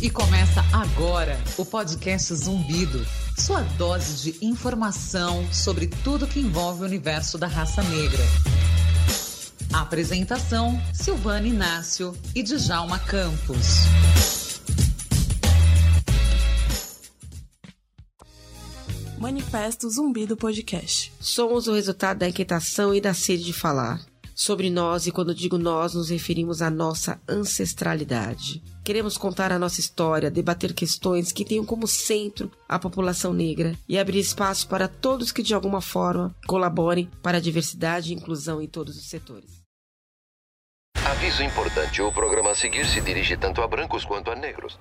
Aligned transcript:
E 0.00 0.08
começa 0.08 0.64
agora 0.72 1.36
o 1.56 1.64
podcast 1.64 2.32
Zumbido, 2.32 3.04
sua 3.36 3.62
dose 3.62 4.30
de 4.30 4.46
informação 4.46 5.44
sobre 5.52 5.88
tudo 5.88 6.24
que 6.24 6.38
envolve 6.38 6.82
o 6.82 6.84
universo 6.84 7.36
da 7.36 7.48
raça 7.48 7.82
negra. 7.82 8.22
apresentação: 9.72 10.80
Silvana 10.94 11.48
Inácio 11.48 12.16
e 12.32 12.44
Djalma 12.44 13.00
Campos. 13.00 13.86
Manifesto 19.18 19.90
Zumbi 19.90 20.26
do 20.26 20.36
Podcast. 20.36 21.12
Somos 21.18 21.66
o 21.66 21.74
resultado 21.74 22.18
da 22.18 22.28
inquietação 22.28 22.94
e 22.94 23.00
da 23.00 23.12
sede 23.12 23.42
de 23.42 23.52
falar. 23.52 24.00
Sobre 24.32 24.70
nós, 24.70 25.08
e 25.08 25.10
quando 25.10 25.34
digo 25.34 25.58
nós, 25.58 25.94
nos 25.94 26.08
referimos 26.10 26.62
à 26.62 26.70
nossa 26.70 27.20
ancestralidade. 27.28 28.62
Queremos 28.88 29.18
contar 29.18 29.52
a 29.52 29.58
nossa 29.58 29.80
história, 29.80 30.30
debater 30.30 30.72
questões 30.72 31.30
que 31.30 31.44
tenham 31.44 31.62
como 31.62 31.86
centro 31.86 32.50
a 32.66 32.78
população 32.78 33.34
negra 33.34 33.74
e 33.86 33.98
abrir 33.98 34.18
espaço 34.18 34.66
para 34.66 34.88
todos 34.88 35.30
que 35.30 35.42
de 35.42 35.52
alguma 35.52 35.82
forma 35.82 36.34
colaborem 36.46 37.04
para 37.22 37.36
a 37.36 37.40
diversidade 37.40 38.10
e 38.10 38.16
inclusão 38.16 38.62
em 38.62 38.66
todos 38.66 38.96
os 38.96 39.10
setores. 39.10 39.62
Aviso 41.04 41.42
importante: 41.42 42.00
o 42.00 42.10
programa 42.10 42.52
a 42.52 42.54
seguir 42.54 42.86
se 42.86 43.02
dirige 43.02 43.36
tanto 43.36 43.60
a 43.60 43.68
brancos 43.68 44.06
quanto 44.06 44.30
a 44.30 44.34
negros. 44.34 44.78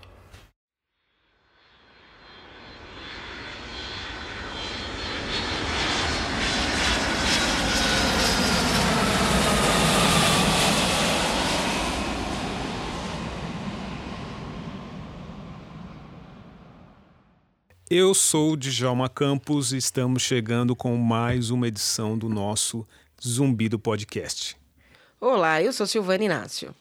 Eu 17.89 18.13
sou 18.13 18.51
o 18.51 18.57
Djalma 18.57 19.07
Campos 19.07 19.71
e 19.71 19.77
estamos 19.77 20.21
chegando 20.21 20.75
com 20.75 20.97
mais 20.97 21.51
uma 21.51 21.69
edição 21.69 22.17
do 22.17 22.27
nosso 22.27 22.85
Zumbi 23.25 23.69
do 23.69 23.79
Podcast. 23.79 24.57
Olá, 25.21 25.63
eu 25.63 25.71
sou 25.71 25.87
Silvana 25.87 26.25
Inácio. 26.25 26.75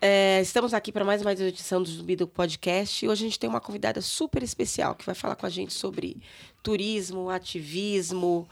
É, 0.00 0.40
estamos 0.40 0.72
aqui 0.72 0.92
para 0.92 1.04
mais 1.04 1.20
uma 1.20 1.32
edição 1.32 1.82
do 1.82 1.88
Zumbi 1.88 2.14
do 2.14 2.28
Podcast 2.28 3.04
e 3.04 3.08
hoje 3.08 3.24
a 3.24 3.26
gente 3.26 3.40
tem 3.40 3.50
uma 3.50 3.60
convidada 3.60 4.00
super 4.00 4.40
especial 4.40 4.94
que 4.94 5.04
vai 5.04 5.16
falar 5.16 5.34
com 5.34 5.46
a 5.46 5.50
gente 5.50 5.72
sobre 5.72 6.18
turismo, 6.62 7.28
ativismo, 7.28 8.48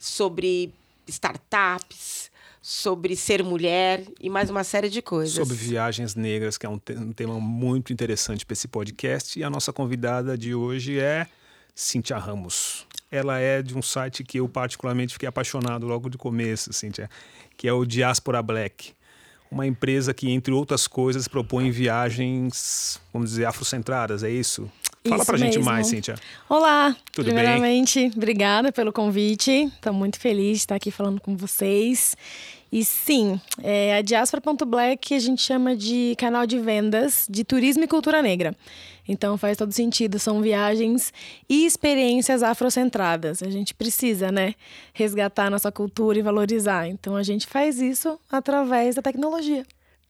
sobre 0.00 0.74
startups, 1.06 2.28
sobre 2.60 3.14
ser 3.14 3.44
mulher 3.44 4.04
e 4.20 4.28
mais 4.28 4.50
uma 4.50 4.64
série 4.64 4.88
de 4.88 5.00
coisas. 5.00 5.36
Sobre 5.36 5.54
viagens 5.54 6.16
negras, 6.16 6.58
que 6.58 6.66
é 6.66 6.68
um, 6.68 6.78
te 6.78 6.94
um 6.94 7.12
tema 7.12 7.38
muito 7.38 7.92
interessante 7.92 8.44
para 8.44 8.54
esse 8.54 8.66
podcast. 8.66 9.38
E 9.38 9.44
a 9.44 9.50
nossa 9.50 9.72
convidada 9.72 10.36
de 10.36 10.56
hoje 10.56 10.98
é 10.98 11.28
Cíntia 11.74 12.16
Ramos. 12.18 12.86
Ela 13.10 13.38
é 13.38 13.62
de 13.62 13.76
um 13.76 13.82
site 13.82 14.24
que 14.24 14.38
eu 14.38 14.48
particularmente 14.48 15.12
fiquei 15.12 15.28
apaixonado 15.28 15.86
logo 15.86 16.08
de 16.08 16.16
começo, 16.16 16.72
Cíntia, 16.72 17.10
que 17.56 17.68
é 17.68 17.72
o 17.72 17.84
Diaspora 17.84 18.42
Black. 18.42 18.92
Uma 19.50 19.66
empresa 19.66 20.14
que, 20.14 20.30
entre 20.30 20.52
outras 20.52 20.86
coisas, 20.86 21.28
propõe 21.28 21.70
viagens, 21.70 22.98
vamos 23.12 23.30
dizer, 23.30 23.44
afrocentradas, 23.44 24.22
é 24.22 24.30
isso? 24.30 24.70
Fala 25.06 25.16
Isso 25.16 25.26
pra 25.26 25.36
gente 25.36 25.56
mesmo. 25.56 25.64
mais, 25.64 25.88
Cíntia. 25.88 26.14
Olá, 26.48 26.96
Tudo 27.12 27.26
primeiramente, 27.26 28.10
obrigada 28.16 28.70
pelo 28.70 28.92
convite. 28.92 29.50
Estou 29.50 29.92
muito 29.92 30.18
feliz 30.18 30.58
de 30.58 30.62
estar 30.62 30.76
aqui 30.76 30.90
falando 30.90 31.20
com 31.20 31.36
vocês. 31.36 32.16
E 32.70 32.84
sim, 32.84 33.38
é, 33.62 33.96
a 33.98 34.00
Diaspora.black 34.00 35.12
a 35.12 35.18
gente 35.18 35.42
chama 35.42 35.76
de 35.76 36.14
canal 36.16 36.46
de 36.46 36.58
vendas 36.58 37.26
de 37.28 37.44
turismo 37.44 37.84
e 37.84 37.88
cultura 37.88 38.22
negra. 38.22 38.56
Então 39.06 39.36
faz 39.36 39.56
todo 39.56 39.72
sentido, 39.72 40.18
são 40.18 40.40
viagens 40.40 41.12
e 41.48 41.66
experiências 41.66 42.42
afrocentradas. 42.42 43.42
A 43.42 43.50
gente 43.50 43.74
precisa, 43.74 44.30
né, 44.30 44.54
resgatar 44.92 45.50
nossa 45.50 45.72
cultura 45.72 46.18
e 46.18 46.22
valorizar. 46.22 46.88
Então 46.88 47.16
a 47.16 47.22
gente 47.22 47.46
faz 47.46 47.80
isso 47.80 48.18
através 48.30 48.94
da 48.94 49.02
tecnologia. 49.02 49.64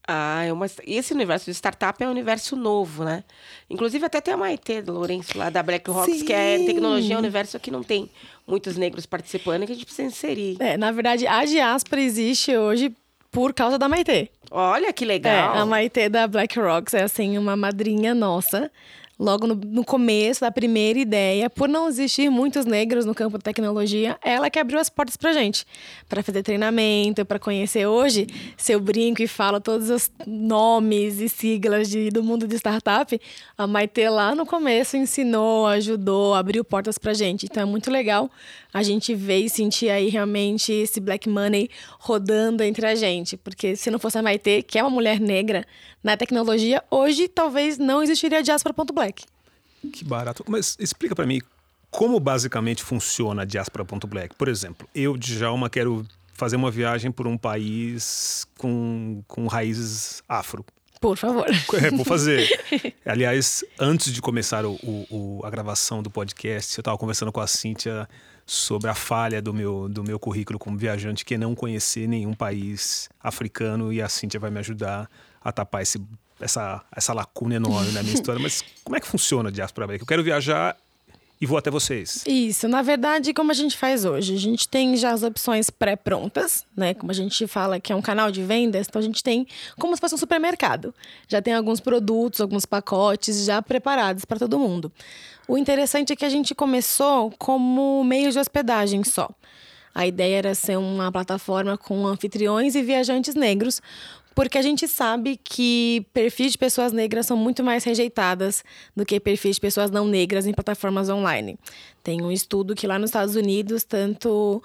Ah, 0.07 0.43
é 0.45 0.53
uma... 0.53 0.67
esse 0.85 1.15
universo 1.15 1.47
de 1.47 1.53
startup 1.53 2.03
é 2.03 2.09
um 2.09 2.11
universo 2.11 2.57
novo, 2.57 3.05
né? 3.05 3.23
Inclusive, 3.71 4.05
até 4.05 4.21
tem 4.21 4.35
a 4.35 4.37
Maitê 4.37 4.83
do 4.83 4.93
Lourenço 4.93 5.39
lá 5.39 5.49
da 5.49 5.63
Black 5.63 5.89
Rocks, 5.89 6.23
que 6.23 6.33
é 6.33 6.59
Sim. 6.59 6.67
tecnologia, 6.67 7.15
é 7.15 7.17
um 7.17 7.21
universo 7.21 7.59
que 7.61 7.71
não 7.71 7.85
tem 7.85 8.11
muitos 8.45 8.77
negros 8.77 9.07
participando 9.07 9.63
e 9.63 9.67
que 9.67 9.73
a 9.73 9.75
gente 9.77 9.85
precisa 9.85 10.09
inserir. 10.09 10.57
É, 10.59 10.77
na 10.77 10.91
verdade, 10.91 11.25
a 11.25 11.45
diáspora 11.45 12.01
existe 12.01 12.57
hoje 12.57 12.93
por 13.33 13.53
causa 13.55 13.79
da 13.79 13.89
Maitê. 13.89 14.29
Olha 14.51 14.93
que 14.93 15.05
É, 15.05 15.09
legal. 15.09 15.57
a 15.57 15.65
Maitê 15.67 16.09
da 16.11 16.29
Black 16.29 16.61
Rocks 16.61 16.93
é 16.95 17.03
assim 17.03 17.39
uma 17.39 17.57
madrinha 17.57 18.15
nossa. 18.15 18.71
Logo 19.19 19.47
no, 19.47 19.55
no 19.55 19.85
começo 19.85 20.41
da 20.41 20.51
primeira 20.51 20.99
ideia, 20.99 21.51
por 21.51 21.69
não 21.69 21.89
existir 21.89 22.31
muitos 22.31 22.65
negros 22.65 23.05
no 23.05 23.15
campo 23.15 23.37
da 23.37 23.43
tecnologia, 23.43 24.19
ela 24.23 24.49
que 24.49 24.59
abriu 24.59 24.79
as 24.79 24.89
portas 24.89 25.17
pra 25.17 25.33
gente, 25.33 25.67
para 26.09 26.23
fazer 26.23 26.43
treinamento, 26.43 27.25
para 27.25 27.39
conhecer 27.39 27.87
hoje. 27.87 28.27
Se 28.57 28.73
eu 28.73 28.81
brinco 28.81 29.23
e 29.23 29.29
falo 29.29 29.61
todos 29.61 29.91
os 29.91 30.11
nomes 30.27 31.21
e 31.21 31.29
siglas 31.29 31.89
de, 31.89 32.11
do 32.11 32.23
mundo 32.23 32.49
de 32.49 32.57
startup, 32.57 33.21
a 33.57 33.67
Maitê 33.67 34.09
lá 34.09 34.35
no 34.35 34.47
começo 34.47 34.97
ensinou, 34.97 35.67
ajudou, 35.67 36.35
abriu 36.35 36.65
portas 36.65 36.97
pra 36.97 37.13
gente. 37.13 37.45
Então 37.45 37.63
é 37.63 37.67
muito 37.67 37.91
legal 37.91 38.31
a 38.73 38.83
gente 38.83 39.15
ver 39.15 39.41
e 39.41 39.51
sentir 39.51 39.91
aí 39.91 40.09
realmente 40.09 40.73
esse 40.73 40.99
black 40.99 41.29
money 41.29 41.69
rodando 41.99 42.63
entre 42.63 42.87
a 42.87 42.95
gente. 42.95 43.37
Porque 43.37 43.77
se 43.77 43.91
não 43.91 43.99
fosse 43.99 44.19
a 44.19 44.23
Maitê, 44.23 44.63
que 44.63 44.79
é 44.79 44.83
uma 44.83 44.91
mulher 44.91 45.21
negra 45.21 45.65
na 46.03 46.17
tecnologia, 46.17 46.83
hoje 46.91 47.29
talvez 47.29 47.79
não 47.79 48.03
existiria 48.03 48.39
a 48.39 48.43
Diaspora.black. 49.07 49.25
Que 49.93 50.05
barato. 50.05 50.45
Mas 50.49 50.77
explica 50.79 51.15
para 51.15 51.27
mim 51.27 51.41
como 51.91 52.19
basicamente 52.21 52.83
funciona 52.83 53.43
a 53.43 53.45
Diaspora.black. 53.45 54.35
Por 54.37 54.49
exemplo, 54.49 54.89
eu, 54.95 55.17
Djalma, 55.17 55.69
quero 55.69 56.07
fazer 56.33 56.57
uma 56.57 56.71
viagem 56.71 57.11
por 57.11 57.27
um 57.27 57.37
país 57.37 58.47
com, 58.57 59.23
com 59.29 59.47
raízes 59.47 60.23
afro. 60.29 60.65
Por 61.01 61.17
favor. 61.19 61.45
É, 61.49 61.91
vou 61.91 62.05
fazer. 62.05 62.49
Aliás, 63.05 63.65
antes 63.79 64.13
de 64.13 64.23
começar 64.23 64.65
o, 64.65 64.75
o- 64.85 65.07
o- 65.41 65.41
a 65.45 65.51
gravação 65.51 66.01
do 66.03 66.09
podcast, 66.11 66.79
eu 66.79 66.81
estava 66.81 66.97
conversando 66.97 67.33
com 67.33 67.41
a 67.41 67.47
Cíntia 67.49 68.09
sobre 68.47 68.89
a 68.89 68.95
falha 68.95 69.43
do 69.43 69.53
meu, 69.53 69.89
do 69.89 70.05
meu 70.05 70.19
currículo 70.19 70.59
como 70.61 70.79
viajante, 70.79 71.25
que 71.25 71.35
é 71.35 71.39
não 71.39 71.55
conhecer 71.57 72.07
nenhum 72.07 72.35
país 72.35 73.09
africano, 73.21 73.93
e 73.93 74.01
a 74.01 74.09
Cíntia 74.09 74.39
vai 74.39 74.51
me 74.51 74.61
ajudar 74.61 75.11
a 75.41 75.51
tapar 75.51 75.83
esse, 75.83 76.01
essa, 76.43 76.83
essa 76.95 77.13
lacuna 77.13 77.55
enorme 77.55 77.93
na 77.93 78.03
minha 78.03 78.15
história. 78.15 78.41
Mas 78.41 78.63
como 78.85 78.97
é 78.97 79.01
que 79.01 79.07
funciona 79.07 79.49
a 79.49 79.53
Diaspora 79.53 79.87
Black? 79.87 80.03
Eu 80.03 80.07
quero 80.07 80.23
viajar 80.23 80.77
e 81.41 81.47
vou 81.47 81.59
até 81.59 81.71
vocês. 81.71 82.23
Isso, 82.25 82.69
na 82.69 82.83
verdade, 82.83 83.35
como 83.35 83.51
a 83.51 83.55
gente 83.55 83.77
faz 83.77 84.05
hoje? 84.05 84.35
A 84.35 84.39
gente 84.39 84.69
tem 84.69 84.97
já 84.97 85.11
as 85.11 85.25
opções 85.25 85.71
pré-prontas, 85.71 86.65
né? 86.77 86.95
Como 86.95 87.11
a 87.11 87.15
gente 87.15 87.49
fala 87.49 87.81
que 87.81 87.93
é 87.93 87.97
um 87.97 88.01
canal 88.01 88.31
de 88.31 88.43
vendas, 88.45 88.87
então 88.89 89.01
a 89.01 89.05
gente 89.05 89.25
tem 89.25 89.45
como 89.77 89.93
se 89.97 90.01
fosse 90.01 90.15
um 90.15 90.19
supermercado. 90.19 90.95
Já 91.27 91.43
tem 91.43 91.53
alguns 91.53 91.81
produtos, 91.81 92.41
alguns 92.41 92.65
pacotes 92.65 93.45
já 93.45 93.61
preparados 93.61 94.25
para 94.25 94.39
todo 94.39 94.57
mundo. 94.57 94.93
O 95.49 95.59
interessante 95.59 96.13
é 96.13 96.17
que 96.17 96.25
a 96.25 96.29
gente 96.29 96.55
começou 96.55 97.33
como 97.39 98.05
meio 98.05 98.31
de 98.31 98.39
hospedagem 98.39 99.03
só. 99.03 99.29
A 99.95 100.07
ideia 100.07 100.37
era 100.37 100.55
ser 100.55 100.79
uma 100.79 101.13
plataforma 101.13 101.77
com 101.77 102.07
anfitriões 102.07 102.75
e 102.75 102.83
viajantes 102.83 103.35
negros, 103.35 103.83
porque 104.35 104.59
a 104.59 104.63
gente 104.63 104.89
sabe 104.89 105.37
que 105.37 106.07
perfis 106.13 106.53
de 106.53 106.59
pessoas 106.59 106.93
negras 106.93 107.27
são 107.27 107.37
muito 107.37 107.63
mais 107.63 107.85
rejeitadas 107.85 108.65
do 108.97 109.05
que 109.05 109.21
perfis 109.21 109.57
de 109.57 109.61
pessoas 109.61 109.91
não 109.91 110.07
negras 110.07 110.47
em 110.47 110.53
plataformas 110.53 111.09
online. 111.09 111.59
Tem 112.03 112.23
um 112.23 112.31
estudo 112.31 112.75
que 112.75 112.87
lá 112.87 112.99
nos 112.99 113.11
Estados 113.11 113.37
Unidos, 113.37 113.85
tanto 113.85 114.63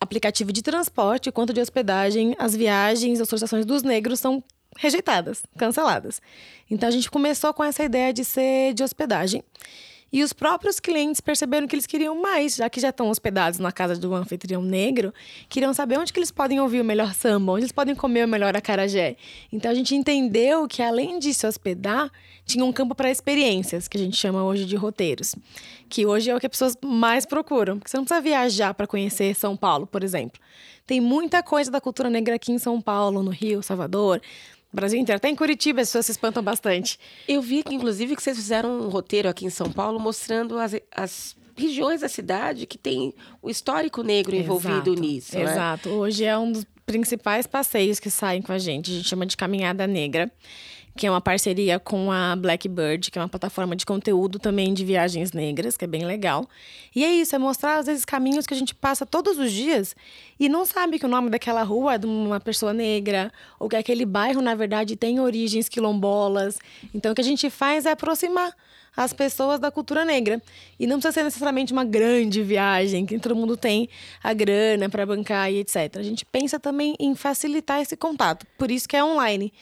aplicativo 0.00 0.52
de 0.52 0.62
transporte 0.62 1.30
quanto 1.30 1.52
de 1.52 1.60
hospedagem, 1.60 2.34
as 2.38 2.56
viagens, 2.56 3.20
as 3.20 3.28
solicitações 3.28 3.64
dos 3.64 3.82
negros 3.82 4.18
são 4.18 4.42
rejeitadas, 4.76 5.42
canceladas. 5.56 6.20
Então 6.70 6.88
a 6.88 6.92
gente 6.92 7.10
começou 7.10 7.52
com 7.54 7.62
essa 7.62 7.84
ideia 7.84 8.12
de 8.12 8.24
ser 8.24 8.74
de 8.74 8.82
hospedagem. 8.82 9.44
E 10.12 10.22
os 10.22 10.32
próprios 10.32 10.78
clientes 10.78 11.22
perceberam 11.22 11.66
que 11.66 11.74
eles 11.74 11.86
queriam 11.86 12.20
mais, 12.20 12.56
já 12.56 12.68
que 12.68 12.78
já 12.78 12.90
estão 12.90 13.08
hospedados 13.08 13.58
na 13.58 13.72
casa 13.72 13.98
um 14.06 14.14
anfitrião 14.14 14.60
negro, 14.60 15.12
queriam 15.48 15.72
saber 15.72 15.98
onde 15.98 16.12
que 16.12 16.18
eles 16.18 16.30
podem 16.30 16.60
ouvir 16.60 16.82
o 16.82 16.84
melhor 16.84 17.14
samba, 17.14 17.52
onde 17.52 17.62
eles 17.62 17.72
podem 17.72 17.94
comer 17.94 18.26
o 18.26 18.28
melhor 18.28 18.54
acarajé. 18.54 19.16
Então 19.50 19.70
a 19.70 19.74
gente 19.74 19.94
entendeu 19.94 20.68
que 20.68 20.82
além 20.82 21.18
de 21.18 21.32
se 21.32 21.46
hospedar, 21.46 22.10
tinha 22.44 22.64
um 22.64 22.72
campo 22.72 22.94
para 22.94 23.10
experiências, 23.10 23.88
que 23.88 23.96
a 23.96 24.00
gente 24.00 24.16
chama 24.16 24.44
hoje 24.44 24.66
de 24.66 24.76
roteiros, 24.76 25.34
que 25.88 26.04
hoje 26.04 26.30
é 26.30 26.36
o 26.36 26.40
que 26.40 26.46
as 26.46 26.50
pessoas 26.50 26.76
mais 26.84 27.24
procuram, 27.24 27.78
porque 27.78 27.90
você 27.90 27.96
não 27.96 28.04
precisa 28.04 28.20
viajar 28.20 28.74
para 28.74 28.86
conhecer 28.86 29.34
São 29.34 29.56
Paulo, 29.56 29.86
por 29.86 30.04
exemplo. 30.04 30.38
Tem 30.86 31.00
muita 31.00 31.42
coisa 31.42 31.70
da 31.70 31.80
cultura 31.80 32.10
negra 32.10 32.34
aqui 32.34 32.52
em 32.52 32.58
São 32.58 32.80
Paulo, 32.80 33.22
no 33.22 33.30
Rio, 33.30 33.62
Salvador, 33.62 34.20
Brasil 34.72 34.98
inteiro. 34.98 35.16
Até 35.16 35.28
em 35.28 35.36
Curitiba 35.36 35.80
as 35.80 35.88
pessoas 35.88 36.06
se 36.06 36.12
espantam 36.12 36.42
bastante. 36.42 36.98
Eu 37.28 37.42
vi 37.42 37.62
que, 37.62 37.74
inclusive, 37.74 38.16
que 38.16 38.22
vocês 38.22 38.36
fizeram 38.36 38.80
um 38.80 38.88
roteiro 38.88 39.28
aqui 39.28 39.44
em 39.44 39.50
São 39.50 39.70
Paulo 39.70 40.00
mostrando 40.00 40.58
as, 40.58 40.74
as 40.90 41.36
regiões 41.54 42.00
da 42.00 42.08
cidade 42.08 42.66
que 42.66 42.78
tem 42.78 43.14
o 43.40 43.50
histórico 43.50 44.02
negro 44.02 44.34
envolvido 44.34 44.90
Exato, 44.90 45.00
nisso. 45.00 45.36
né? 45.36 45.42
Exato. 45.42 45.88
Hoje 45.90 46.24
é 46.24 46.36
um 46.36 46.52
dos 46.52 46.66
principais 46.86 47.46
passeios 47.46 48.00
que 48.00 48.10
saem 48.10 48.42
com 48.42 48.52
a 48.52 48.58
gente. 48.58 48.90
A 48.90 48.94
gente 48.94 49.08
chama 49.08 49.26
de 49.26 49.36
caminhada 49.36 49.86
negra. 49.86 50.30
Que 50.96 51.06
é 51.06 51.10
uma 51.10 51.20
parceria 51.20 51.78
com 51.78 52.12
a 52.12 52.36
Blackbird, 52.36 53.10
que 53.10 53.18
é 53.18 53.22
uma 53.22 53.28
plataforma 53.28 53.74
de 53.74 53.86
conteúdo 53.86 54.38
também 54.38 54.74
de 54.74 54.84
viagens 54.84 55.32
negras, 55.32 55.76
que 55.76 55.84
é 55.84 55.88
bem 55.88 56.04
legal. 56.04 56.46
E 56.94 57.04
é 57.04 57.12
isso, 57.12 57.34
é 57.34 57.38
mostrar 57.38 57.78
às 57.78 57.86
vezes 57.86 58.04
caminhos 58.04 58.46
que 58.46 58.54
a 58.54 58.56
gente 58.56 58.74
passa 58.74 59.06
todos 59.06 59.38
os 59.38 59.50
dias 59.50 59.96
e 60.38 60.48
não 60.48 60.66
sabe 60.66 60.98
que 60.98 61.06
o 61.06 61.08
nome 61.08 61.30
daquela 61.30 61.62
rua 61.62 61.94
é 61.94 61.98
de 61.98 62.06
uma 62.06 62.40
pessoa 62.40 62.72
negra, 62.72 63.32
ou 63.58 63.68
que 63.68 63.76
aquele 63.76 64.04
bairro, 64.04 64.42
na 64.42 64.54
verdade, 64.54 64.96
tem 64.96 65.18
origens 65.20 65.68
quilombolas. 65.68 66.58
Então, 66.94 67.12
o 67.12 67.14
que 67.14 67.20
a 67.20 67.24
gente 67.24 67.48
faz 67.48 67.86
é 67.86 67.92
aproximar 67.92 68.54
as 68.96 69.12
pessoas 69.12 69.58
da 69.58 69.70
cultura 69.70 70.04
negra. 70.04 70.42
E 70.78 70.86
não 70.86 70.96
precisa 70.96 71.12
ser 71.12 71.24
necessariamente 71.24 71.72
uma 71.72 71.84
grande 71.84 72.42
viagem, 72.42 73.06
que 73.06 73.18
todo 73.18 73.34
mundo 73.34 73.56
tem 73.56 73.88
a 74.22 74.32
grana 74.32 74.88
para 74.88 75.06
bancar 75.06 75.50
e 75.50 75.58
etc. 75.58 75.96
A 75.96 76.02
gente 76.02 76.24
pensa 76.24 76.60
também 76.60 76.94
em 76.98 77.14
facilitar 77.14 77.80
esse 77.80 77.96
contato. 77.96 78.46
Por 78.58 78.70
isso 78.70 78.88
que 78.88 78.96
é 78.96 79.04
online 79.04 79.52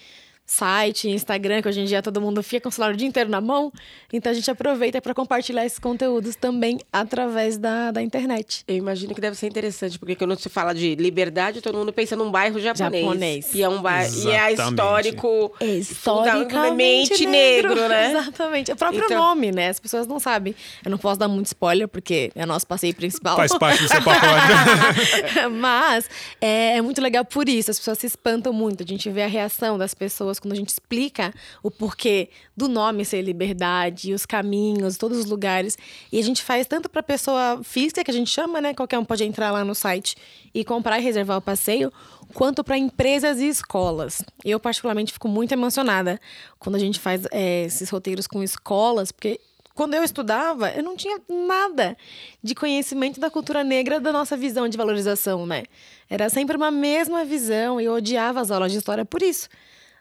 site, 0.50 1.08
Instagram, 1.08 1.62
que 1.62 1.68
hoje 1.68 1.80
em 1.80 1.84
dia 1.84 2.02
todo 2.02 2.20
mundo 2.20 2.42
fica 2.42 2.64
com 2.64 2.68
o 2.70 2.72
celular 2.72 2.92
o 2.92 2.96
dia 2.96 3.06
inteiro 3.06 3.30
na 3.30 3.40
mão. 3.40 3.72
Então 4.12 4.32
a 4.32 4.34
gente 4.34 4.50
aproveita 4.50 5.00
para 5.00 5.14
compartilhar 5.14 5.64
esses 5.64 5.78
conteúdos 5.78 6.34
também 6.34 6.80
através 6.92 7.56
da, 7.56 7.92
da 7.92 8.02
internet. 8.02 8.64
Eu 8.66 8.74
imagino 8.74 9.14
que 9.14 9.20
deve 9.20 9.36
ser 9.36 9.46
interessante, 9.46 9.96
porque 9.96 10.16
quando 10.16 10.36
se 10.36 10.48
fala 10.48 10.74
de 10.74 10.96
liberdade, 10.96 11.60
todo 11.60 11.78
mundo 11.78 11.92
pensa 11.92 12.16
num 12.16 12.32
bairro 12.32 12.58
japonês. 12.58 13.04
japonês. 13.04 13.54
E 13.54 13.62
é 13.62 13.68
um 13.68 13.80
bairro 13.80 14.12
e 14.12 14.28
é 14.28 14.52
histórico, 14.52 15.52
é 15.60 15.66
historicamente 15.66 17.24
negro, 17.26 17.68
negro, 17.68 17.88
né? 17.88 18.10
Exatamente. 18.18 18.70
É 18.72 18.74
o 18.74 18.76
próprio 18.76 19.04
então... 19.04 19.18
nome, 19.18 19.52
né? 19.52 19.68
As 19.68 19.78
pessoas 19.78 20.08
não 20.08 20.18
sabem. 20.18 20.52
Eu 20.84 20.90
não 20.90 20.98
posso 20.98 21.20
dar 21.20 21.28
muito 21.28 21.46
spoiler, 21.46 21.86
porque 21.86 22.32
é 22.34 22.44
nosso 22.44 22.66
passeio 22.66 22.94
principal. 22.94 23.36
Faz 23.36 23.56
parte 23.56 23.84
do 23.84 23.88
seu 23.88 24.02
pacote. 24.02 25.46
Mas 25.52 26.10
é, 26.40 26.78
é 26.78 26.82
muito 26.82 27.00
legal 27.00 27.24
por 27.24 27.48
isso. 27.48 27.70
As 27.70 27.78
pessoas 27.78 27.98
se 27.98 28.08
espantam 28.08 28.52
muito. 28.52 28.82
A 28.82 28.86
gente 28.86 29.08
vê 29.10 29.22
a 29.22 29.28
reação 29.28 29.78
das 29.78 29.94
pessoas 29.94 30.39
quando 30.40 30.52
a 30.52 30.56
gente 30.56 30.70
explica 30.70 31.32
o 31.62 31.70
porquê 31.70 32.30
do 32.56 32.68
nome 32.68 33.04
ser 33.04 33.22
liberdade, 33.22 34.12
os 34.12 34.26
caminhos, 34.26 34.96
todos 34.96 35.18
os 35.18 35.26
lugares. 35.26 35.76
E 36.10 36.18
a 36.18 36.22
gente 36.22 36.42
faz 36.42 36.66
tanto 36.66 36.88
para 36.88 37.02
pessoa 37.02 37.60
física, 37.62 38.02
que 38.02 38.10
a 38.10 38.14
gente 38.14 38.30
chama, 38.30 38.60
né? 38.60 38.74
Qualquer 38.74 38.98
um 38.98 39.04
pode 39.04 39.24
entrar 39.24 39.50
lá 39.50 39.64
no 39.64 39.74
site 39.74 40.16
e 40.52 40.64
comprar 40.64 40.98
e 40.98 41.02
reservar 41.02 41.38
o 41.38 41.42
passeio, 41.42 41.92
quanto 42.34 42.64
para 42.64 42.76
empresas 42.76 43.38
e 43.38 43.48
escolas. 43.48 44.22
Eu, 44.44 44.58
particularmente, 44.58 45.12
fico 45.12 45.28
muito 45.28 45.52
emocionada 45.52 46.20
quando 46.58 46.76
a 46.76 46.78
gente 46.78 46.98
faz 46.98 47.22
é, 47.30 47.64
esses 47.64 47.88
roteiros 47.90 48.26
com 48.26 48.42
escolas, 48.42 49.12
porque 49.12 49.40
quando 49.74 49.94
eu 49.94 50.04
estudava, 50.04 50.70
eu 50.72 50.82
não 50.82 50.96
tinha 50.96 51.18
nada 51.28 51.96
de 52.42 52.54
conhecimento 52.54 53.18
da 53.18 53.30
cultura 53.30 53.64
negra, 53.64 53.98
da 53.98 54.12
nossa 54.12 54.36
visão 54.36 54.68
de 54.68 54.76
valorização, 54.76 55.46
né? 55.46 55.64
Era 56.08 56.28
sempre 56.28 56.56
uma 56.56 56.70
mesma 56.70 57.24
visão 57.24 57.80
e 57.80 57.84
eu 57.84 57.94
odiava 57.94 58.40
as 58.40 58.50
aulas 58.50 58.72
de 58.72 58.78
história 58.78 59.04
por 59.04 59.22
isso 59.22 59.48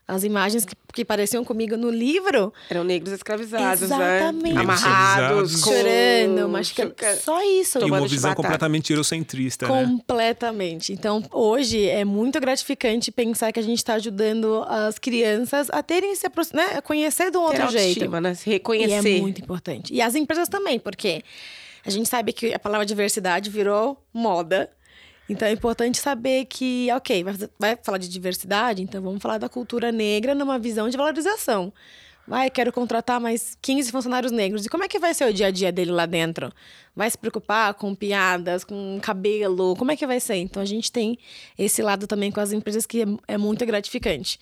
as 0.10 0.24
imagens 0.24 0.66
que, 0.66 0.76
que 0.92 1.06
pareciam 1.06 1.46
comigo 1.46 1.78
no 1.78 1.92
livro. 1.92 2.52
Eram 2.70 2.84
negros 2.84 3.14
escravizados, 3.14 3.88
né? 3.90 4.18
Exatamente. 4.18 4.56
né? 4.56 4.62
Amarrados, 4.62 5.62
chorando, 5.62 6.50
machucando. 6.50 6.96
Só 7.22 7.42
isso. 7.44 7.80
E 7.80 7.84
uma 7.84 8.08
visão 8.08 8.34
completamente 8.34 8.92
eurocentrista, 8.92 9.68
né? 9.68 9.86
Completamente. 9.86 10.92
Então, 10.92 11.24
hoje 11.32 11.88
é 11.88 12.04
muito 12.04 12.40
gratificante 12.40 13.12
pensar 13.12 13.52
que 13.52 13.60
a 13.60 13.64
gente 13.64 13.78
está 13.78 13.94
ajudando 13.94 14.66
as 14.68 14.98
crianças 14.98 15.70
a 15.70 15.84
terem 15.84 16.16
se 16.16 16.28
né? 16.54 16.78
a 16.78 16.82
conhecer 16.82 17.30
de 17.30 17.38
um 17.38 17.42
outro 17.42 17.70
jeito. 17.70 18.10
Né? 18.10 18.34
Se 18.34 18.50
reconhecer. 18.50 19.10
E 19.10 19.18
é 19.18 19.22
muito 19.22 19.42
importante. 19.42 19.94
E 19.94 20.02
as 20.02 20.16
empresas 20.16 20.50
também, 20.50 20.80
porque 20.80 21.24
a 21.86 21.90
gente 21.92 22.10
sabe 22.10 22.34
que 22.34 22.54
a 22.54 22.60
palavra 22.60 22.86
diversidade 22.86 23.50
virou 23.50 24.04
moda. 24.12 24.70
Então 25.30 25.48
é 25.48 25.52
importante 25.52 26.00
saber 26.00 26.46
que, 26.46 26.90
ok, 26.92 27.24
vai, 27.24 27.34
vai 27.60 27.78
falar 27.82 28.00
de 28.00 28.10
diversidade, 28.10 28.82
então 28.82 29.02
vamos 29.02 29.22
falar 29.22 29.38
da 29.38 29.48
cultura 29.48 29.92
negra 29.92 30.34
numa 30.34 30.58
visão 30.58 30.90
de 30.90 30.98
valorização. 30.98 31.72
Vai, 32.28 32.50
quero 32.50 32.72
contratar 32.72 33.20
mais 33.20 33.58
15 33.60 33.92
funcionários 33.92 34.32
negros. 34.32 34.66
E 34.66 34.70
como 34.70 34.84
é 34.84 34.88
que 34.88 35.00
vai 35.00 35.16
ser 35.16 35.26
o 35.26 35.34
dia 35.34 35.48
a 35.48 35.52
dia 35.52 35.72
dele 35.72 35.92
lá 35.92 36.06
dentro? 36.06 36.52
Vai 37.00 37.10
se 37.10 37.18
preocupar 37.18 37.74
com 37.76 37.96
piadas, 37.96 38.66
com 38.66 39.00
cabelo? 39.02 39.74
Como 39.78 39.90
é 39.90 39.96
que 39.96 40.06
vai 40.06 40.20
ser? 40.20 40.36
Então 40.36 40.62
a 40.62 40.66
gente 40.66 40.92
tem 40.92 41.18
esse 41.58 41.82
lado 41.82 42.06
também 42.06 42.30
com 42.30 42.42
as 42.42 42.52
empresas 42.52 42.86
que 42.86 43.04
é, 43.04 43.06
é 43.26 43.38
muito 43.38 43.66
gratificante. 43.66 44.38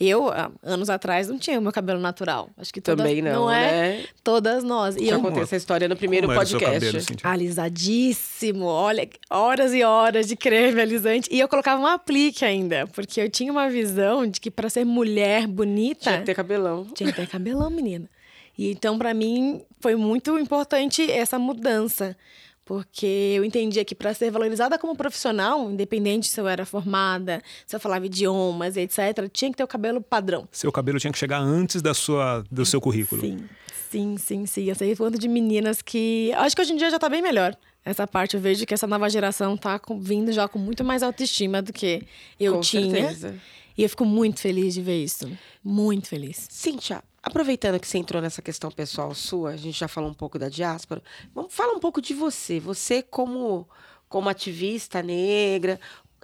Eu, 0.00 0.28
anos 0.60 0.90
atrás, 0.90 1.28
não 1.28 1.38
tinha 1.38 1.60
o 1.60 1.62
meu 1.62 1.70
cabelo 1.70 2.00
natural. 2.00 2.50
Acho 2.58 2.74
que 2.74 2.80
todas, 2.80 3.06
também 3.06 3.22
não, 3.22 3.42
não 3.42 3.50
é 3.52 3.98
né? 3.98 4.04
todas 4.24 4.64
nós. 4.64 4.96
E 4.96 5.06
eu 5.06 5.20
contei 5.20 5.44
essa 5.44 5.54
história 5.54 5.86
no 5.86 5.94
primeiro 5.94 6.26
Como 6.26 6.36
podcast. 6.36 6.90
Cabelo, 6.90 7.20
Alisadíssimo. 7.22 8.64
Olha, 8.64 9.08
horas 9.30 9.72
e 9.72 9.84
horas 9.84 10.26
de 10.26 10.34
creme 10.34 10.80
alisante. 10.80 11.28
E 11.30 11.38
eu 11.38 11.46
colocava 11.46 11.80
um 11.80 11.86
aplique 11.86 12.44
ainda, 12.44 12.88
porque 12.88 13.20
eu 13.20 13.30
tinha 13.30 13.52
uma 13.52 13.70
visão 13.70 14.26
de 14.26 14.40
que 14.40 14.50
para 14.50 14.68
ser 14.68 14.84
mulher 14.84 15.46
bonita. 15.46 16.00
Tinha 16.00 16.18
que 16.18 16.26
ter 16.26 16.34
cabelão. 16.34 16.88
Tinha 16.92 17.12
que 17.12 17.14
ter 17.14 17.28
cabelão, 17.28 17.70
menina. 17.70 18.08
E 18.56 18.70
então, 18.70 18.98
para 18.98 19.14
mim, 19.14 19.62
foi 19.80 19.96
muito 19.96 20.38
importante 20.38 21.10
essa 21.10 21.38
mudança. 21.38 22.16
Porque 22.64 23.34
eu 23.34 23.44
entendia 23.44 23.84
que 23.84 23.96
para 23.96 24.14
ser 24.14 24.30
valorizada 24.30 24.78
como 24.78 24.94
profissional, 24.94 25.68
independente 25.68 26.28
se 26.28 26.40
eu 26.40 26.46
era 26.46 26.64
formada, 26.64 27.42
se 27.66 27.74
eu 27.74 27.80
falava 27.80 28.06
idiomas, 28.06 28.76
etc., 28.76 29.28
tinha 29.32 29.50
que 29.50 29.56
ter 29.56 29.64
o 29.64 29.66
cabelo 29.66 30.00
padrão. 30.00 30.46
Seu 30.52 30.70
cabelo 30.70 31.00
tinha 31.00 31.12
que 31.12 31.18
chegar 31.18 31.40
antes 31.40 31.82
da 31.82 31.92
sua, 31.92 32.44
do 32.48 32.64
seu 32.64 32.80
currículo. 32.80 33.22
Sim, 33.22 33.44
sim, 33.90 34.16
sim, 34.16 34.46
sim. 34.46 34.64
Eu 34.68 34.76
sei 34.76 34.94
quanto 34.94 35.18
de 35.18 35.26
meninas 35.26 35.82
que. 35.82 36.32
Acho 36.36 36.54
que 36.54 36.62
hoje 36.62 36.72
em 36.72 36.76
dia 36.76 36.90
já 36.90 36.96
está 36.96 37.08
bem 37.08 37.20
melhor. 37.20 37.56
Essa 37.84 38.06
parte 38.06 38.36
eu 38.36 38.40
vejo 38.40 38.64
que 38.64 38.72
essa 38.72 38.86
nova 38.86 39.10
geração 39.10 39.54
está 39.54 39.80
vindo 39.98 40.30
já 40.30 40.46
com 40.46 40.58
muito 40.60 40.84
mais 40.84 41.02
autoestima 41.02 41.60
do 41.60 41.72
que 41.72 42.06
eu 42.38 42.54
com 42.54 42.60
tinha. 42.60 43.08
Certeza. 43.08 43.34
E 43.76 43.82
eu 43.82 43.88
fico 43.88 44.04
muito 44.04 44.38
feliz 44.40 44.74
de 44.74 44.82
ver 44.82 45.02
isso. 45.02 45.28
Muito 45.64 46.06
feliz. 46.06 46.46
Cíntia, 46.50 47.02
Aproveitando 47.22 47.78
que 47.78 47.86
você 47.86 47.98
entrou 47.98 48.22
nessa 48.22 48.40
questão 48.40 48.70
pessoal 48.70 49.14
sua, 49.14 49.50
a 49.50 49.56
gente 49.56 49.78
já 49.78 49.88
falou 49.88 50.10
um 50.10 50.14
pouco 50.14 50.38
da 50.38 50.48
diáspora. 50.48 51.02
Vamos 51.34 51.52
falar 51.52 51.72
um 51.74 51.80
pouco 51.80 52.00
de 52.00 52.14
você. 52.14 52.58
Você 52.60 53.02
como 53.02 53.68
como 54.08 54.28
ativista 54.28 55.00
negra, 55.02 55.78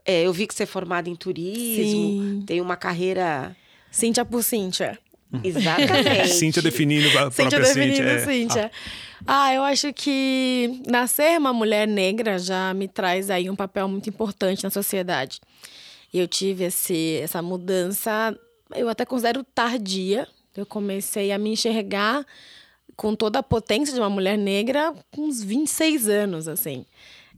é, 0.04 0.22
eu 0.22 0.32
vi 0.32 0.46
que 0.46 0.54
você 0.54 0.64
é 0.64 0.66
formada 0.66 1.08
em 1.08 1.14
turismo, 1.14 1.84
Sim. 1.84 2.44
tem 2.44 2.60
uma 2.60 2.76
carreira 2.76 3.56
Cíntia 3.90 4.24
por 4.24 4.42
Cíntia. 4.42 4.98
Exatamente. 5.42 6.28
Cíntia 6.34 6.62
definindo 6.62 7.06
a 7.18 7.30
Cíntia 7.30 7.58
própria 7.58 7.60
definindo 7.60 7.96
Cíntia. 7.96 8.10
é. 8.10 8.18
Cíntia. 8.18 8.72
Ah, 9.26 9.54
eu 9.54 9.62
acho 9.62 9.92
que 9.92 10.82
nascer 10.86 11.38
uma 11.38 11.52
mulher 11.52 11.86
negra 11.86 12.38
já 12.38 12.74
me 12.74 12.88
traz 12.88 13.30
aí 13.30 13.48
um 13.48 13.56
papel 13.56 13.88
muito 13.88 14.08
importante 14.08 14.64
na 14.64 14.70
sociedade. 14.70 15.40
Eu 16.12 16.28
tive 16.28 16.64
esse, 16.64 17.20
essa 17.22 17.42
mudança, 17.42 18.36
eu 18.74 18.88
até 18.88 19.04
considero 19.04 19.42
tardia, 19.42 20.28
eu 20.60 20.66
comecei 20.66 21.32
a 21.32 21.38
me 21.38 21.50
enxergar 21.50 22.24
com 22.96 23.14
toda 23.14 23.40
a 23.40 23.42
potência 23.42 23.94
de 23.94 24.00
uma 24.00 24.08
mulher 24.10 24.38
negra 24.38 24.94
com 25.14 25.22
uns 25.22 25.42
26 25.42 26.08
anos, 26.08 26.48
assim. 26.48 26.84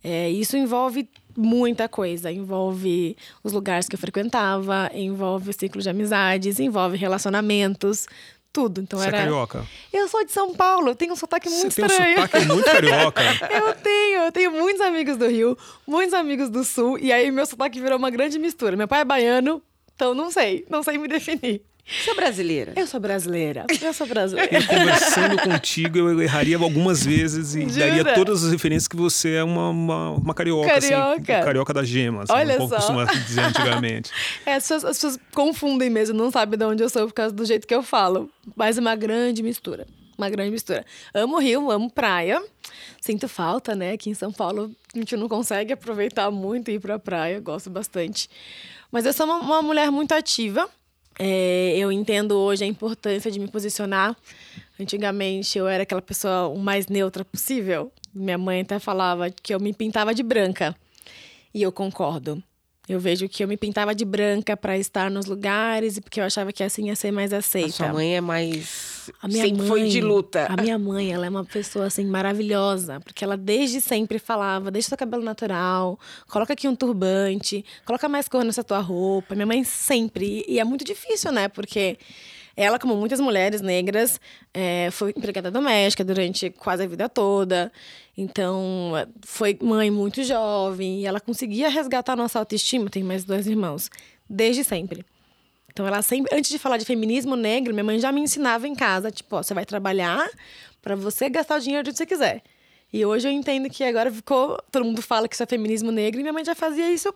É, 0.04 0.30
isso 0.30 0.56
envolve 0.56 1.08
muita 1.36 1.88
coisa. 1.88 2.30
Envolve 2.30 3.16
os 3.42 3.52
lugares 3.52 3.88
que 3.88 3.94
eu 3.96 3.98
frequentava, 3.98 4.90
envolve 4.94 5.50
o 5.50 5.52
ciclo 5.52 5.82
de 5.82 5.88
amizades, 5.90 6.60
envolve 6.60 6.96
relacionamentos, 6.96 8.06
tudo. 8.52 8.80
Então 8.80 8.98
Você 9.00 9.08
era. 9.08 9.16
é 9.16 9.20
carioca? 9.22 9.66
Eu 9.92 10.06
sou 10.08 10.24
de 10.24 10.30
São 10.32 10.54
Paulo, 10.54 10.88
eu 10.90 10.94
tenho 10.94 11.12
um 11.12 11.16
sotaque 11.16 11.48
muito 11.50 11.72
Você 11.72 11.82
tem 11.82 11.84
um 11.84 11.88
estranho. 11.88 12.16
sotaque 12.22 12.46
muito 12.46 12.64
carioca. 12.64 13.22
Eu 13.52 13.74
tenho, 13.74 14.20
eu 14.22 14.32
tenho 14.32 14.50
muitos 14.52 14.80
amigos 14.80 15.16
do 15.16 15.26
Rio, 15.28 15.58
muitos 15.86 16.14
amigos 16.14 16.48
do 16.50 16.62
Sul, 16.64 16.98
e 16.98 17.12
aí 17.12 17.30
meu 17.30 17.44
sotaque 17.46 17.80
virou 17.80 17.98
uma 17.98 18.10
grande 18.10 18.38
mistura. 18.38 18.76
Meu 18.76 18.86
pai 18.88 19.00
é 19.00 19.04
baiano, 19.04 19.60
então 19.94 20.14
não 20.14 20.30
sei, 20.30 20.64
não 20.70 20.82
sei 20.82 20.96
me 20.98 21.08
definir. 21.08 21.62
Você 21.90 22.10
é 22.10 22.14
brasileira? 22.14 22.72
Eu 22.76 22.86
sou 22.86 23.00
brasileira. 23.00 23.66
Eu 23.80 23.92
sou 23.94 24.06
brasileira. 24.06 24.58
E 24.58 24.66
conversando 24.66 25.38
contigo, 25.42 25.98
eu 25.98 26.20
erraria 26.22 26.56
algumas 26.58 27.02
vezes 27.04 27.54
e 27.54 27.62
Jura? 27.68 27.86
daria 27.86 28.14
todas 28.14 28.44
as 28.44 28.52
referências 28.52 28.86
que 28.86 28.96
você 28.96 29.34
é 29.36 29.44
uma, 29.44 29.70
uma, 29.70 30.10
uma 30.10 30.34
carioca, 30.34 30.76
assim, 30.76 30.90
Carioca. 30.90 31.22
carioca 31.44 31.72
da 31.74 31.82
gema, 31.82 32.24
assim, 32.24 32.32
Olha 32.32 32.56
como 32.56 32.68
só. 32.68 32.76
costuma 32.76 33.04
dizer 33.06 33.40
antigamente. 33.40 34.10
É, 34.44 34.54
as, 34.54 34.62
pessoas, 34.64 34.84
as 34.84 34.96
pessoas 34.96 35.18
confundem 35.34 35.88
mesmo, 35.90 36.16
não 36.16 36.30
sabem 36.30 36.58
de 36.58 36.64
onde 36.64 36.82
eu 36.82 36.88
sou 36.88 37.06
por 37.06 37.12
causa 37.14 37.34
do 37.34 37.44
jeito 37.44 37.66
que 37.66 37.74
eu 37.74 37.82
falo. 37.82 38.30
Mas 38.54 38.76
é 38.76 38.80
uma 38.80 38.94
grande 38.94 39.42
mistura. 39.42 39.86
Uma 40.16 40.28
grande 40.28 40.50
mistura. 40.50 40.84
Amo 41.14 41.38
Rio, 41.38 41.70
amo 41.70 41.90
praia. 41.90 42.42
Sinto 43.00 43.28
falta, 43.28 43.74
né? 43.74 43.92
Aqui 43.92 44.10
em 44.10 44.14
São 44.14 44.32
Paulo 44.32 44.70
a 44.94 44.98
gente 44.98 45.16
não 45.16 45.28
consegue 45.28 45.72
aproveitar 45.72 46.30
muito 46.30 46.70
e 46.70 46.74
ir 46.74 46.80
pra 46.80 46.98
praia. 46.98 47.40
Gosto 47.40 47.70
bastante. 47.70 48.28
Mas 48.90 49.06
eu 49.06 49.12
sou 49.12 49.26
uma, 49.26 49.36
uma 49.36 49.62
mulher 49.62 49.90
muito 49.90 50.12
ativa. 50.12 50.68
É, 51.18 51.76
eu 51.76 51.90
entendo 51.90 52.38
hoje 52.38 52.64
a 52.64 52.66
importância 52.66 53.30
de 53.30 53.38
me 53.40 53.48
posicionar. 53.48 54.16
Antigamente 54.80 55.58
eu 55.58 55.66
era 55.66 55.82
aquela 55.82 56.00
pessoa 56.00 56.48
o 56.48 56.58
mais 56.58 56.86
neutra 56.86 57.24
possível. 57.24 57.92
Minha 58.14 58.38
mãe 58.38 58.60
até 58.60 58.78
falava 58.78 59.28
que 59.30 59.52
eu 59.52 59.58
me 59.58 59.72
pintava 59.72 60.14
de 60.14 60.22
branca. 60.22 60.76
E 61.52 61.62
eu 61.62 61.72
concordo. 61.72 62.42
Eu 62.88 62.98
vejo 62.98 63.28
que 63.28 63.44
eu 63.44 63.48
me 63.48 63.56
pintava 63.56 63.94
de 63.94 64.04
branca 64.04 64.56
para 64.56 64.78
estar 64.78 65.10
nos 65.10 65.26
lugares 65.26 65.98
e 65.98 66.00
porque 66.00 66.20
eu 66.20 66.24
achava 66.24 66.52
que 66.52 66.62
assim 66.64 66.86
ia 66.86 66.96
ser 66.96 67.10
mais 67.10 67.32
aceita. 67.34 67.68
A 67.68 67.72
sua 67.72 67.92
mãe 67.92 68.16
é 68.16 68.20
mais. 68.20 69.10
A 69.20 69.28
minha 69.28 69.44
sempre 69.44 69.58
mãe, 69.58 69.68
foi 69.68 69.88
de 69.88 70.00
luta. 70.00 70.46
A 70.48 70.60
minha 70.60 70.78
mãe, 70.78 71.12
ela 71.12 71.26
é 71.26 71.28
uma 71.28 71.44
pessoa 71.44 71.86
assim 71.86 72.06
maravilhosa, 72.06 72.98
porque 73.00 73.22
ela 73.22 73.36
desde 73.36 73.80
sempre 73.82 74.18
falava: 74.18 74.70
deixa 74.70 74.88
seu 74.88 74.96
cabelo 74.96 75.22
natural, 75.22 75.98
coloca 76.28 76.54
aqui 76.54 76.66
um 76.66 76.74
turbante, 76.74 77.62
coloca 77.84 78.08
mais 78.08 78.26
cor 78.26 78.42
nessa 78.42 78.64
tua 78.64 78.80
roupa. 78.80 79.34
Minha 79.34 79.46
mãe 79.46 79.64
sempre. 79.64 80.44
E 80.48 80.58
é 80.58 80.64
muito 80.64 80.84
difícil, 80.84 81.30
né? 81.30 81.48
Porque 81.48 81.98
Ela, 82.60 82.76
como 82.76 82.96
muitas 82.96 83.20
mulheres 83.20 83.60
negras, 83.60 84.20
é, 84.52 84.90
foi 84.90 85.10
empregada 85.16 85.48
doméstica 85.48 86.04
durante 86.04 86.50
quase 86.50 86.82
a 86.82 86.88
vida 86.88 87.08
toda. 87.08 87.70
Então, 88.16 88.94
foi 89.24 89.56
mãe 89.62 89.92
muito 89.92 90.24
jovem 90.24 91.02
e 91.02 91.06
ela 91.06 91.20
conseguia 91.20 91.68
resgatar 91.68 92.16
nossa 92.16 92.36
autoestima. 92.36 92.90
Tem 92.90 93.04
mais 93.04 93.22
dois 93.22 93.46
irmãos, 93.46 93.88
desde 94.28 94.64
sempre. 94.64 95.06
Então, 95.70 95.86
ela 95.86 96.02
sempre, 96.02 96.36
antes 96.36 96.50
de 96.50 96.58
falar 96.58 96.78
de 96.78 96.84
feminismo 96.84 97.36
negro, 97.36 97.72
minha 97.72 97.84
mãe 97.84 98.00
já 98.00 98.10
me 98.10 98.20
ensinava 98.20 98.66
em 98.66 98.74
casa, 98.74 99.08
tipo, 99.08 99.36
ó, 99.36 99.42
você 99.44 99.54
vai 99.54 99.64
trabalhar 99.64 100.28
para 100.82 100.96
você 100.96 101.30
gastar 101.30 101.58
o 101.58 101.60
dinheiro 101.60 101.88
onde 101.88 101.96
você 101.96 102.06
quiser. 102.06 102.42
E 102.92 103.06
hoje 103.06 103.28
eu 103.28 103.30
entendo 103.30 103.70
que 103.70 103.84
agora 103.84 104.10
ficou, 104.10 104.60
todo 104.72 104.84
mundo 104.84 105.00
fala 105.00 105.28
que 105.28 105.36
isso 105.36 105.44
é 105.44 105.46
feminismo 105.46 105.92
negro 105.92 106.18
e 106.18 106.24
minha 106.24 106.32
mãe 106.32 106.44
já 106.44 106.56
fazia 106.56 106.90
isso 106.90 107.14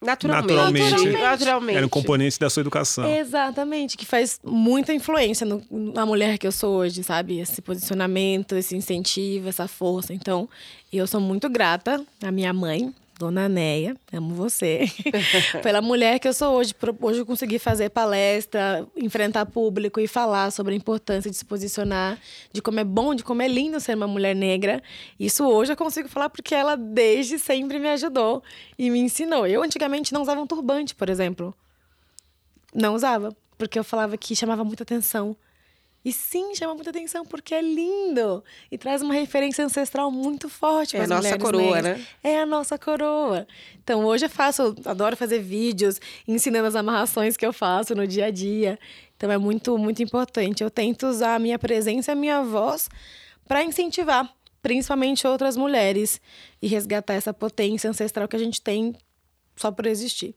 Naturalmente. 0.00 0.54
Naturalmente. 0.54 1.12
Naturalmente. 1.22 1.76
Era 1.76 1.86
um 1.86 1.88
componente 1.88 2.38
da 2.38 2.48
sua 2.48 2.60
educação. 2.60 3.04
Exatamente, 3.12 3.96
que 3.96 4.06
faz 4.06 4.38
muita 4.44 4.92
influência 4.94 5.44
no- 5.44 5.62
na 5.70 6.06
mulher 6.06 6.38
que 6.38 6.46
eu 6.46 6.52
sou 6.52 6.76
hoje, 6.76 7.02
sabe? 7.02 7.40
Esse 7.40 7.60
posicionamento, 7.60 8.54
esse 8.54 8.76
incentivo, 8.76 9.48
essa 9.48 9.66
força. 9.66 10.14
Então, 10.14 10.48
eu 10.92 11.06
sou 11.06 11.20
muito 11.20 11.48
grata 11.48 12.00
à 12.22 12.30
minha 12.30 12.52
mãe, 12.52 12.94
Dona 13.18 13.48
Neia, 13.48 13.96
amo 14.12 14.32
você, 14.32 14.86
pela 15.60 15.82
mulher 15.82 16.20
que 16.20 16.28
eu 16.28 16.32
sou 16.32 16.54
hoje. 16.54 16.72
Hoje 17.02 17.18
eu 17.18 17.26
consegui 17.26 17.58
fazer 17.58 17.90
palestra, 17.90 18.86
enfrentar 18.96 19.44
público 19.44 19.98
e 19.98 20.06
falar 20.06 20.52
sobre 20.52 20.72
a 20.72 20.76
importância 20.76 21.28
de 21.28 21.36
se 21.36 21.44
posicionar, 21.44 22.16
de 22.52 22.62
como 22.62 22.78
é 22.78 22.84
bom, 22.84 23.16
de 23.16 23.24
como 23.24 23.42
é 23.42 23.48
lindo 23.48 23.80
ser 23.80 23.96
uma 23.96 24.06
mulher 24.06 24.36
negra. 24.36 24.80
Isso 25.18 25.44
hoje 25.44 25.72
eu 25.72 25.76
consigo 25.76 26.08
falar 26.08 26.30
porque 26.30 26.54
ela 26.54 26.76
desde 26.76 27.40
sempre 27.40 27.80
me 27.80 27.88
ajudou 27.88 28.40
e 28.78 28.88
me 28.88 29.00
ensinou. 29.00 29.48
Eu 29.48 29.64
antigamente 29.64 30.12
não 30.12 30.22
usava 30.22 30.40
um 30.40 30.46
turbante, 30.46 30.94
por 30.94 31.10
exemplo. 31.10 31.52
Não 32.72 32.94
usava, 32.94 33.36
porque 33.58 33.80
eu 33.80 33.82
falava 33.82 34.16
que 34.16 34.36
chamava 34.36 34.62
muita 34.62 34.84
atenção. 34.84 35.36
E 36.04 36.12
sim, 36.12 36.54
chama 36.54 36.74
muita 36.74 36.90
atenção 36.90 37.24
porque 37.26 37.54
é 37.54 37.60
lindo 37.60 38.42
e 38.70 38.78
traz 38.78 39.02
uma 39.02 39.12
referência 39.12 39.64
ancestral 39.64 40.10
muito 40.10 40.48
forte 40.48 40.96
É 40.96 41.04
para 41.04 41.14
a 41.14 41.18
as 41.18 41.24
nossa 41.24 41.38
coroa, 41.38 41.82
negras. 41.82 41.98
né? 41.98 42.06
É 42.22 42.40
a 42.40 42.46
nossa 42.46 42.78
coroa. 42.78 43.46
Então 43.82 44.04
hoje 44.04 44.26
eu 44.26 44.30
faço, 44.30 44.74
adoro 44.84 45.16
fazer 45.16 45.40
vídeos 45.40 46.00
ensinando 46.26 46.66
as 46.68 46.76
amarrações 46.76 47.36
que 47.36 47.44
eu 47.44 47.52
faço 47.52 47.94
no 47.94 48.06
dia 48.06 48.26
a 48.26 48.30
dia. 48.30 48.78
Então 49.16 49.30
é 49.30 49.36
muito, 49.36 49.76
muito 49.76 50.02
importante. 50.02 50.62
Eu 50.62 50.70
tento 50.70 51.06
usar 51.08 51.34
a 51.34 51.38
minha 51.38 51.58
presença 51.58 52.12
a 52.12 52.14
minha 52.14 52.42
voz 52.42 52.88
para 53.46 53.62
incentivar, 53.64 54.32
principalmente 54.62 55.26
outras 55.26 55.56
mulheres, 55.56 56.20
e 56.62 56.68
resgatar 56.68 57.14
essa 57.14 57.34
potência 57.34 57.90
ancestral 57.90 58.28
que 58.28 58.36
a 58.36 58.38
gente 58.38 58.62
tem 58.62 58.94
só 59.56 59.72
por 59.72 59.86
existir. 59.86 60.34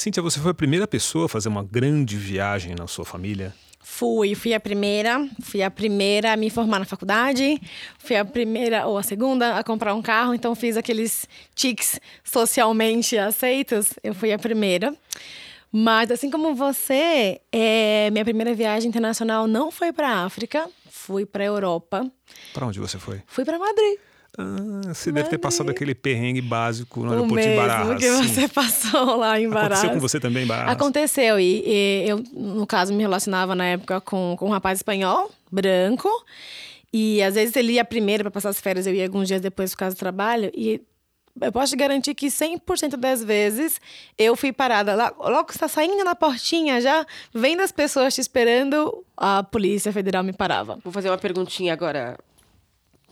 Cíntia, 0.00 0.22
você 0.22 0.40
foi 0.40 0.52
a 0.52 0.54
primeira 0.54 0.88
pessoa 0.88 1.26
a 1.26 1.28
fazer 1.28 1.50
uma 1.50 1.62
grande 1.62 2.16
viagem 2.16 2.74
na 2.74 2.86
sua 2.86 3.04
família? 3.04 3.54
Fui, 3.82 4.34
fui 4.34 4.54
a 4.54 4.58
primeira, 4.58 5.28
fui 5.42 5.62
a 5.62 5.70
primeira 5.70 6.32
a 6.32 6.36
me 6.38 6.48
formar 6.48 6.78
na 6.78 6.86
faculdade, 6.86 7.60
fui 7.98 8.16
a 8.16 8.24
primeira 8.24 8.86
ou 8.86 8.96
a 8.96 9.02
segunda 9.02 9.58
a 9.58 9.62
comprar 9.62 9.94
um 9.94 10.00
carro, 10.00 10.32
então 10.32 10.54
fiz 10.54 10.78
aqueles 10.78 11.28
tics 11.54 12.00
socialmente 12.24 13.18
aceitos, 13.18 13.92
eu 14.02 14.14
fui 14.14 14.32
a 14.32 14.38
primeira. 14.38 14.96
Mas 15.70 16.10
assim 16.10 16.30
como 16.30 16.54
você, 16.54 17.38
é, 17.52 18.08
minha 18.10 18.24
primeira 18.24 18.54
viagem 18.54 18.88
internacional 18.88 19.46
não 19.46 19.70
foi 19.70 19.92
para 19.92 20.08
a 20.08 20.24
África, 20.24 20.66
fui 20.88 21.26
para 21.26 21.44
a 21.44 21.46
Europa, 21.46 22.10
Para 22.54 22.64
onde 22.64 22.80
você 22.80 22.98
foi? 22.98 23.20
fui 23.26 23.44
para 23.44 23.58
Madrid. 23.58 23.98
Ah, 24.38 24.94
você 24.94 25.10
deve 25.10 25.28
ter 25.28 25.38
passado 25.38 25.70
aquele 25.70 25.94
perrengue 25.94 26.40
básico 26.40 27.00
no 27.00 27.08
o 27.08 27.12
aeroporto 27.12 27.42
de 27.42 27.48
mesmo 27.48 27.66
Barajas. 27.66 27.98
que 28.00 28.10
você 28.10 28.48
passou 28.52 29.16
lá 29.16 29.40
em 29.40 29.48
Barajas. 29.48 29.78
Aconteceu 29.78 29.90
com 29.90 30.00
você 30.00 30.20
também, 30.20 30.44
em 30.44 30.46
Barajas? 30.46 30.72
Aconteceu, 30.72 31.40
e, 31.40 31.62
e 31.66 32.08
eu, 32.08 32.22
no 32.32 32.66
caso, 32.66 32.92
me 32.92 33.02
relacionava 33.02 33.54
na 33.54 33.64
época 33.64 34.00
com, 34.00 34.36
com 34.38 34.46
um 34.46 34.50
rapaz 34.50 34.78
espanhol, 34.78 35.30
branco, 35.50 36.08
e 36.92 37.22
às 37.22 37.34
vezes 37.34 37.54
ele 37.56 37.72
ia 37.74 37.84
primeiro 37.84 38.24
para 38.24 38.30
passar 38.30 38.50
as 38.50 38.60
férias, 38.60 38.86
eu 38.86 38.94
ia 38.94 39.04
alguns 39.04 39.28
dias 39.28 39.40
depois 39.40 39.72
por 39.72 39.78
causa 39.78 39.94
do 39.94 39.98
trabalho, 39.98 40.50
e 40.54 40.80
eu 41.40 41.52
posso 41.52 41.72
te 41.72 41.76
garantir 41.76 42.14
que 42.14 42.26
100% 42.26 42.96
das 42.96 43.22
vezes 43.22 43.80
eu 44.18 44.36
fui 44.36 44.52
parada 44.52 44.94
lá, 44.94 45.12
logo 45.18 45.44
que 45.44 45.52
está 45.52 45.68
saindo 45.68 46.04
na 46.04 46.14
portinha 46.14 46.80
já, 46.80 47.06
vendo 47.32 47.60
as 47.60 47.72
pessoas 47.72 48.14
te 48.14 48.20
esperando, 48.20 49.04
a 49.16 49.42
Polícia 49.42 49.92
Federal 49.92 50.22
me 50.22 50.32
parava. 50.32 50.78
Vou 50.82 50.92
fazer 50.92 51.08
uma 51.08 51.18
perguntinha 51.18 51.72
agora. 51.72 52.18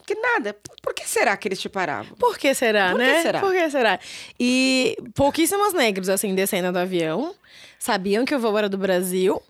Que 0.09 0.15
nada. 0.15 0.57
Por 0.83 0.95
que 0.95 1.07
será 1.07 1.37
que 1.37 1.49
eles 1.49 1.61
te 1.61 1.69
paravam? 1.69 2.17
Por 2.17 2.39
que 2.39 2.55
será, 2.55 2.93
Por 2.93 2.99
que 2.99 3.07
né? 3.07 3.23
será? 3.23 3.41
Por 3.41 3.53
que 3.53 3.71
será? 3.71 4.01
E 4.41 4.97
pouquíssimos 5.15 5.75
negros, 5.75 6.09
assim, 6.09 6.35
descendo 6.35 6.73
do 6.73 6.79
avião, 6.79 7.35
sabiam 7.79 8.25
que 8.25 8.35
o 8.35 8.39
voo 8.39 8.57
era 8.57 8.71
do 8.71 8.79
Brasil 8.79 9.43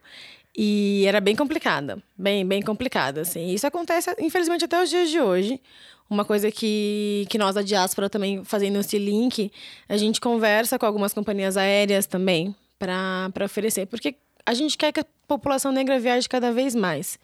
e 0.57 1.05
era 1.07 1.21
bem 1.21 1.37
complicada. 1.37 2.03
Bem, 2.19 2.45
bem 2.45 2.61
complicada, 2.61 3.21
assim. 3.21 3.51
Isso 3.51 3.69
acontece, 3.69 4.13
infelizmente, 4.19 4.65
até 4.65 4.83
os 4.83 4.91
dias 4.91 5.09
de 5.11 5.21
hoje. 5.21 5.61
Uma 6.11 6.25
coisa 6.25 6.51
que, 6.51 7.25
que 7.31 7.39
nós 7.39 7.55
da 7.55 7.63
diáspora 7.63 8.11
também, 8.11 8.45
fazendo 8.45 8.81
esse 8.81 8.99
link, 8.99 9.53
a 9.89 9.97
gente 9.97 10.21
conversa 10.21 10.77
com 10.77 10.87
algumas 10.87 11.15
companhias 11.15 11.57
aéreas 11.57 12.05
também 12.05 12.53
para 12.81 13.45
oferecer. 13.45 13.87
Porque 13.87 14.17
a 14.45 14.55
gente 14.55 14.77
quer 14.77 14.91
que 14.91 14.99
a 14.99 15.07
população 15.29 15.71
negra 15.71 16.01
viaje 16.01 16.29
cada 16.29 16.51
vez 16.51 16.75
mais. 16.75 17.17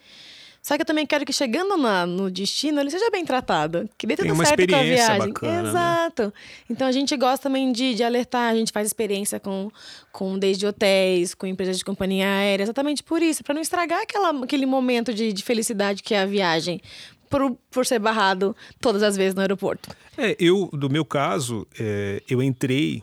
Só 0.67 0.77
que 0.77 0.81
eu 0.81 0.87
também 0.87 1.05
quero 1.07 1.27
que 1.27 1.33
chegando 1.33 1.77
na- 1.77 2.07
no 2.07 2.31
destino 2.31 2.81
ele 2.81 2.91
seja 2.91 3.11
bem 3.11 3.23
tratado. 3.23 3.87
Que 3.99 4.07
dê 4.07 4.17
tudo 4.17 4.23
Tenha 4.23 4.33
uma 4.35 4.47
certo 4.47 4.67
com 4.67 4.75
a 4.77 4.83
viagem. 4.83 5.19
bacana, 5.29 5.63
né? 5.63 5.69
Exato. 5.69 6.33
Então 6.71 6.87
a 6.89 6.93
gente 6.93 7.15
gosta 7.19 7.43
também 7.43 7.71
de, 7.71 7.95
de 7.95 8.03
alertar, 8.03 8.51
a 8.51 8.55
gente 8.57 8.73
faz 8.73 8.87
experiência 8.87 9.39
com, 9.39 9.71
com 10.11 10.39
desde 10.39 10.67
hotéis, 10.67 11.35
com 11.35 11.47
empresas 11.47 11.77
de 11.77 11.85
companhia 11.85 12.27
aérea, 12.27 12.63
exatamente 12.65 13.03
por 13.03 13.21
isso, 13.21 13.45
para 13.45 13.53
não 13.53 13.61
estragar 13.61 14.01
aquela, 14.01 14.31
aquele 14.43 14.65
momento 14.65 15.13
de, 15.13 15.35
de 15.35 15.43
felicidade 15.43 16.03
que 16.03 16.15
é 16.15 16.23
a 16.23 16.27
viagem. 16.27 16.81
Por, 17.29 17.59
por 17.71 17.85
ser 17.85 17.99
barrado 17.99 18.55
todas 18.81 19.03
as 19.03 19.17
vezes 19.17 19.35
no 19.35 19.41
aeroporto. 19.43 19.91
É, 20.17 20.37
eu, 20.39 20.71
do 20.73 20.89
meu 20.89 21.05
caso, 21.05 21.67
é, 21.79 22.23
eu 22.31 22.41
entrei, 22.43 23.03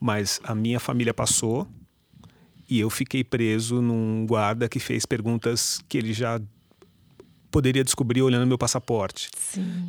mas 0.00 0.40
a 0.44 0.54
minha 0.54 0.78
família 0.80 1.12
passou 1.12 1.66
e 2.70 2.78
eu 2.80 2.88
fiquei 2.88 3.24
preso 3.24 3.82
num 3.82 4.24
guarda 4.24 4.68
que 4.68 4.78
fez 4.78 5.04
perguntas 5.04 5.80
que 5.88 5.98
ele 5.98 6.12
já 6.12 6.40
poderia 7.52 7.84
descobrir 7.84 8.22
olhando 8.22 8.46
meu 8.46 8.58
passaporte. 8.58 9.30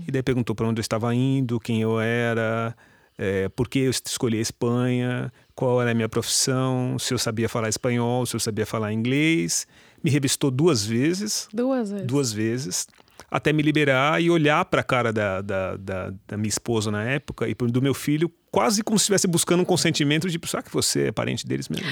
E 0.08 0.12
daí 0.12 0.22
perguntou 0.22 0.54
para 0.56 0.68
onde 0.68 0.80
eu 0.80 0.82
estava 0.82 1.14
indo, 1.16 1.60
quem 1.60 1.82
eu 1.82 2.00
era, 2.00 2.76
é, 3.18 3.50
por 3.50 3.68
que 3.68 3.80
eu 3.80 3.90
escolhi 3.92 4.38
a 4.38 4.42
Espanha, 4.42 5.34
qual 5.56 5.82
era 5.82 5.92
a 5.92 5.94
minha 5.94 6.10
profissão, 6.10 7.00
se 7.00 7.14
eu 7.14 7.18
sabia 7.18 7.50
falar 7.50 7.70
espanhol, 7.70 8.26
se 8.26 8.36
eu 8.36 8.40
sabia 8.40 8.66
falar 8.66 8.92
inglês. 8.94 9.66
Me 10.04 10.12
revistou 10.12 10.52
duas 10.52 10.86
vezes 10.86 11.48
Duas 11.54 11.90
vezes. 11.90 12.06
duas 12.08 12.34
vezes 12.34 12.88
até 13.32 13.52
me 13.54 13.64
liberar 13.64 14.22
e 14.22 14.30
olhar 14.30 14.64
para 14.66 14.82
a 14.82 14.84
cara 14.84 15.12
da, 15.12 15.42
da, 15.42 15.76
da, 15.78 16.14
da 16.28 16.38
minha 16.38 16.50
esposa 16.50 16.92
na 16.92 17.04
época 17.04 17.48
e 17.48 17.56
do 17.56 17.82
meu 17.82 17.94
filho 17.94 18.30
quase 18.54 18.84
como 18.84 19.00
se 19.00 19.06
estivesse 19.06 19.26
buscando 19.26 19.62
um 19.62 19.66
consentimento 19.66 20.30
de 20.30 20.40
será 20.48 20.62
que 20.62 20.72
você 20.72 21.08
é 21.08 21.12
parente 21.12 21.44
deles 21.44 21.68
mesmo? 21.68 21.92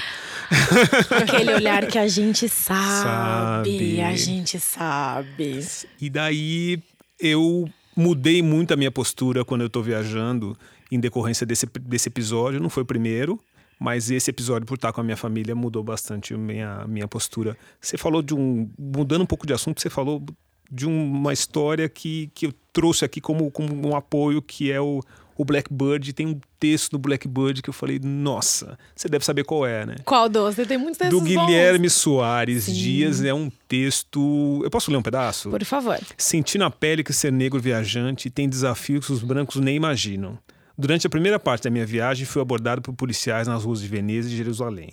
Aquele 1.10 1.54
olhar 1.54 1.86
que 1.88 1.98
a 1.98 2.06
gente 2.06 2.48
sabe, 2.48 3.02
Sabe. 3.02 4.00
a 4.00 4.16
gente 4.16 4.60
sabe. 4.60 5.66
E 6.00 6.08
daí 6.08 6.80
eu 7.18 7.68
mudei 7.96 8.40
muito 8.42 8.72
a 8.72 8.76
minha 8.76 8.92
postura 8.92 9.44
quando 9.44 9.62
eu 9.62 9.66
estou 9.66 9.82
viajando 9.82 10.56
em 10.88 11.00
decorrência 11.00 11.44
desse, 11.44 11.66
desse 11.80 12.08
episódio. 12.08 12.60
Não 12.60 12.70
foi 12.70 12.84
o 12.84 12.86
primeiro, 12.86 13.40
mas 13.76 14.08
esse 14.08 14.30
episódio, 14.30 14.64
por 14.64 14.76
estar 14.76 14.92
com 14.92 15.00
a 15.00 15.04
minha 15.04 15.16
família, 15.16 15.56
mudou 15.56 15.82
bastante 15.82 16.32
a 16.32 16.38
minha, 16.38 16.86
minha 16.86 17.08
postura. 17.08 17.58
Você 17.80 17.98
falou 17.98 18.22
de 18.22 18.34
um. 18.34 18.70
Mudando 18.78 19.22
um 19.22 19.26
pouco 19.26 19.48
de 19.48 19.52
assunto, 19.52 19.80
você 19.80 19.90
falou 19.90 20.24
de 20.70 20.86
uma 20.86 21.32
história 21.32 21.88
que, 21.88 22.30
que 22.32 22.46
eu 22.46 22.54
trouxe 22.72 23.04
aqui 23.04 23.20
como, 23.20 23.50
como 23.50 23.88
um 23.88 23.96
apoio, 23.96 24.40
que 24.40 24.70
é 24.70 24.80
o, 24.80 25.02
o 25.42 25.44
Blackbird. 25.44 26.12
Tem 26.12 26.26
um 26.26 26.40
texto 26.58 26.92
no 26.92 26.98
Blackbird 26.98 27.62
que 27.62 27.68
eu 27.68 27.74
falei, 27.74 28.00
nossa, 28.02 28.78
você 28.94 29.08
deve 29.08 29.24
saber 29.24 29.44
qual 29.44 29.66
é, 29.66 29.84
né? 29.84 29.96
Qual 30.04 30.28
doce? 30.28 30.64
Tem 30.64 30.78
muitos 30.78 30.98
textos 30.98 31.18
Do 31.18 31.24
bons. 31.24 31.46
Guilherme 31.46 31.90
Soares 31.90 32.66
Dias 32.66 33.22
é 33.22 33.34
um 33.34 33.50
texto. 33.68 34.60
Eu 34.64 34.70
posso 34.70 34.90
ler 34.90 34.96
um 34.96 35.02
pedaço? 35.02 35.50
Por 35.50 35.64
favor. 35.64 35.98
Senti 36.16 36.56
na 36.56 36.70
pele 36.70 37.04
que 37.04 37.12
ser 37.12 37.32
negro 37.32 37.60
viajante 37.60 38.30
tem 38.30 38.48
desafios 38.48 39.06
que 39.06 39.12
os 39.12 39.22
brancos 39.22 39.56
nem 39.56 39.76
imaginam. 39.76 40.38
Durante 40.76 41.06
a 41.06 41.10
primeira 41.10 41.38
parte 41.38 41.64
da 41.64 41.70
minha 41.70 41.84
viagem, 41.84 42.24
fui 42.24 42.40
abordado 42.40 42.80
por 42.80 42.94
policiais 42.94 43.46
nas 43.46 43.64
ruas 43.64 43.80
de 43.80 43.88
Veneza 43.88 44.28
e 44.28 44.36
Jerusalém. 44.36 44.90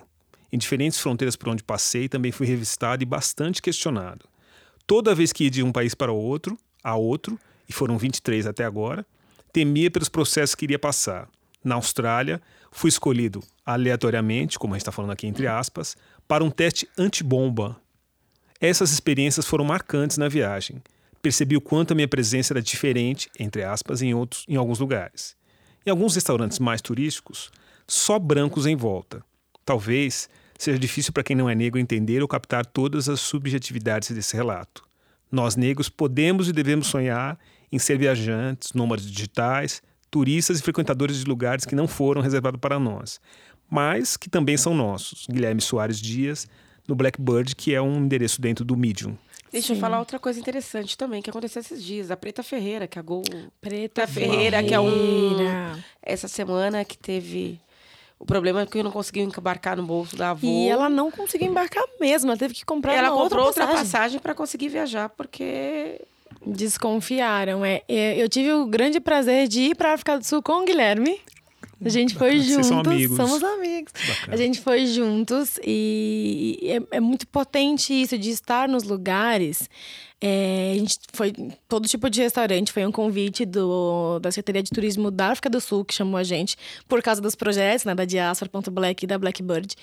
Em 0.52 0.58
diferentes 0.58 1.00
fronteiras 1.00 1.36
por 1.36 1.50
onde 1.50 1.64
passei, 1.64 2.10
também 2.10 2.32
fui 2.32 2.46
revistado 2.46 3.02
e 3.02 3.06
bastante 3.06 3.62
questionado. 3.62 4.26
Toda 4.86 5.16
vez 5.16 5.32
que 5.32 5.46
ia 5.46 5.50
de 5.50 5.64
um 5.64 5.72
país 5.72 5.94
para 5.94 6.12
outro, 6.12 6.58
a 6.84 6.96
outro, 6.96 7.40
e 7.68 7.74
foram 7.74 7.98
23 7.98 8.48
até 8.48 8.66
agora, 8.66 9.06
temia 9.52 9.92
pelos 9.92 10.10
processos 10.10 10.56
que 10.56 10.66
iria 10.66 10.80
passar. 10.80 11.28
Na 11.64 11.76
Austrália, 11.76 12.42
fui 12.72 12.90
escolhido 12.90 13.44
aleatoriamente, 13.66 14.58
como 14.58 14.74
a 14.74 14.78
gente 14.78 14.84
está 14.84 14.92
falando 14.92 15.12
aqui 15.12 15.28
entre 15.28 15.48
aspas, 15.48 15.98
para 16.28 16.44
um 16.44 16.50
teste 16.50 16.88
antibomba 16.98 17.80
essas 18.62 18.92
experiências 18.92 19.46
foram 19.46 19.64
marcantes 19.64 20.18
na 20.18 20.28
viagem. 20.28 20.84
Percebi 21.22 21.56
o 21.56 21.62
quanto 21.62 21.92
a 21.92 21.96
minha 21.96 22.10
presença 22.10 22.52
era 22.52 22.62
diferente, 22.62 23.30
entre 23.40 23.64
aspas, 23.64 24.02
em, 24.02 24.14
outros, 24.14 24.44
em 24.50 24.58
alguns 24.58 24.80
lugares. 24.80 25.36
Em 25.86 25.90
alguns 25.90 26.16
restaurantes 26.16 26.60
mais 26.60 26.82
turísticos, 26.82 27.52
só 27.88 28.20
brancos 28.20 28.66
em 28.66 28.76
volta. 28.76 29.24
Talvez 29.64 30.30
seja 30.58 30.78
difícil 30.78 31.14
para 31.14 31.24
quem 31.24 31.38
não 31.38 31.50
é 31.50 31.56
negro 31.56 31.80
entender 31.80 32.22
ou 32.22 32.28
captar 32.28 32.66
todas 32.66 33.08
as 33.08 33.22
subjetividades 33.22 34.12
desse 34.12 34.36
relato. 34.36 34.84
Nós 35.32 35.56
negros 35.56 35.88
podemos 35.88 36.50
e 36.50 36.54
devemos 36.54 36.88
sonhar 36.88 37.40
em 37.72 37.80
ser 37.80 37.98
viajantes, 37.98 38.74
nômades 38.74 39.10
digitais, 39.10 39.82
turistas 40.10 40.60
e 40.60 40.64
frequentadores 40.64 41.20
de 41.20 41.26
lugares 41.26 41.66
que 41.66 41.76
não 41.76 41.88
foram 41.88 42.22
reservados 42.22 42.60
para 42.60 42.80
nós, 42.80 43.20
mas 43.70 44.18
que 44.18 44.30
também 44.30 44.58
são 44.58 44.74
nossos. 44.74 45.28
Guilherme 45.30 45.62
Soares 45.62 46.00
Dias, 46.02 46.48
no 46.88 46.96
Blackbird, 46.96 47.56
que 47.56 47.74
é 47.74 47.82
um 47.82 47.98
endereço 47.98 48.42
dentro 48.42 48.66
do 48.66 48.76
Medium. 48.76 49.16
Deixa 49.52 49.68
Sim. 49.70 49.74
eu 49.74 49.80
falar 49.80 50.00
outra 50.00 50.20
coisa 50.20 50.40
interessante 50.40 50.98
também, 50.98 51.22
que 51.22 51.30
aconteceu 51.30 51.60
esses 51.60 51.84
dias. 51.84 52.12
A 52.12 52.18
Preta 52.18 52.44
Ferreira, 52.44 52.88
que 52.88 53.00
é 53.00 53.02
a 53.02 53.04
Gol... 53.04 53.24
Preta 53.60 54.08
Ferreira, 54.08 54.64
que 54.64 54.74
é 54.74 54.80
um... 54.80 55.38
Essa 56.02 56.28
semana 56.28 56.86
que 56.86 56.98
teve... 56.98 57.60
O 58.20 58.26
problema 58.26 58.62
é 58.62 58.66
que 58.66 58.78
eu 58.78 58.84
não 58.84 58.92
consegui 58.92 59.22
embarcar 59.22 59.78
no 59.78 59.84
bolso 59.84 60.16
da 60.16 60.32
avó. 60.32 60.46
E 60.46 60.68
ela 60.68 60.90
não 60.90 61.10
conseguiu 61.10 61.48
embarcar 61.48 61.84
mesmo, 62.02 62.30
ela 62.30 62.38
teve 62.38 62.54
que 62.54 62.66
comprar 62.66 62.94
ela 62.94 63.12
outra 63.12 63.24
comprou 63.24 63.46
passagem. 63.46 63.70
outra 63.70 63.86
passagem 63.86 64.20
para 64.20 64.36
conseguir 64.36 64.68
viajar, 64.68 65.08
porque 65.10 66.02
desconfiaram. 66.46 67.64
É, 67.66 67.84
eu 67.88 68.28
tive 68.30 68.54
o 68.54 68.66
grande 68.66 69.00
prazer 69.00 69.48
de 69.48 69.62
ir 69.62 69.76
para 69.76 69.92
a 69.92 69.94
África 69.94 70.18
do 70.18 70.26
Sul 70.26 70.42
com 70.42 70.62
o 70.62 70.66
Guilherme. 70.66 71.20
A 71.84 71.90
gente 71.90 72.14
foi 72.16 72.32
Vocês 72.32 72.48
juntos. 72.48 72.68
São 72.68 72.80
amigos. 72.80 73.16
Somos 73.16 73.44
amigos. 73.44 73.94
Bacana. 73.94 74.34
A 74.34 74.38
gente 74.38 74.60
foi 74.60 74.86
juntos 74.86 75.58
e 75.66 76.60
é, 76.92 76.98
é 76.98 77.00
muito 77.00 77.26
potente 77.28 77.94
isso 77.94 78.18
de 78.18 78.30
estar 78.30 78.68
nos 78.68 78.84
lugares 78.84 79.70
é, 80.22 80.74
a 80.76 80.80
gente 80.80 81.00
foi 81.14 81.34
todo 81.68 81.88
tipo 81.88 82.10
de 82.10 82.22
restaurante, 82.22 82.74
foi 82.74 82.86
um 82.86 82.92
convite 82.92 83.46
do, 83.46 84.20
da 84.20 84.32
Secretaria 84.32 84.62
de 84.62 84.70
Turismo 84.70 85.10
da 85.10 85.28
África 85.28 85.50
do 85.50 85.62
Sul 85.62 85.86
que 85.86 85.94
chamou 85.94 86.18
a 86.18 86.24
gente 86.24 86.58
por 86.88 87.02
causa 87.02 87.22
dos 87.22 87.36
projetos, 87.36 87.86
né, 87.86 87.96
da 87.96 88.04
Diaspora.black 88.04 89.06
e 89.06 89.08
da 89.08 89.18
Blackbird. 89.18 89.76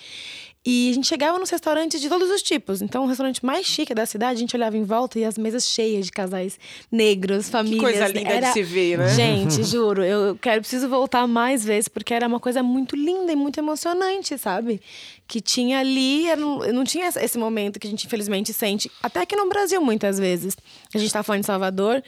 E 0.68 0.90
a 0.90 0.94
gente 0.94 1.06
chegava 1.06 1.38
nos 1.38 1.48
restaurantes 1.48 2.00
de 2.00 2.08
todos 2.08 2.28
os 2.28 2.42
tipos. 2.42 2.82
Então, 2.82 3.04
o 3.04 3.06
restaurante 3.06 3.46
mais 3.46 3.64
chique 3.64 3.94
da 3.94 4.04
cidade, 4.04 4.32
a 4.32 4.40
gente 4.40 4.56
olhava 4.56 4.76
em 4.76 4.82
volta 4.82 5.16
e 5.16 5.24
as 5.24 5.38
mesas 5.38 5.64
cheias 5.64 6.06
de 6.06 6.10
casais 6.10 6.58
negros, 6.90 7.48
famílias. 7.48 7.78
Que 7.78 7.84
coisa 7.92 8.08
linda 8.08 8.30
era... 8.30 8.48
de 8.48 8.52
se 8.52 8.64
ver, 8.64 8.98
né? 8.98 9.14
Gente, 9.14 9.62
juro, 9.64 10.02
eu 10.02 10.36
quero 10.36 10.60
preciso 10.60 10.88
voltar 10.88 11.24
mais 11.28 11.64
vezes 11.64 11.86
porque 11.86 12.12
era 12.12 12.26
uma 12.26 12.40
coisa 12.40 12.64
muito 12.64 12.96
linda 12.96 13.30
e 13.30 13.36
muito 13.36 13.60
emocionante, 13.60 14.36
sabe? 14.36 14.80
Que 15.26 15.40
tinha 15.40 15.80
ali, 15.80 16.34
não, 16.36 16.58
não 16.72 16.84
tinha 16.84 17.08
esse 17.08 17.36
momento 17.36 17.80
que 17.80 17.86
a 17.86 17.90
gente 17.90 18.06
infelizmente 18.06 18.52
sente, 18.52 18.90
até 19.02 19.20
aqui 19.20 19.34
no 19.34 19.48
Brasil 19.48 19.80
muitas 19.80 20.18
vezes. 20.18 20.56
A 20.94 20.98
gente 20.98 21.12
tá 21.12 21.22
falando 21.22 21.40
de 21.40 21.46
Salvador. 21.46 22.02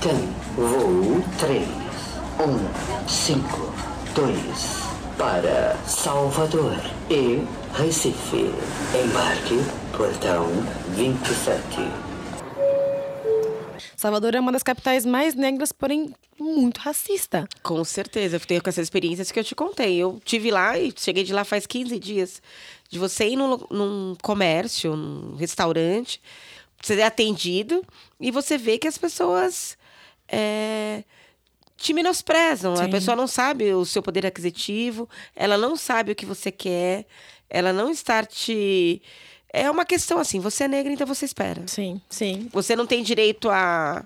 Tem 0.00 0.14
voo 0.56 1.22
3, 1.38 1.66
1, 2.38 3.08
5 3.08 3.74
2 4.14 4.88
para 5.16 5.76
Salvador 5.86 6.76
e 7.10 7.44
Recife. 7.74 8.52
Embarque, 8.94 9.60
portão 9.96 10.46
27. 10.96 12.07
Salvador 13.98 14.32
é 14.36 14.38
uma 14.38 14.52
das 14.52 14.62
capitais 14.62 15.04
mais 15.04 15.34
negras, 15.34 15.72
porém 15.72 16.14
muito 16.38 16.78
racista. 16.78 17.48
Com 17.64 17.82
certeza, 17.82 18.36
eu 18.36 18.40
tenho 18.40 18.62
com 18.62 18.68
essas 18.70 18.84
experiências 18.84 19.32
que 19.32 19.40
eu 19.40 19.42
te 19.42 19.56
contei. 19.56 19.96
Eu 19.96 20.22
tive 20.24 20.52
lá 20.52 20.78
e 20.78 20.94
cheguei 20.96 21.24
de 21.24 21.32
lá 21.32 21.42
faz 21.42 21.66
15 21.66 21.98
dias. 21.98 22.40
De 22.88 22.96
você 22.96 23.26
ir 23.30 23.34
num, 23.34 23.58
num 23.68 24.16
comércio, 24.22 24.94
num 24.94 25.34
restaurante, 25.34 26.22
ser 26.80 27.02
atendido 27.02 27.84
e 28.20 28.30
você 28.30 28.56
vê 28.56 28.78
que 28.78 28.86
as 28.86 28.96
pessoas 28.96 29.76
é, 30.28 31.02
te 31.76 31.92
menosprezam. 31.92 32.76
Sim. 32.76 32.84
A 32.84 32.88
pessoa 32.88 33.16
não 33.16 33.26
sabe 33.26 33.74
o 33.74 33.84
seu 33.84 34.00
poder 34.00 34.24
aquisitivo, 34.24 35.08
ela 35.34 35.58
não 35.58 35.74
sabe 35.74 36.12
o 36.12 36.14
que 36.14 36.24
você 36.24 36.52
quer, 36.52 37.04
ela 37.50 37.72
não 37.72 37.90
está 37.90 38.24
te. 38.24 39.02
É 39.52 39.70
uma 39.70 39.84
questão 39.84 40.18
assim, 40.18 40.40
você 40.40 40.64
é 40.64 40.68
negra, 40.68 40.92
então 40.92 41.06
você 41.06 41.24
espera. 41.24 41.62
Sim, 41.66 42.00
sim. 42.08 42.48
Você 42.52 42.76
não 42.76 42.86
tem 42.86 43.02
direito 43.02 43.48
a, 43.48 44.04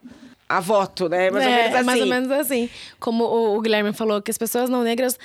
a 0.48 0.60
voto, 0.60 1.08
né? 1.08 1.30
Mais 1.30 1.44
é, 1.44 1.48
ou 1.48 1.54
menos 1.54 1.74
assim. 1.74 1.84
Mais 1.84 2.00
ou 2.00 2.06
menos 2.06 2.30
assim. 2.30 2.70
Como 3.00 3.24
o, 3.24 3.56
o 3.56 3.60
Guilherme 3.60 3.92
falou, 3.92 4.22
que 4.22 4.30
as 4.30 4.38
pessoas 4.38 4.70
não 4.70 4.82
negras 4.82 5.18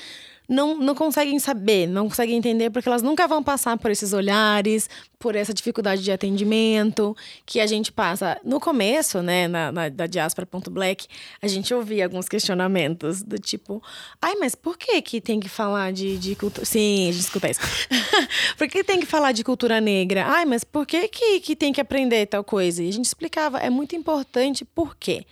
não, 0.47 0.77
não 0.77 0.95
conseguem 0.95 1.37
saber, 1.39 1.87
não 1.87 2.07
conseguem 2.07 2.37
entender, 2.37 2.69
porque 2.69 2.87
elas 2.87 3.01
nunca 3.01 3.27
vão 3.27 3.43
passar 3.43 3.77
por 3.77 3.91
esses 3.91 4.13
olhares, 4.13 4.89
por 5.19 5.35
essa 5.35 5.53
dificuldade 5.53 6.03
de 6.03 6.11
atendimento 6.11 7.15
que 7.45 7.59
a 7.59 7.67
gente 7.67 7.91
passa. 7.91 8.39
No 8.43 8.59
começo, 8.59 9.21
né, 9.21 9.47
na, 9.47 9.71
na 9.71 9.89
da 9.89 10.07
Diaspora.black, 10.07 11.07
a 11.41 11.47
gente 11.47 11.73
ouvia 11.73 12.05
alguns 12.05 12.29
questionamentos 12.29 13.23
do 13.23 13.37
tipo: 13.37 13.83
ai, 14.21 14.35
mas 14.35 14.55
por 14.55 14.77
que 14.77 15.01
que 15.01 15.19
tem 15.19 15.39
que 15.39 15.49
falar 15.49 15.91
de, 15.91 16.17
de 16.17 16.35
cultura. 16.35 16.65
Sim, 16.65 17.09
a 17.09 17.11
gente 17.11 17.23
escuta 17.23 17.49
isso. 17.49 17.59
por 18.57 18.67
que 18.67 18.83
tem 18.83 18.99
que 18.99 19.05
falar 19.05 19.31
de 19.31 19.43
cultura 19.43 19.81
negra? 19.81 20.25
Ai, 20.25 20.45
mas 20.45 20.63
por 20.63 20.85
que, 20.85 21.07
que, 21.07 21.39
que 21.41 21.55
tem 21.55 21.73
que 21.73 21.81
aprender 21.81 22.25
tal 22.27 22.43
coisa? 22.43 22.83
E 22.83 22.89
a 22.89 22.93
gente 22.93 23.05
explicava: 23.05 23.59
é 23.59 23.69
muito 23.69 23.95
importante 23.95 24.63
por 24.63 24.95
quê? 24.95 25.25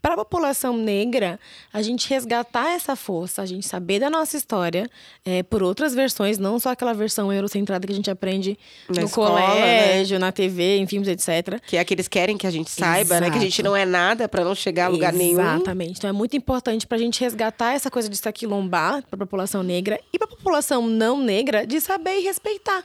Para 0.00 0.14
a 0.14 0.16
população 0.16 0.76
negra, 0.76 1.38
a 1.72 1.82
gente 1.82 2.08
resgatar 2.08 2.70
essa 2.70 2.96
força, 2.96 3.42
a 3.42 3.46
gente 3.46 3.66
saber 3.66 4.00
da 4.00 4.08
nossa 4.08 4.36
história 4.36 4.90
é, 5.24 5.42
por 5.42 5.62
outras 5.62 5.94
versões, 5.94 6.38
não 6.38 6.58
só 6.58 6.70
aquela 6.70 6.94
versão 6.94 7.32
eurocentrada 7.32 7.86
que 7.86 7.92
a 7.92 7.96
gente 7.96 8.10
aprende 8.10 8.58
na 8.88 9.02
no 9.02 9.06
escola, 9.06 9.40
colégio, 9.40 10.18
né? 10.18 10.26
na 10.26 10.32
TV, 10.32 10.78
em 10.78 10.86
filmes, 10.86 11.08
etc. 11.08 11.60
Que 11.66 11.76
é 11.76 11.84
que 11.84 11.92
eles 11.92 12.08
querem 12.08 12.38
que 12.38 12.46
a 12.46 12.50
gente 12.50 12.70
saiba, 12.70 13.16
Exato. 13.16 13.20
né? 13.20 13.30
Que 13.30 13.38
a 13.38 13.40
gente 13.40 13.62
não 13.62 13.76
é 13.76 13.84
nada 13.84 14.28
para 14.28 14.42
não 14.42 14.54
chegar 14.54 14.86
a 14.86 14.88
lugar 14.88 15.12
Exatamente. 15.12 15.36
nenhum. 15.36 15.54
Exatamente. 15.54 15.98
Então 15.98 16.10
é 16.10 16.12
muito 16.12 16.36
importante 16.36 16.86
para 16.86 16.96
a 16.96 17.00
gente 17.00 17.20
resgatar 17.20 17.74
essa 17.74 17.90
coisa 17.90 18.08
de 18.08 18.16
se 18.16 18.28
aquilombar 18.28 19.02
para 19.02 19.16
a 19.16 19.26
população 19.26 19.62
negra 19.62 20.00
e 20.12 20.18
para 20.18 20.26
a 20.26 20.30
população 20.30 20.86
não 20.86 21.20
negra 21.22 21.66
de 21.66 21.80
saber 21.80 22.18
e 22.18 22.22
respeitar. 22.22 22.82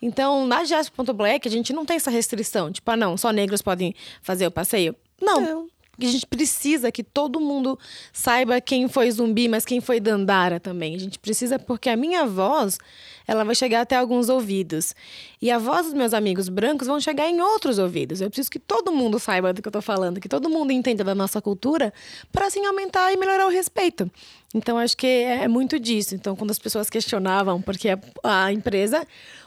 Então, 0.00 0.46
na 0.46 0.64
Jasper.black, 0.64 1.48
a 1.48 1.50
gente 1.50 1.72
não 1.72 1.84
tem 1.84 1.96
essa 1.96 2.10
restrição. 2.10 2.70
Tipo, 2.70 2.90
ah, 2.90 2.96
não, 2.96 3.16
só 3.16 3.30
negros 3.30 3.62
podem 3.62 3.94
fazer 4.22 4.46
o 4.46 4.50
passeio. 4.50 4.94
Não. 5.20 5.40
não. 5.40 5.73
Porque 5.94 6.06
a 6.06 6.10
gente 6.10 6.26
precisa 6.26 6.90
que 6.90 7.04
todo 7.04 7.40
mundo 7.40 7.78
saiba 8.12 8.60
quem 8.60 8.88
foi 8.88 9.10
zumbi, 9.10 9.46
mas 9.48 9.64
quem 9.64 9.80
foi 9.80 10.00
Dandara 10.00 10.58
também. 10.58 10.94
A 10.96 10.98
gente 10.98 11.18
precisa 11.20 11.56
porque 11.56 11.88
a 11.88 11.96
minha 11.96 12.26
voz, 12.26 12.78
ela 13.26 13.44
vai 13.44 13.54
chegar 13.54 13.82
até 13.82 13.96
alguns 13.96 14.28
ouvidos. 14.28 14.94
E 15.40 15.50
a 15.50 15.58
voz 15.58 15.86
dos 15.86 15.94
meus 15.94 16.12
amigos 16.12 16.48
brancos 16.48 16.88
vão 16.88 17.00
chegar 17.00 17.28
em 17.28 17.40
outros 17.40 17.78
ouvidos. 17.78 18.20
Eu 18.20 18.28
preciso 18.28 18.50
que 18.50 18.58
todo 18.58 18.90
mundo 18.90 19.20
saiba 19.20 19.52
do 19.52 19.62
que 19.62 19.68
eu 19.68 19.72
tô 19.72 19.80
falando, 19.80 20.20
que 20.20 20.28
todo 20.28 20.50
mundo 20.50 20.72
entenda 20.72 21.04
da 21.04 21.14
nossa 21.14 21.40
cultura, 21.40 21.92
para 22.32 22.46
assim 22.46 22.66
aumentar 22.66 23.12
e 23.12 23.16
melhorar 23.16 23.46
o 23.46 23.50
respeito. 23.50 24.10
Então 24.54 24.78
acho 24.78 24.96
que 24.96 25.06
é 25.06 25.46
muito 25.48 25.78
disso. 25.78 26.14
Então 26.14 26.36
quando 26.36 26.52
as 26.52 26.58
pessoas 26.58 26.88
questionavam 26.88 27.60
porque 27.60 27.88
a, 27.90 27.98
a 28.22 28.52
empresa 28.52 29.06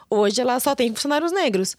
hoje 0.10 0.42
ela 0.42 0.60
só 0.60 0.76
tem 0.76 0.94
funcionários 0.94 1.32
negros 1.32 1.76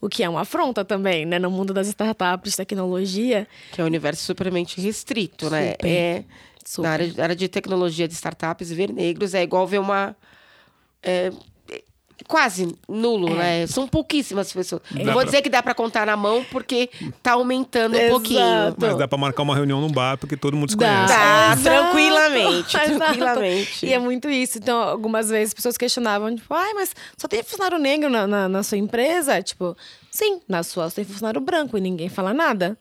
o 0.00 0.08
que 0.08 0.22
é 0.22 0.28
uma 0.28 0.40
afronta 0.40 0.82
também, 0.82 1.26
né? 1.26 1.38
No 1.38 1.50
mundo 1.50 1.74
das 1.74 1.86
startups, 1.88 2.56
tecnologia. 2.56 3.46
Que 3.70 3.82
é 3.82 3.84
um 3.84 3.86
universo 3.86 4.24
supermente 4.24 4.80
restrito, 4.80 5.50
né? 5.50 5.72
Super. 5.72 5.86
É, 5.86 6.24
Super. 6.64 6.86
Na 6.86 6.92
área, 6.92 7.14
área 7.22 7.36
de 7.36 7.48
tecnologia 7.48 8.06
de 8.06 8.14
startups, 8.14 8.70
ver 8.70 8.92
negros 8.92 9.34
é 9.34 9.42
igual 9.42 9.66
ver 9.66 9.78
uma. 9.78 10.16
É, 11.02 11.32
quase 12.26 12.76
nulo, 12.88 13.28
é. 13.30 13.34
né? 13.34 13.66
São 13.66 13.86
pouquíssimas 13.86 14.52
pessoas. 14.52 14.82
É. 14.94 15.04
Não 15.04 15.12
vou 15.12 15.24
dizer 15.24 15.42
que 15.42 15.48
dá 15.48 15.62
para 15.62 15.74
contar 15.74 16.06
na 16.06 16.16
mão, 16.16 16.44
porque 16.50 16.90
tá 17.22 17.32
aumentando 17.32 17.96
um 17.96 18.08
pouquinho. 18.08 18.74
Mas 18.78 18.96
dá 18.96 19.08
para 19.08 19.18
marcar 19.18 19.42
uma 19.42 19.54
reunião 19.54 19.80
num 19.80 19.90
bar, 19.90 20.18
porque 20.18 20.36
todo 20.36 20.56
mundo 20.56 20.70
se 20.70 20.76
dá. 20.76 20.86
conhece. 20.86 21.14
Dá, 21.14 21.56
tranquilamente, 21.62 22.72
tranquilamente. 22.72 23.86
E 23.86 23.92
é 23.92 23.98
muito 23.98 24.28
isso. 24.28 24.58
Então, 24.58 24.80
algumas 24.80 25.30
vezes 25.30 25.48
as 25.48 25.54
pessoas 25.54 25.76
questionavam, 25.76 26.34
tipo, 26.34 26.52
ai, 26.52 26.72
mas 26.74 26.94
só 27.16 27.26
tem 27.28 27.42
funcionário 27.42 27.78
negro 27.78 28.10
na, 28.10 28.26
na, 28.26 28.48
na 28.48 28.62
sua 28.62 28.78
empresa? 28.78 29.42
Tipo, 29.42 29.76
sim, 30.10 30.40
na 30.48 30.62
sua 30.62 30.88
só 30.88 30.96
tem 30.96 31.04
funcionário 31.04 31.40
branco 31.40 31.76
e 31.76 31.80
ninguém 31.80 32.08
fala 32.08 32.32
nada. 32.34 32.76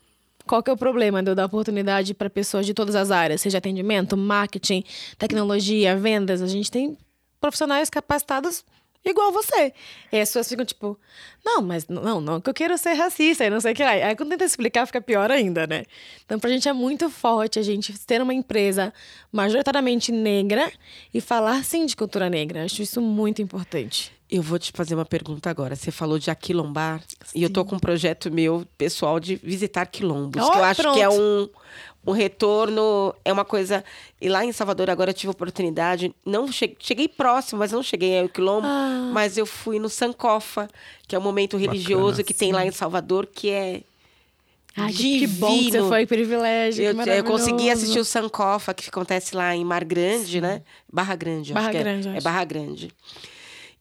Qual 0.50 0.64
que 0.64 0.70
é 0.70 0.74
o 0.74 0.78
problema 0.78 1.22
de 1.22 1.30
eu 1.30 1.36
dar 1.36 1.46
oportunidade 1.46 2.14
para 2.16 2.28
pessoas 2.28 2.66
de 2.66 2.74
todas 2.74 2.96
as 2.96 3.12
áreas, 3.12 3.40
seja 3.40 3.60
atendimento, 3.60 4.18
marketing, 4.18 4.84
tecnologia, 5.16 5.96
vendas? 5.96 6.42
A 6.42 6.48
gente 6.48 6.72
tem 6.72 6.98
profissionais 7.40 7.88
capacitados 7.88 8.66
igual 9.06 9.32
você. 9.32 9.74
E 10.12 10.20
as 10.20 10.30
pessoas 10.30 10.50
ficam 10.50 10.66
tipo, 10.66 11.00
não, 11.44 11.62
mas 11.62 11.88
não, 11.88 12.20
não, 12.20 12.42
que 12.42 12.50
eu 12.50 12.54
quero 12.54 12.78
ser 12.78 12.94
racista 12.94 13.46
e 13.46 13.50
não 13.50 13.60
sei 13.60 13.72
o 13.72 13.76
que 13.76 13.84
lá. 13.84 13.92
Aí 13.92 14.16
quando 14.16 14.30
tenta 14.30 14.46
explicar, 14.46 14.86
fica 14.86 15.02
pior 15.02 15.32
ainda, 15.32 15.66
né? 15.66 15.86
Então, 16.26 16.40
pra 16.40 16.50
gente 16.50 16.68
é 16.68 16.74
muito 16.74 17.10
forte 17.10 17.60
a 17.60 17.64
gente 17.64 17.98
ter 18.06 18.22
uma 18.22 18.34
empresa 18.34 18.94
majoritariamente 19.32 20.12
negra 20.12 20.72
e 21.14 21.22
falar 21.22 21.64
sim 21.64 21.86
de 21.86 21.96
cultura 21.96 22.30
negra. 22.30 22.66
Acho 22.66 22.82
isso 22.82 23.02
muito 23.02 23.42
importante. 23.42 24.12
Eu 24.30 24.44
vou 24.44 24.60
te 24.60 24.72
fazer 24.72 24.94
uma 24.94 25.06
pergunta 25.06 25.50
agora. 25.50 25.76
Você 25.76 25.90
falou 25.90 26.20
de 26.20 26.30
aquilombar 26.30 27.02
sim. 27.26 27.40
e 27.40 27.44
eu 27.44 27.50
tô 27.50 27.66
com 27.66 27.78
um 27.78 27.80
projeto 27.80 28.32
meu 28.32 28.64
pessoal 28.78 29.20
de 29.20 29.36
visitar 29.38 29.88
quilombos, 29.88 30.44
oh, 30.46 30.52
que 30.52 30.58
eu 30.58 30.64
acho 30.64 30.82
pronto. 30.84 30.96
que 30.96 31.02
é 31.02 31.10
um 31.10 31.50
o 32.10 32.12
retorno 32.12 33.14
é 33.24 33.32
uma 33.32 33.46
coisa. 33.46 33.84
E 34.20 34.28
lá 34.28 34.44
em 34.44 34.52
Salvador 34.52 34.90
agora 34.90 35.12
eu 35.12 35.14
tive 35.14 35.30
oportunidade. 35.30 36.14
Não 36.26 36.52
cheguei, 36.52 36.76
cheguei 36.80 37.08
próximo, 37.08 37.60
mas 37.60 37.72
não 37.72 37.84
cheguei 37.84 38.20
ao 38.20 38.28
quilombo. 38.28 38.66
Ah. 38.66 39.12
Mas 39.14 39.38
eu 39.38 39.46
fui 39.46 39.78
no 39.78 39.88
Sankofa, 39.88 40.68
que 41.08 41.16
é 41.16 41.20
um 41.20 41.22
momento 41.22 41.56
religioso 41.56 42.18
Bacana, 42.18 42.24
que 42.24 42.34
sim. 42.34 42.40
tem 42.40 42.52
lá 42.52 42.66
em 42.66 42.72
Salvador, 42.72 43.28
que 43.28 43.52
é 43.52 43.84
Ai, 44.76 44.92
que, 44.92 45.20
divino. 45.20 45.20
que 45.20 45.40
bom 45.40 45.58
que 45.60 45.72
você 45.72 45.88
foi, 45.88 46.08
privilégio. 46.08 46.84
Eu, 46.84 46.96
que 46.96 47.10
eu 47.12 47.24
consegui 47.24 47.70
assistir 47.70 48.00
o 48.00 48.06
Sankofa, 48.06 48.74
que 48.74 48.90
acontece 48.90 49.36
lá 49.36 49.56
em 49.56 49.64
Mar 49.64 49.86
Grande, 49.86 50.42
né? 50.42 50.64
Barra 50.92 51.16
Grande, 51.16 51.54
Barra 51.54 51.68
acho 51.68 51.78
que 51.78 51.84
Grande, 51.84 52.08
eu 52.08 52.12
é. 52.12 52.16
É 52.16 52.18
acho. 52.18 52.24
Barra 52.24 52.44
Grande. 52.44 52.92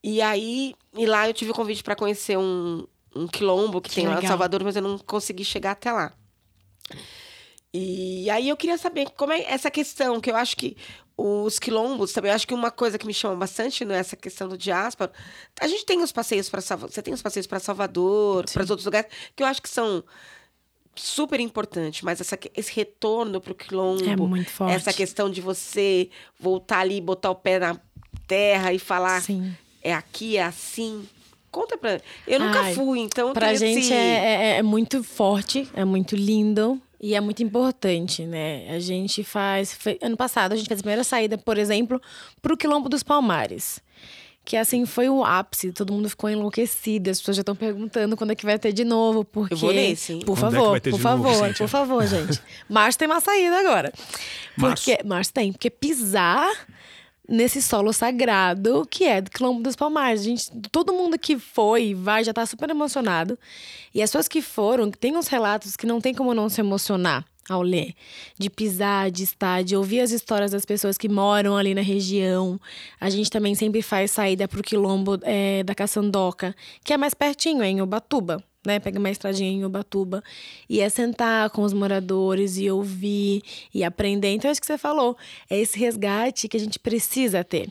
E 0.05 0.21
aí, 0.21 0.75
e 0.95 1.07
lá 1.07 1.27
eu 1.27 1.33
tive 1.33 1.51
o 1.51 1.55
convite 1.55 1.83
para 1.83 1.97
conhecer 1.97 2.37
um, 2.37 2.87
um 3.17 3.27
quilombo 3.27 3.81
que, 3.81 3.89
Que 3.89 3.95
tem 3.95 4.05
lá 4.05 4.13
em 4.13 4.17
legal. 4.17 4.29
Salvador, 4.29 4.63
mas 4.63 4.77
eu 4.77 4.83
não 4.83 4.99
consegui 4.99 5.47
chegar 5.47 5.71
até 5.71 5.91
lá. 5.91 6.13
E 7.81 8.29
aí 8.31 8.49
eu 8.49 8.57
queria 8.57 8.77
saber 8.79 9.09
como 9.17 9.33
é 9.33 9.43
essa 9.43 9.71
questão, 9.71 10.21
que 10.21 10.31
eu 10.31 10.37
acho 10.37 10.57
que 10.57 10.77
os 11.17 11.59
quilombos 11.59 12.13
também, 12.13 12.31
eu 12.31 12.35
acho 12.35 12.47
que 12.47 12.55
uma 12.55 12.71
coisa 12.71 12.97
que 12.99 13.07
me 13.07 13.15
chama 13.15 13.37
bastante 13.37 13.85
nessa 13.85 14.17
questão 14.17 14.49
do 14.49 14.57
diáspora, 14.59 15.13
a 15.61 15.67
gente 15.69 15.85
tem 15.85 16.03
os 16.03 16.13
passeios 16.13 16.49
para 16.49 16.61
Salvador, 16.61 16.93
você 16.95 17.03
tem 17.03 17.13
os 17.15 17.23
passeios 17.23 17.47
para 17.47 17.59
Salvador, 17.61 18.45
para 18.53 18.63
os 18.63 18.71
outros 18.71 18.85
lugares, 18.87 19.11
que 19.35 19.43
eu 19.43 19.47
acho 19.47 19.61
que 19.63 19.69
são 19.69 20.03
super 20.95 21.39
importantes, 21.41 22.03
mas 22.03 22.21
essa, 22.21 22.39
esse 22.57 22.73
retorno 22.75 23.41
para 23.41 23.53
o 23.53 23.55
quilombo, 23.55 24.05
É 24.05 24.17
muito 24.17 24.51
forte. 24.51 24.75
essa 24.75 24.93
questão 24.93 25.31
de 25.31 25.41
você 25.41 26.09
voltar 26.39 26.81
ali, 26.81 27.01
botar 27.01 27.31
o 27.31 27.35
pé 27.37 27.59
na 27.61 27.79
terra 28.27 28.73
e 28.73 28.79
falar 28.79 29.21
Sim. 29.23 29.55
é 29.83 29.95
aqui, 29.95 30.37
é 30.37 30.43
assim. 30.45 31.09
Conta 31.51 31.79
pra. 31.79 32.01
Eu 32.27 32.41
nunca 32.41 32.61
Ai, 32.61 32.75
fui, 32.75 32.99
então. 33.01 33.33
Pra 33.33 33.55
gente 33.55 33.81
esse- 33.81 33.93
é, 33.93 34.55
é- 34.55 34.57
é 34.59 34.63
muito 34.63 35.03
forte, 35.03 35.69
é 35.73 35.85
muito 35.85 36.15
lindo 36.15 36.81
e 37.01 37.15
é 37.15 37.21
muito 37.21 37.43
importante, 37.43 38.25
né? 38.25 38.69
A 38.71 38.79
gente 38.81 39.23
faz. 39.23 39.79
ano 40.03 40.17
passado 40.17 40.53
a 40.53 40.57
gente 40.57 40.67
fez 40.69 40.81
a 40.81 40.83
primeira 40.83 41.05
saída, 41.05 41.39
por 41.39 41.57
exemplo, 41.59 42.01
pro 42.43 42.57
Quilombo 42.57 42.89
dos 42.89 43.03
Palmares. 43.03 43.81
Que 44.45 44.57
assim 44.57 44.87
foi 44.87 45.11
o 45.11 45.23
ápice, 45.23 45.73
todo 45.73 45.93
mundo 45.93 46.09
ficou 46.09 46.31
enlouquecido. 46.31 47.11
As 47.11 47.19
pessoas 47.19 47.37
já 47.37 47.43
estão 47.43 47.55
perguntando 47.55 48.17
quando 48.17 48.31
é 48.31 48.35
que 48.35 48.47
vai 48.47 48.59
ter 48.59 48.73
de 48.73 48.83
novo. 48.83 49.23
Porque, 49.23 49.53
Eu 49.53 49.59
vou 49.59 49.73
nesse, 49.75 50.15
hein? 50.15 50.21
Por 50.25 50.39
Quando 50.39 50.47
é 50.47 50.49
que 50.49 50.55
favor, 50.57 50.71
vai 50.71 50.81
ter 50.81 50.91
por 50.91 50.97
de 50.97 51.05
novo, 51.05 51.23
favor, 51.25 51.47
Cíntia? 51.49 51.65
por 51.67 51.69
favor, 51.69 52.07
gente. 52.07 52.41
Março 52.69 52.99
tem 52.99 53.07
uma 53.09 53.21
saída 53.21 53.59
agora. 53.61 53.93
Março? 54.57 54.85
Porque, 54.87 55.07
março 55.07 55.33
tem, 55.35 55.53
porque 55.53 55.69
pisar 55.69 56.49
nesse 57.29 57.61
solo 57.61 57.93
sagrado 57.93 58.87
que 58.91 59.05
é 59.05 59.21
do 59.21 59.31
Quilombo 59.31 59.63
dos 59.63 59.77
Palmares. 59.77 60.23
Gente, 60.23 60.51
todo 60.73 60.93
mundo 60.93 61.19
que 61.19 61.39
foi 61.39 61.89
e 61.89 61.95
vai 61.95 62.25
já 62.25 62.33
tá 62.33 62.47
super 62.47 62.71
emocionado. 62.71 63.39
E 63.95 64.03
as 64.03 64.11
pessoas 64.11 64.29
que 64.29 64.41
foram, 64.41 64.91
tem 64.91 65.17
uns 65.17 65.29
relatos 65.29 65.77
que 65.77 65.87
não 65.87 66.01
tem 66.01 66.15
como 66.15 66.33
não 66.33 66.49
se 66.49 66.61
emocionar 66.61 67.25
ao 67.49 67.63
ler. 67.63 67.95
De 68.39 68.51
pisar, 68.51 69.11
de 69.11 69.25
estar, 69.25 69.63
de 69.63 69.77
ouvir 69.77 70.01
as 70.01 70.11
histórias 70.11 70.51
das 70.51 70.65
pessoas 70.65 70.97
que 70.99 71.09
moram 71.09 71.57
ali 71.57 71.75
na 71.75 71.81
região. 71.81 72.61
A 73.01 73.11
gente 73.11 73.31
também 73.31 73.55
sempre 73.55 73.83
faz 73.83 74.11
saída 74.11 74.47
pro 74.49 74.63
Quilombo 74.63 75.19
é, 75.23 75.63
da 75.63 75.75
Caçandoca, 75.75 76.55
que 76.85 76.93
é 76.93 76.97
mais 76.97 77.15
pertinho, 77.15 77.63
é 77.63 77.69
em 77.69 77.81
Ubatuba. 77.81 78.43
Né, 78.67 78.81
pega 78.81 78.99
uma 78.99 79.09
estradinha 79.09 79.51
em 79.51 79.65
Ubatuba 79.65 80.23
e 80.69 80.81
é 80.81 80.89
sentar 80.89 81.49
com 81.51 81.63
os 81.63 81.73
moradores 81.73 82.59
e 82.59 82.69
ouvir 82.69 83.41
e 83.73 83.85
aprender. 83.85 84.33
Então, 84.33 84.49
é 84.49 84.53
isso 84.53 84.61
que 84.61 84.67
você 84.67 84.77
falou. 84.77 85.17
É 85.49 85.57
esse 85.59 85.79
resgate 85.79 86.49
que 86.49 86.57
a 86.57 86.61
gente 86.61 86.79
precisa 86.79 87.45
ter. 87.45 87.69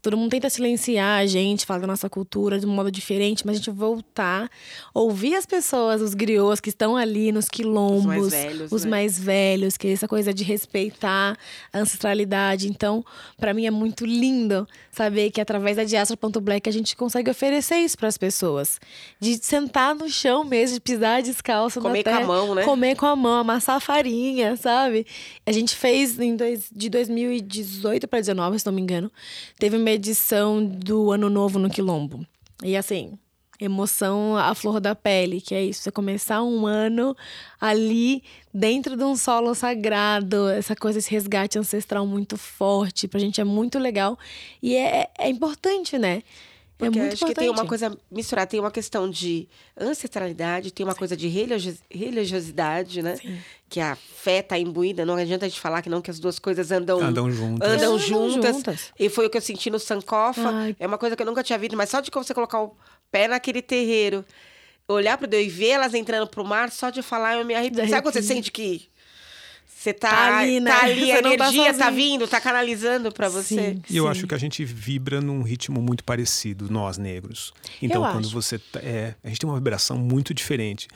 Todo 0.00 0.16
mundo 0.16 0.30
tenta 0.30 0.48
silenciar 0.50 1.20
a 1.20 1.26
gente, 1.26 1.66
falar 1.66 1.80
da 1.80 1.86
nossa 1.86 2.08
cultura 2.08 2.58
de 2.58 2.66
um 2.66 2.70
modo 2.70 2.90
diferente, 2.90 3.46
mas 3.46 3.56
a 3.56 3.58
gente 3.58 3.70
voltar, 3.70 4.50
ouvir 4.94 5.34
as 5.34 5.46
pessoas, 5.46 6.00
os 6.00 6.14
griots 6.14 6.60
que 6.60 6.70
estão 6.70 6.96
ali 6.96 7.30
nos 7.30 7.48
quilombos, 7.48 8.00
Os 8.00 8.06
mais 8.06 8.30
velhos, 8.30 8.72
os 8.72 8.84
né? 8.84 8.90
mais 8.90 9.18
velhos, 9.18 9.76
que 9.76 9.86
é 9.86 9.92
essa 9.92 10.08
coisa 10.08 10.32
de 10.32 10.42
respeitar 10.42 11.36
a 11.72 11.78
ancestralidade. 11.78 12.68
Então, 12.68 13.04
para 13.36 13.52
mim 13.52 13.66
é 13.66 13.70
muito 13.70 14.04
lindo 14.04 14.66
saber 14.90 15.30
que 15.30 15.40
através 15.40 15.76
da 15.76 15.84
Diáspora.black 15.84 16.68
a 16.68 16.72
gente 16.72 16.96
consegue 16.96 17.30
oferecer 17.30 17.76
isso 17.76 17.96
para 17.96 18.08
as 18.08 18.18
pessoas. 18.18 18.80
De 19.20 19.36
sentar 19.36 19.94
no 19.94 20.08
chão 20.08 20.42
mesmo, 20.42 20.74
de 20.74 20.80
pisar 20.80 21.22
descalço 21.22 21.80
Comer 21.80 21.98
na 21.98 22.04
com 22.04 22.10
a 22.10 22.18
terra, 22.18 22.26
mão, 22.26 22.54
né? 22.54 22.64
Comer 22.64 22.96
com 22.96 23.06
a 23.06 23.14
mão, 23.14 23.40
amassar 23.40 23.80
farinha, 23.80 24.56
sabe? 24.56 25.06
A 25.46 25.52
gente 25.52 25.76
fez 25.76 26.18
em 26.18 26.34
dois, 26.34 26.68
de 26.74 26.88
2018 26.88 28.08
para 28.08 28.18
2019, 28.18 28.58
se 28.58 28.66
não 28.66 28.72
me 28.72 28.80
engano, 28.80 29.12
teve 29.58 29.71
uma 29.76 29.90
edição 29.90 30.64
do 30.64 31.10
Ano 31.12 31.28
Novo 31.28 31.58
no 31.58 31.70
Quilombo. 31.70 32.26
E 32.62 32.76
assim, 32.76 33.18
emoção 33.64 34.36
à 34.36 34.54
flor 34.54 34.80
da 34.80 34.94
pele, 34.94 35.40
que 35.40 35.54
é 35.54 35.64
isso, 35.64 35.82
você 35.82 35.90
começar 35.90 36.42
um 36.42 36.66
ano 36.66 37.16
ali 37.60 38.22
dentro 38.52 38.96
de 38.96 39.04
um 39.04 39.16
solo 39.16 39.54
sagrado, 39.54 40.48
essa 40.48 40.74
coisa, 40.74 40.98
esse 40.98 41.10
resgate 41.10 41.58
ancestral 41.58 42.06
muito 42.06 42.36
forte, 42.36 43.06
pra 43.06 43.20
gente 43.20 43.40
é 43.40 43.44
muito 43.44 43.78
legal 43.78 44.18
e 44.62 44.74
é, 44.76 45.08
é 45.18 45.28
importante, 45.28 45.98
né? 45.98 46.22
É 46.82 46.86
Porque 46.86 46.98
muito 46.98 47.12
acho 47.12 47.24
importante. 47.24 47.34
que 47.34 47.40
tem 47.40 47.50
uma 47.50 47.66
coisa 47.66 47.98
misturada, 48.10 48.46
tem 48.48 48.60
uma 48.60 48.70
questão 48.70 49.08
de 49.08 49.48
ancestralidade, 49.80 50.72
tem 50.72 50.84
uma 50.84 50.94
coisa 50.94 51.16
de 51.16 51.28
religio- 51.28 51.76
religiosidade, 51.90 53.02
né? 53.02 53.16
Que 53.68 53.80
a 53.80 53.96
fé 53.96 54.42
tá 54.42 54.58
imbuída, 54.58 55.04
não 55.04 55.14
adianta 55.14 55.46
a 55.46 55.48
gente 55.48 55.60
falar 55.60 55.82
que 55.82 55.88
não, 55.88 56.00
que 56.02 56.10
as 56.10 56.18
duas 56.18 56.38
coisas 56.38 56.70
andam, 56.70 57.00
Andam 57.00 57.30
juntas. 57.30 57.70
andam 57.70 57.98
juntas. 57.98 58.56
juntas. 58.56 58.92
E 58.98 59.08
foi 59.08 59.26
o 59.26 59.30
que 59.30 59.36
eu 59.36 59.40
senti 59.42 59.70
no 59.70 59.78
Sankofa. 59.78 60.48
Ai. 60.50 60.76
É 60.78 60.86
uma 60.86 60.98
coisa 60.98 61.16
que 61.16 61.22
eu 61.22 61.26
nunca 61.26 61.42
tinha 61.42 61.58
visto, 61.58 61.76
mas 61.76 61.88
só 61.90 62.00
de 62.00 62.10
você 62.12 62.34
colocar 62.34 62.62
o 62.62 62.76
pé 63.10 63.28
naquele 63.28 63.62
terreiro, 63.62 64.24
olhar 64.88 65.16
pro 65.16 65.26
Deus 65.26 65.44
e 65.46 65.48
ver 65.48 65.68
elas 65.70 65.94
entrando 65.94 66.26
pro 66.26 66.44
mar, 66.44 66.70
só 66.70 66.90
de 66.90 67.02
falar 67.02 67.36
eu 67.38 67.44
me 67.44 67.54
arrepio. 67.54 67.88
Sabe 67.88 68.02
quando 68.02 68.14
você 68.14 68.22
sente 68.22 68.50
que 68.50 68.88
você 69.82 69.92
tá, 69.92 70.10
Tá 70.10 70.38
ali, 70.38 70.60
né? 70.60 70.70
tá 70.70 70.84
ali, 70.84 71.10
a 71.12 71.22
tá 71.22 71.28
energia 71.28 71.74
tá 71.74 71.84
sozinho. 71.86 71.92
vindo, 71.94 72.28
tá 72.28 72.40
canalizando 72.40 73.10
pra 73.12 73.28
você. 73.28 73.54
Sim, 73.74 73.82
E 73.90 73.96
eu 73.96 74.04
sim. 74.04 74.10
acho 74.10 74.26
que 74.26 74.34
a 74.34 74.38
gente 74.38 74.64
vibra 74.64 75.20
num 75.20 75.42
ritmo 75.42 75.82
muito 75.82 76.04
parecido, 76.04 76.70
nós 76.70 76.98
negros. 76.98 77.52
Então, 77.80 78.04
Eu 78.04 78.12
quando 78.12 78.24
acho. 78.26 78.34
você. 78.34 78.58
tá- 78.58 78.80
É, 78.82 79.14
a 79.22 79.28
gente 79.28 79.40
tem 79.40 79.48
uma 79.48 79.56
vibração 79.56 79.96
muito 79.98 80.32
diferente. 80.32 80.88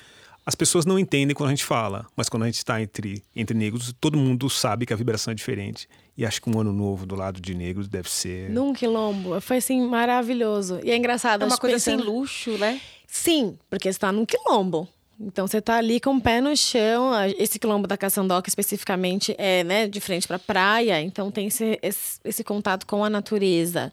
As 0.44 0.55
pessoas 0.55 0.87
não 0.87 0.96
entendem 0.96 1.35
quando 1.35 1.49
a 1.49 1.53
gente 1.53 1.64
fala, 1.64 2.07
mas 2.16 2.29
quando 2.29 2.44
a 2.44 2.46
gente 2.46 2.59
está 2.59 2.81
entre, 2.81 3.20
entre 3.35 3.57
negros, 3.59 3.92
todo 4.01 4.16
mundo 4.16 4.49
sabe 4.49 4.87
que 4.87 4.92
a 4.92 4.96
vibração 4.96 5.33
é 5.33 5.35
diferente. 5.35 5.88
E 6.16 6.25
acho 6.25 6.40
que 6.40 6.49
um 6.49 6.59
ano 6.61 6.72
novo 6.72 7.05
do 7.05 7.16
lado 7.16 7.40
de 7.40 7.53
negros 7.55 7.88
deve 7.88 8.09
ser. 8.09 8.49
Num 8.51 8.72
quilombo. 8.72 9.40
Foi 9.40 9.57
assim, 9.57 9.85
maravilhoso. 9.88 10.79
E 10.85 10.90
é 10.92 10.96
engraçado. 10.96 11.42
É 11.42 11.46
uma 11.46 11.59
coisa 11.59 11.75
pensando- 11.77 12.05
sem 12.05 12.11
luxo, 12.12 12.53
né? 12.59 12.81
Sim, 13.09 13.59
porque 13.68 13.92
você 13.92 13.99
tá 13.99 14.12
num 14.12 14.25
quilombo. 14.25 14.88
Então 15.18 15.46
você 15.46 15.62
tá 15.62 15.76
ali 15.76 15.98
com 15.98 16.16
o 16.16 16.20
pé 16.20 16.40
no 16.40 16.55
chão. 16.57 17.12
Esse 17.38 17.59
quilombo 17.59 17.87
da 17.87 17.96
Caçandoca 17.96 18.48
especificamente 18.48 19.35
é, 19.38 19.64
né, 19.64 19.88
de 19.88 20.00
frente 20.00 20.29
pra 20.29 20.38
praia, 20.38 21.00
então 21.00 21.31
tem 21.31 21.46
esse, 21.46 21.79
esse, 21.83 22.20
esse 22.24 22.44
contato 22.44 22.87
com 22.87 23.02
a 23.02 23.09
natureza. 23.11 23.92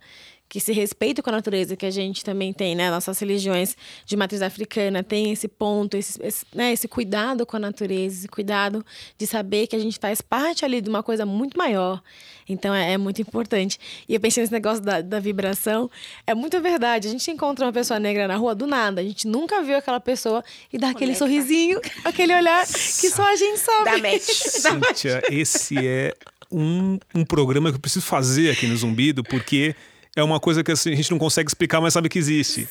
Que 0.53 0.59
esse 0.59 0.71
respeito 0.71 1.23
com 1.23 1.31
a 1.31 1.33
natureza 1.33 1.75
que 1.75 1.83
a 1.83 1.89
gente 1.89 2.23
também 2.23 2.53
tem, 2.53 2.75
né? 2.75 2.91
Nossas 2.91 3.17
religiões 3.17 3.75
de 4.05 4.15
matriz 4.15 4.39
africana 4.39 5.01
tem 5.01 5.31
esse 5.31 5.47
ponto, 5.47 5.97
esse, 5.97 6.21
esse, 6.21 6.45
né, 6.53 6.71
esse 6.71 6.87
cuidado 6.87 7.43
com 7.43 7.57
a 7.57 7.59
natureza, 7.59 8.17
esse 8.17 8.27
cuidado 8.27 8.85
de 9.17 9.25
saber 9.25 9.65
que 9.65 9.75
a 9.75 9.79
gente 9.79 9.97
faz 9.99 10.21
parte 10.21 10.63
ali 10.63 10.79
de 10.79 10.87
uma 10.87 11.01
coisa 11.01 11.25
muito 11.25 11.57
maior. 11.57 11.99
Então 12.47 12.71
é, 12.71 12.93
é 12.93 12.97
muito 12.99 13.19
importante. 13.19 13.79
E 14.07 14.13
eu 14.13 14.19
pensei 14.19 14.43
nesse 14.43 14.53
negócio 14.53 14.83
da, 14.83 15.01
da 15.01 15.19
vibração, 15.19 15.89
é 16.27 16.35
muito 16.35 16.61
verdade. 16.61 17.07
A 17.07 17.11
gente 17.11 17.31
encontra 17.31 17.65
uma 17.65 17.73
pessoa 17.73 17.99
negra 17.99 18.27
na 18.27 18.35
rua 18.35 18.53
do 18.53 18.67
nada, 18.67 19.01
a 19.01 19.03
gente 19.03 19.27
nunca 19.27 19.59
viu 19.63 19.75
aquela 19.75 19.99
pessoa 19.99 20.43
e 20.71 20.77
dá 20.77 20.91
aquele 20.91 21.15
Conecta. 21.15 21.25
sorrisinho, 21.25 21.81
aquele 22.05 22.31
olhar 22.31 22.63
que 22.67 23.09
só 23.09 23.23
a 23.23 23.35
gente 23.35 23.57
sabe. 23.57 23.85
Da 23.85 23.97
match. 23.97 24.21
Cíntia, 24.29 25.23
esse 25.31 25.87
é 25.87 26.13
um, 26.51 26.99
um 27.15 27.25
programa 27.25 27.71
que 27.71 27.77
eu 27.77 27.81
preciso 27.81 28.05
fazer 28.05 28.51
aqui 28.51 28.67
no 28.67 28.77
Zumbido, 28.77 29.23
porque 29.23 29.75
é 30.15 30.23
uma 30.23 30.39
coisa 30.39 30.63
que 30.63 30.71
assim, 30.71 30.91
a 30.91 30.95
gente 30.95 31.11
não 31.11 31.17
consegue 31.17 31.49
explicar, 31.49 31.81
mas 31.81 31.93
sabe 31.93 32.09
que 32.09 32.19
existe. 32.19 32.67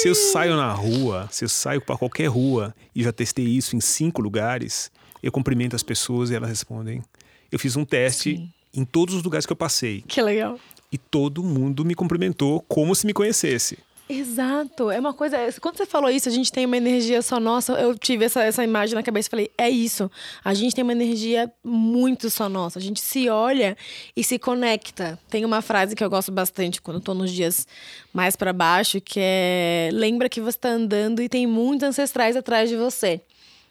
Se 0.00 0.08
eu 0.08 0.14
saio 0.14 0.56
na 0.56 0.72
rua, 0.72 1.28
se 1.30 1.44
eu 1.44 1.48
saio 1.48 1.80
para 1.80 1.96
qualquer 1.96 2.26
rua, 2.26 2.74
e 2.94 3.02
já 3.02 3.12
testei 3.12 3.44
isso 3.44 3.76
em 3.76 3.80
cinco 3.80 4.22
lugares, 4.22 4.90
eu 5.22 5.32
cumprimento 5.32 5.74
as 5.74 5.82
pessoas 5.82 6.30
e 6.30 6.34
elas 6.34 6.48
respondem. 6.48 7.02
Eu 7.50 7.58
fiz 7.58 7.76
um 7.76 7.84
teste 7.84 8.36
Sim. 8.36 8.50
em 8.72 8.84
todos 8.84 9.14
os 9.14 9.22
lugares 9.22 9.44
que 9.44 9.52
eu 9.52 9.56
passei. 9.56 10.02
Que 10.06 10.22
legal. 10.22 10.58
E 10.90 10.96
todo 10.96 11.42
mundo 11.42 11.84
me 11.84 11.94
cumprimentou 11.94 12.64
como 12.68 12.94
se 12.94 13.06
me 13.06 13.12
conhecesse. 13.12 13.78
Exato, 14.08 14.90
é 14.90 14.98
uma 14.98 15.12
coisa. 15.12 15.36
Quando 15.60 15.76
você 15.76 15.84
falou 15.84 16.08
isso, 16.08 16.30
a 16.30 16.32
gente 16.32 16.50
tem 16.50 16.64
uma 16.64 16.78
energia 16.78 17.20
só 17.20 17.38
nossa. 17.38 17.74
Eu 17.74 17.96
tive 17.96 18.24
essa, 18.24 18.42
essa 18.42 18.64
imagem 18.64 18.94
na 18.94 19.02
cabeça 19.02 19.28
e 19.28 19.30
falei: 19.30 19.50
é 19.58 19.68
isso. 19.68 20.10
A 20.42 20.54
gente 20.54 20.74
tem 20.74 20.82
uma 20.82 20.92
energia 20.92 21.52
muito 21.62 22.30
só 22.30 22.48
nossa. 22.48 22.78
A 22.78 22.82
gente 22.82 23.02
se 23.02 23.28
olha 23.28 23.76
e 24.16 24.24
se 24.24 24.38
conecta. 24.38 25.18
Tem 25.28 25.44
uma 25.44 25.60
frase 25.60 25.94
que 25.94 26.02
eu 26.02 26.08
gosto 26.08 26.32
bastante 26.32 26.80
quando 26.80 27.00
tô 27.00 27.12
nos 27.12 27.30
dias 27.30 27.66
mais 28.10 28.34
para 28.34 28.50
baixo, 28.52 28.98
que 28.98 29.20
é: 29.22 29.90
lembra 29.92 30.28
que 30.30 30.40
você 30.40 30.56
tá 30.56 30.70
andando 30.70 31.20
e 31.20 31.28
tem 31.28 31.46
muitos 31.46 31.86
ancestrais 31.86 32.34
atrás 32.34 32.70
de 32.70 32.76
você. 32.76 33.20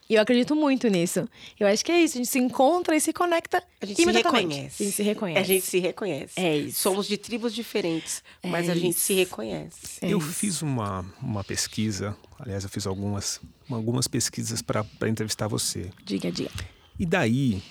E 0.10 0.16
eu 0.16 0.22
acredito 0.22 0.56
muito 0.56 0.88
nisso. 0.88 1.28
Eu 1.60 1.68
acho 1.68 1.84
que 1.84 1.92
é 1.92 2.02
isso. 2.02 2.16
A 2.16 2.18
gente 2.20 2.30
se 2.30 2.40
encontra 2.40 2.96
e 2.96 3.02
se 3.02 3.12
conecta 3.12 3.62
A 3.82 3.86
gente 3.86 4.02
se 4.02 4.12
reconhece. 4.12 4.84
A 4.84 4.86
gente 4.86 4.96
se 4.96 5.04
reconhece. 5.04 5.40
A 5.40 5.44
gente 5.44 5.66
se 5.66 5.80
reconhece. 5.80 6.34
É 6.40 6.58
isso. 6.58 6.80
Somos 6.80 7.08
de 7.08 7.18
tribos 7.18 7.54
diferentes, 7.54 8.24
mas 8.44 8.70
É 8.70 8.72
a 8.72 8.76
gente 8.76 8.92
isso. 8.96 9.02
se 9.02 9.14
reconhece. 9.14 9.98
É 10.02 10.08
eu 10.14 10.18
isso. 10.20 10.28
fiz 10.28 10.62
uma, 10.62 11.06
uma 11.22 11.44
pesquisa, 11.44 12.16
aliás, 12.40 12.64
eu 12.64 12.70
fiz 12.70 12.88
algumas, 12.88 13.42
algumas 13.70 14.08
pesquisas 14.08 14.62
para 14.62 14.86
entrevistar 15.08 15.48
você. 15.48 15.90
Diga, 16.06 16.32
diga. 16.32 16.52
E 16.98 17.06
daí, 17.06 17.62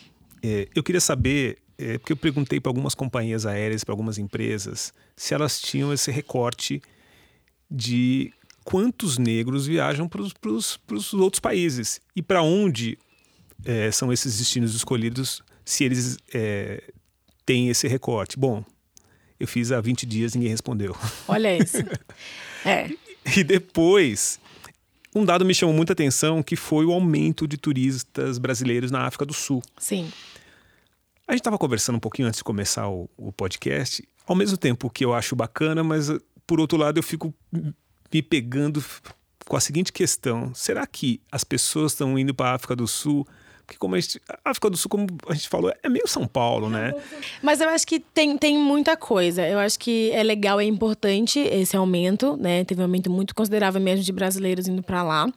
é, 0.43 0.69
eu 0.75 0.83
queria 0.83 1.01
saber, 1.01 1.59
é, 1.79 1.97
porque 1.99 2.13
eu 2.13 2.17
perguntei 2.17 2.61
para 2.61 2.71
algumas 2.71 2.95
companhias 2.95 3.47
aéreas, 3.47 3.83
para 3.83 3.93
algumas 3.93 4.19
empresas, 4.19 4.93
se 5.17 5.33
elas 5.35 5.61
tinham 5.61 5.93
esse 5.93 6.11
recorte 6.11 6.83
de 7.71 8.33
quantos 8.67 9.17
negros 9.17 9.65
viajam 9.65 10.09
para 10.09 10.21
os 10.21 11.15
outros 11.15 11.39
países 11.39 12.01
e 12.17 12.21
para 12.21 12.43
onde 12.43 12.99
é, 13.65 13.93
são 13.93 14.13
esses 14.13 14.39
destinos 14.39 14.75
escolhidos 14.75 15.41
se 15.65 15.85
eles 15.85 16.19
é, 16.35 16.83
têm 17.47 17.69
esse 17.69 17.87
recorte. 17.87 18.37
Bom, 18.37 18.65
eu 19.39 19.47
fiz 19.47 19.71
há 19.71 19.81
20 19.81 20.05
dias 20.05 20.35
ninguém 20.35 20.51
respondeu. 20.51 20.97
Olha 21.29 21.57
isso. 21.63 21.77
É. 22.65 22.91
E 23.37 23.45
depois, 23.45 24.41
um 25.15 25.25
dado 25.25 25.45
me 25.45 25.55
chamou 25.55 25.73
muita 25.73 25.93
atenção 25.93 26.43
que 26.43 26.57
foi 26.57 26.85
o 26.85 26.93
aumento 26.93 27.47
de 27.47 27.57
turistas 27.57 28.37
brasileiros 28.37 28.91
na 28.91 29.07
África 29.07 29.25
do 29.25 29.33
Sul. 29.33 29.63
Sim. 29.79 30.11
A 31.29 31.33
gente 31.33 31.41
estava 31.41 31.57
conversando 31.57 31.97
um 31.97 32.01
pouquinho 32.01 32.27
antes 32.27 32.39
de 32.39 32.45
começar 32.45 32.89
o, 32.89 33.09
o, 33.17 33.31
podcast, 33.31 34.03
ao 34.27 34.35
mesmo 34.35 34.57
tempo 34.57 34.91
que 34.91 35.05
eu 35.05 35.15
acho 35.15 35.37
bacana, 35.37 35.85
mas 35.85 36.09
por 36.45 36.59
outro 36.59 36.77
lado 36.77 36.99
eu 36.99 37.03
fico 37.03 37.33
me 38.13 38.23
pegando 38.23 38.85
com 39.47 39.57
a 39.57 39.61
seguinte 39.61 39.93
questão: 39.93 40.55
será 40.55 40.87
que 40.87 41.21
as 41.31 41.45
pessoas 41.45 41.93
estão 41.93 42.19
indo 42.19 42.35
para 42.35 42.51
a 42.51 42.55
África 42.55 42.77
do 42.77 42.87
Sul? 42.87 43.27
Porque 43.67 43.79
como 43.79 43.97
a, 43.97 44.01
gente, 44.01 44.21
a 44.29 44.51
África 44.51 44.71
do 44.71 44.77
Sul, 44.77 44.89
como 44.89 45.07
a 45.29 45.35
gente 45.35 45.49
falou, 45.49 45.73
é 45.83 45.89
meio 45.89 46.07
São 46.07 46.25
Paulo, 46.25 46.71
né? 46.71 46.95
Mas 47.43 47.61
eu 47.61 47.69
acho 47.69 47.85
que 47.85 47.99
tem, 47.99 48.39
tem 48.39 48.57
muita 48.57 48.97
coisa. 48.97 49.45
Eu 49.47 49.59
acho 49.59 49.77
que 49.77 50.13
é 50.13 50.23
legal, 50.23 50.61
é 50.61 50.65
importante 50.65 51.41
esse 51.41 51.77
aumento, 51.77 52.37
né? 52.37 52.65
Teve 52.65 52.81
um 52.81 52.85
aumento 52.85 53.11
muito 53.11 53.35
considerável 53.35 53.81
mesmo 53.81 54.05
de 54.05 54.13
brasileiros 54.13 54.69
indo 54.69 54.85
para 54.85 55.03
lá. 55.03 55.29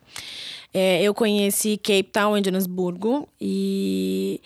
É, 0.72 1.02
eu 1.02 1.12
conheci 1.12 1.78
Cape 1.78 2.04
Town 2.04 2.38
em 2.38 2.44
Joanesburgo 2.44 3.28
e 3.42 4.40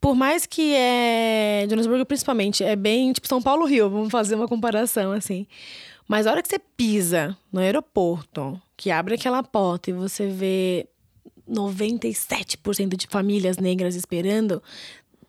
por 0.00 0.14
mais 0.14 0.46
que 0.46 0.72
é 0.72 1.66
Joanesburgo 1.68 2.06
principalmente 2.06 2.62
é 2.62 2.76
bem 2.76 3.12
tipo 3.12 3.26
São 3.26 3.42
Paulo 3.42 3.64
Rio, 3.64 3.90
vamos 3.90 4.10
fazer 4.10 4.36
uma 4.36 4.46
comparação 4.46 5.10
assim. 5.10 5.44
Mas 6.06 6.26
a 6.26 6.30
hora 6.30 6.42
que 6.42 6.48
você 6.48 6.58
pisa 6.58 7.36
no 7.52 7.60
aeroporto, 7.60 8.60
que 8.76 8.90
abre 8.90 9.14
aquela 9.14 9.42
porta 9.42 9.90
e 9.90 9.92
você 9.92 10.26
vê 10.26 10.86
97% 11.48 12.96
de 12.96 13.06
famílias 13.06 13.56
negras 13.56 13.94
esperando, 13.94 14.62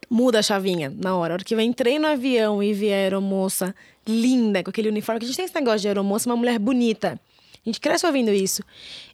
muda 0.10 0.40
a 0.40 0.44
chavinha 0.44 0.94
na 0.96 1.16
hora. 1.16 1.34
A 1.34 1.36
hora 1.36 1.44
que 1.44 1.54
eu 1.54 1.60
entrei 1.60 1.98
no 1.98 2.08
avião 2.08 2.62
e 2.62 2.74
vi 2.74 2.92
a 2.92 2.96
aeromoça 2.96 3.76
linda, 4.08 4.64
com 4.64 4.70
aquele 4.70 4.90
uniforme, 4.90 5.20
que 5.20 5.26
a 5.26 5.28
gente 5.28 5.38
tem 5.38 5.46
esse 5.46 5.56
negócio 5.56 5.80
de 5.80 5.88
aeromoça, 5.88 6.30
uma 6.30 6.36
mulher 6.36 6.60
bonita. 6.60 7.20
A 7.54 7.70
gente 7.70 7.80
cresce 7.80 8.06
ouvindo 8.06 8.32
isso. 8.32 8.64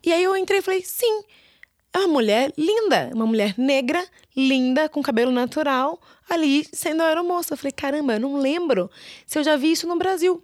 E 0.03 0.11
aí 0.11 0.23
eu 0.23 0.35
entrei 0.35 0.59
e 0.59 0.61
falei, 0.61 0.81
sim, 0.83 1.23
é 1.93 1.99
uma 1.99 2.07
mulher 2.07 2.53
linda, 2.57 3.11
uma 3.13 3.25
mulher 3.25 3.55
negra, 3.57 4.05
linda, 4.35 4.89
com 4.89 5.01
cabelo 5.01 5.31
natural, 5.31 6.01
ali 6.29 6.67
sendo 6.71 7.03
aeromoça. 7.03 7.53
Eu 7.53 7.57
falei, 7.57 7.71
caramba, 7.71 8.13
eu 8.13 8.19
não 8.19 8.37
lembro 8.37 8.89
se 9.25 9.39
eu 9.39 9.43
já 9.43 9.55
vi 9.55 9.71
isso 9.71 9.87
no 9.87 9.97
Brasil. 9.97 10.43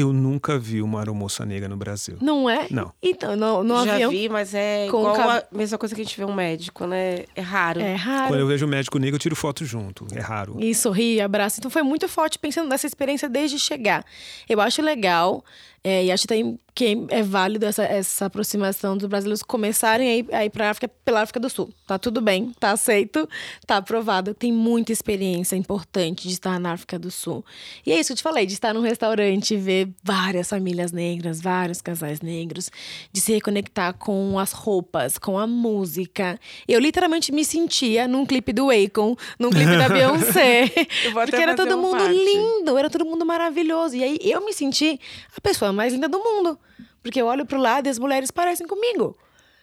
Eu 0.00 0.12
nunca 0.12 0.58
vi 0.58 0.80
uma 0.80 0.98
aeromoça 1.00 1.44
negra 1.44 1.68
no 1.68 1.76
Brasil. 1.76 2.16
Não 2.20 2.48
é? 2.48 2.66
Não. 2.70 2.92
Então, 3.02 3.36
no, 3.36 3.62
no 3.62 3.84
Já 3.84 3.94
avião. 3.94 4.10
vi, 4.10 4.28
mas 4.28 4.54
é 4.54 4.86
Com 4.90 4.98
igual 5.00 5.14
cab- 5.16 5.44
a 5.52 5.56
mesma 5.56 5.76
coisa 5.78 5.94
que 5.94 6.00
a 6.00 6.04
gente 6.04 6.16
vê 6.16 6.24
um 6.24 6.32
médico, 6.34 6.86
né? 6.86 7.24
É 7.34 7.40
raro. 7.40 7.80
É 7.80 7.94
raro. 7.94 8.28
Quando 8.28 8.40
eu 8.40 8.46
vejo 8.46 8.64
um 8.64 8.68
médico 8.68 8.98
negro, 8.98 9.16
eu 9.16 9.20
tiro 9.20 9.36
foto 9.36 9.64
junto. 9.64 10.06
É 10.14 10.20
raro. 10.20 10.56
E 10.58 10.74
sorri, 10.74 11.20
abraça. 11.20 11.60
Então 11.60 11.70
foi 11.70 11.82
muito 11.82 12.08
forte 12.08 12.38
pensando 12.38 12.68
nessa 12.68 12.86
experiência 12.86 13.28
desde 13.28 13.58
chegar. 13.58 14.04
Eu 14.48 14.60
acho 14.60 14.80
legal 14.80 15.44
é, 15.82 16.04
e 16.04 16.12
acho 16.12 16.26
também 16.26 16.58
que 16.74 17.06
é 17.08 17.22
válido 17.22 17.66
essa, 17.66 17.82
essa 17.82 18.26
aproximação 18.26 18.96
dos 18.96 19.06
brasileiros 19.06 19.42
começarem 19.42 20.08
a 20.08 20.16
ir, 20.16 20.34
a 20.34 20.44
ir 20.44 20.50
para 20.50 20.68
a 20.68 20.70
África 20.70 20.88
pela 21.04 21.22
África 21.22 21.40
do 21.40 21.50
Sul. 21.50 21.70
Tá 21.86 21.98
tudo 21.98 22.20
bem, 22.20 22.52
tá 22.58 22.70
aceito, 22.70 23.28
tá 23.66 23.78
aprovado. 23.78 24.34
Tem 24.34 24.52
muita 24.52 24.92
experiência 24.92 25.56
importante 25.56 26.28
de 26.28 26.34
estar 26.34 26.60
na 26.60 26.72
África 26.72 26.98
do 26.98 27.10
Sul. 27.10 27.44
E 27.84 27.92
é 27.92 27.98
isso 27.98 28.08
que 28.08 28.12
eu 28.12 28.16
te 28.18 28.22
falei, 28.22 28.46
de 28.46 28.52
estar 28.52 28.72
num 28.72 28.80
restaurante 28.80 29.54
e 29.54 29.56
ver 29.56 29.88
várias 30.02 30.48
famílias 30.48 30.92
negras, 30.92 31.40
vários 31.40 31.80
casais 31.80 32.20
negros, 32.20 32.70
de 33.12 33.20
se 33.20 33.32
reconectar 33.32 33.94
com 33.94 34.38
as 34.38 34.52
roupas, 34.52 35.18
com 35.18 35.38
a 35.38 35.46
música. 35.46 36.38
Eu 36.68 36.78
literalmente 36.78 37.32
me 37.32 37.44
sentia 37.44 38.06
num 38.06 38.24
clipe 38.24 38.52
do 38.52 38.70
Akon, 38.70 39.16
num 39.38 39.50
clipe 39.50 39.76
da 39.76 39.88
Beyoncé. 39.90 40.70
Porque 41.12 41.36
era 41.36 41.56
todo 41.56 41.76
um 41.76 41.82
mundo 41.82 41.98
parte. 41.98 42.14
lindo, 42.14 42.78
era 42.78 42.88
todo 42.88 43.04
mundo 43.04 43.26
maravilhoso. 43.26 43.96
E 43.96 44.04
aí 44.04 44.18
eu 44.22 44.44
me 44.44 44.52
senti 44.52 45.00
a 45.36 45.40
pessoa 45.40 45.69
mais 45.72 45.92
linda 45.92 46.08
do 46.08 46.18
mundo. 46.18 46.58
Porque 47.02 47.20
eu 47.20 47.26
olho 47.26 47.46
pro 47.46 47.58
lado 47.58 47.86
e 47.86 47.90
as 47.90 47.98
mulheres 47.98 48.30
parecem 48.30 48.66
comigo. 48.66 49.16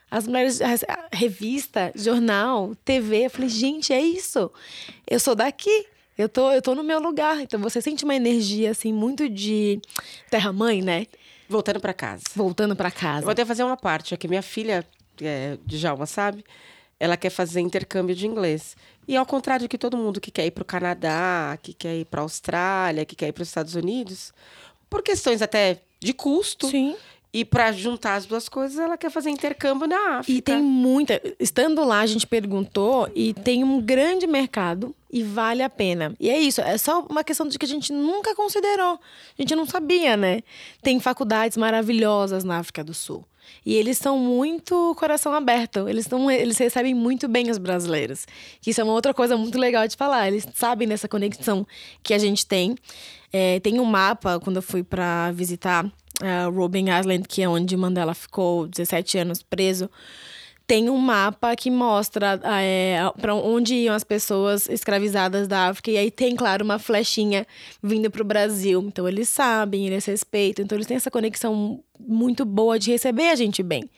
As 0.09 0.25
mulheres, 0.25 0.59
revista, 1.11 1.91
jornal, 1.95 2.73
TV, 2.85 3.25
eu 3.25 3.29
falei, 3.29 3.49
gente, 3.49 3.91
é 3.91 4.01
isso. 4.01 4.49
Eu 5.05 5.19
sou 5.19 5.35
daqui. 5.35 5.85
Eu 6.17 6.27
tô, 6.27 6.51
eu 6.51 6.61
tô 6.61 6.73
no 6.73 6.83
meu 6.83 6.99
lugar. 6.99 7.39
Então 7.41 7.59
você 7.59 7.81
sente 7.81 8.03
uma 8.03 8.15
energia, 8.15 8.71
assim, 8.71 8.91
muito 8.91 9.29
de 9.29 9.79
terra-mãe, 10.29 10.81
né? 10.81 11.05
Voltando 11.47 11.79
pra 11.79 11.93
casa. 11.93 12.23
Voltando 12.35 12.75
pra 12.75 12.89
Eu 12.89 12.93
casa. 12.93 13.21
vou 13.21 13.31
até 13.31 13.45
fazer 13.45 13.63
uma 13.63 13.77
parte, 13.77 14.13
é 14.13 14.17
que 14.17 14.27
minha 14.27 14.41
filha, 14.41 14.85
é, 15.21 15.57
Djalma, 15.65 16.05
sabe? 16.05 16.43
Ela 16.99 17.15
quer 17.15 17.29
fazer 17.29 17.59
intercâmbio 17.61 18.15
de 18.15 18.25
inglês. 18.25 18.75
E 19.07 19.15
ao 19.15 19.25
contrário 19.25 19.69
que 19.69 19.77
todo 19.77 19.95
mundo 19.95 20.19
que 20.19 20.31
quer 20.31 20.45
ir 20.45 20.51
para 20.51 20.63
o 20.63 20.65
Canadá, 20.65 21.57
que 21.61 21.73
quer 21.73 21.95
ir 21.95 22.05
para 22.05 22.21
a 22.21 22.23
Austrália, 22.23 23.05
que 23.05 23.15
quer 23.15 23.27
ir 23.27 23.31
para 23.33 23.43
os 23.43 23.47
Estados 23.47 23.75
Unidos, 23.75 24.33
por 24.89 25.03
questões 25.03 25.41
até 25.41 25.81
de 25.99 26.13
custo, 26.13 26.67
Sim. 26.67 26.95
e 27.33 27.43
para 27.43 27.71
juntar 27.71 28.15
as 28.15 28.25
duas 28.25 28.47
coisas, 28.47 28.77
ela 28.77 28.97
quer 28.97 29.09
fazer 29.09 29.29
intercâmbio 29.29 29.87
na 29.87 30.17
África. 30.19 30.37
E 30.37 30.41
tem 30.41 30.61
muita. 30.61 31.21
Estando 31.39 31.83
lá, 31.83 32.01
a 32.01 32.05
gente 32.05 32.27
perguntou 32.27 33.09
e 33.15 33.33
tem 33.33 33.63
um 33.63 33.81
grande 33.81 34.27
mercado 34.27 34.95
e 35.11 35.23
vale 35.23 35.63
a 35.63 35.69
pena. 35.69 36.15
E 36.19 36.29
é 36.29 36.39
isso, 36.39 36.61
é 36.61 36.77
só 36.77 37.05
uma 37.09 37.23
questão 37.23 37.47
de 37.47 37.57
que 37.57 37.65
a 37.65 37.69
gente 37.69 37.91
nunca 37.91 38.35
considerou. 38.35 38.99
A 39.37 39.41
gente 39.41 39.55
não 39.55 39.65
sabia, 39.65 40.15
né? 40.17 40.41
Tem 40.81 40.99
faculdades 40.99 41.57
maravilhosas 41.57 42.43
na 42.43 42.57
África 42.57 42.83
do 42.83 42.93
Sul. 42.93 43.25
E 43.65 43.75
eles 43.75 43.97
são 43.97 44.17
muito 44.17 44.95
coração 44.97 45.33
aberto. 45.33 45.87
Eles, 45.87 46.05
tão, 46.05 46.29
eles 46.29 46.57
recebem 46.57 46.93
muito 46.93 47.27
bem 47.27 47.49
os 47.49 47.57
brasileiros. 47.57 48.25
Que 48.61 48.71
isso 48.71 48.81
é 48.81 48.83
uma 48.83 48.93
outra 48.93 49.13
coisa 49.13 49.35
muito 49.35 49.57
legal 49.57 49.87
de 49.87 49.95
falar. 49.95 50.27
Eles 50.27 50.47
sabem 50.53 50.87
dessa 50.87 51.07
conexão 51.07 51.65
que 52.03 52.13
a 52.13 52.17
gente 52.17 52.45
tem. 52.45 52.75
É, 53.31 53.59
tem 53.59 53.79
um 53.79 53.85
mapa, 53.85 54.39
quando 54.39 54.57
eu 54.57 54.61
fui 54.61 54.83
para 54.83 55.31
visitar 55.31 55.85
uh, 55.85 56.51
Robben 56.53 56.85
Island, 56.89 57.27
que 57.27 57.41
é 57.41 57.49
onde 57.49 57.75
Mandela 57.75 58.13
ficou 58.13 58.67
17 58.67 59.17
anos 59.17 59.43
preso 59.43 59.89
tem 60.67 60.89
um 60.89 60.97
mapa 60.97 61.55
que 61.55 61.71
mostra 61.71 62.39
é, 62.61 62.99
para 63.21 63.33
onde 63.33 63.73
iam 63.73 63.95
as 63.95 64.03
pessoas 64.03 64.67
escravizadas 64.67 65.47
da 65.47 65.69
África. 65.69 65.89
E 65.89 65.97
aí 65.97 66.11
tem, 66.11 66.35
claro, 66.35 66.65
uma 66.65 66.77
flechinha 66.77 67.47
vindo 67.81 68.11
para 68.11 68.21
o 68.21 68.25
Brasil. 68.25 68.83
Então 68.85 69.07
eles 69.07 69.29
sabem, 69.29 69.87
eles 69.87 70.03
respeitam. 70.05 70.65
Então 70.65 70.75
eles 70.75 70.85
têm 70.85 70.97
essa 70.97 71.09
conexão 71.09 71.81
muito 71.97 72.43
boa 72.43 72.77
de 72.77 72.91
receber 72.91 73.29
a 73.29 73.35
gente 73.35 73.63
bem. 73.63 73.89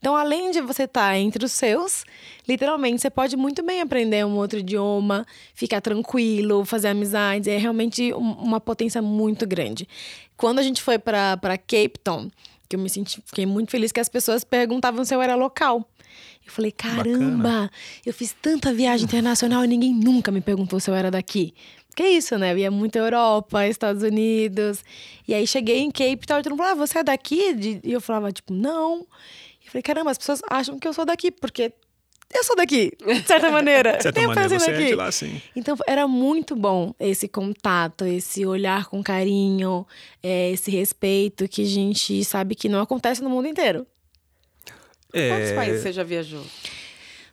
Então, 0.00 0.16
além 0.16 0.50
de 0.50 0.60
você 0.62 0.84
estar 0.84 1.14
entre 1.18 1.44
os 1.44 1.52
seus, 1.52 2.04
literalmente 2.48 3.00
você 3.02 3.10
pode 3.10 3.36
muito 3.36 3.62
bem 3.62 3.80
aprender 3.82 4.24
um 4.26 4.34
outro 4.36 4.58
idioma, 4.58 5.26
ficar 5.54 5.80
tranquilo, 5.82 6.64
fazer 6.64 6.88
amizades. 6.88 7.46
É 7.46 7.58
realmente 7.58 8.12
um- 8.14 8.32
uma 8.32 8.58
potência 8.58 9.00
muito 9.02 9.46
grande. 9.46 9.86
Quando 10.38 10.58
a 10.58 10.62
gente 10.62 10.80
foi 10.82 10.98
para 10.98 11.36
Cape 11.58 11.98
Town, 12.02 12.30
que 12.66 12.76
eu 12.76 12.80
me 12.80 12.88
senti, 12.88 13.20
fiquei 13.26 13.44
muito 13.44 13.70
feliz 13.70 13.92
que 13.92 14.00
as 14.00 14.08
pessoas 14.08 14.42
perguntavam 14.42 15.04
se 15.04 15.14
eu 15.14 15.20
era 15.20 15.34
local. 15.34 15.86
Eu 16.46 16.50
falei, 16.52 16.72
caramba, 16.72 17.36
Bacana. 17.42 17.70
eu 18.06 18.14
fiz 18.14 18.34
tanta 18.40 18.72
viagem 18.72 19.04
internacional 19.04 19.62
e 19.64 19.68
ninguém 19.68 19.92
nunca 19.94 20.32
me 20.32 20.40
perguntou 20.40 20.80
se 20.80 20.90
eu 20.90 20.94
era 20.94 21.10
daqui. 21.10 21.52
Que 21.94 22.04
isso, 22.04 22.38
né? 22.38 22.52
Eu 22.52 22.58
ia 22.58 22.70
muito 22.70 22.96
à 22.96 23.00
Europa, 23.00 23.66
Estados 23.66 24.02
Unidos. 24.02 24.82
E 25.28 25.34
aí 25.34 25.46
cheguei 25.46 25.80
em 25.80 25.90
Cape 25.90 26.26
Town 26.26 26.38
e 26.38 26.42
todo 26.42 26.52
mundo 26.52 26.58
falou, 26.64 26.72
ah, 26.72 26.86
você 26.86 26.98
é 27.00 27.04
daqui? 27.04 27.80
E 27.84 27.92
eu 27.92 28.00
falava, 28.00 28.32
tipo, 28.32 28.54
não. 28.54 29.06
Eu 29.70 29.72
falei, 29.72 29.82
caramba, 29.82 30.10
as 30.10 30.18
pessoas 30.18 30.42
acham 30.50 30.78
que 30.78 30.88
eu 30.88 30.92
sou 30.92 31.04
daqui, 31.06 31.30
porque 31.30 31.72
eu 32.34 32.42
sou 32.44 32.56
daqui, 32.56 32.92
de 32.98 33.22
certa 33.26 33.50
maneira. 33.52 33.96
De 33.98 34.02
certa 34.02 34.18
Tem 34.18 34.26
maneira, 34.26 34.48
você 34.58 34.70
é 34.70 34.74
aqui. 34.74 34.86
de 34.86 34.94
lá, 34.96 35.12
sim. 35.12 35.40
Então 35.54 35.76
era 35.86 36.08
muito 36.08 36.56
bom 36.56 36.92
esse 36.98 37.28
contato, 37.28 38.04
esse 38.04 38.44
olhar 38.44 38.86
com 38.86 39.00
carinho, 39.02 39.86
é, 40.22 40.50
esse 40.50 40.70
respeito 40.72 41.46
que 41.48 41.62
a 41.62 41.66
gente 41.66 42.24
sabe 42.24 42.54
que 42.56 42.68
não 42.68 42.80
acontece 42.80 43.22
no 43.22 43.30
mundo 43.30 43.46
inteiro. 43.46 43.86
Quantos 45.12 45.50
É, 45.50 45.54
países 45.54 45.82
você 45.82 45.92
já 45.92 46.02
viajou? 46.04 46.44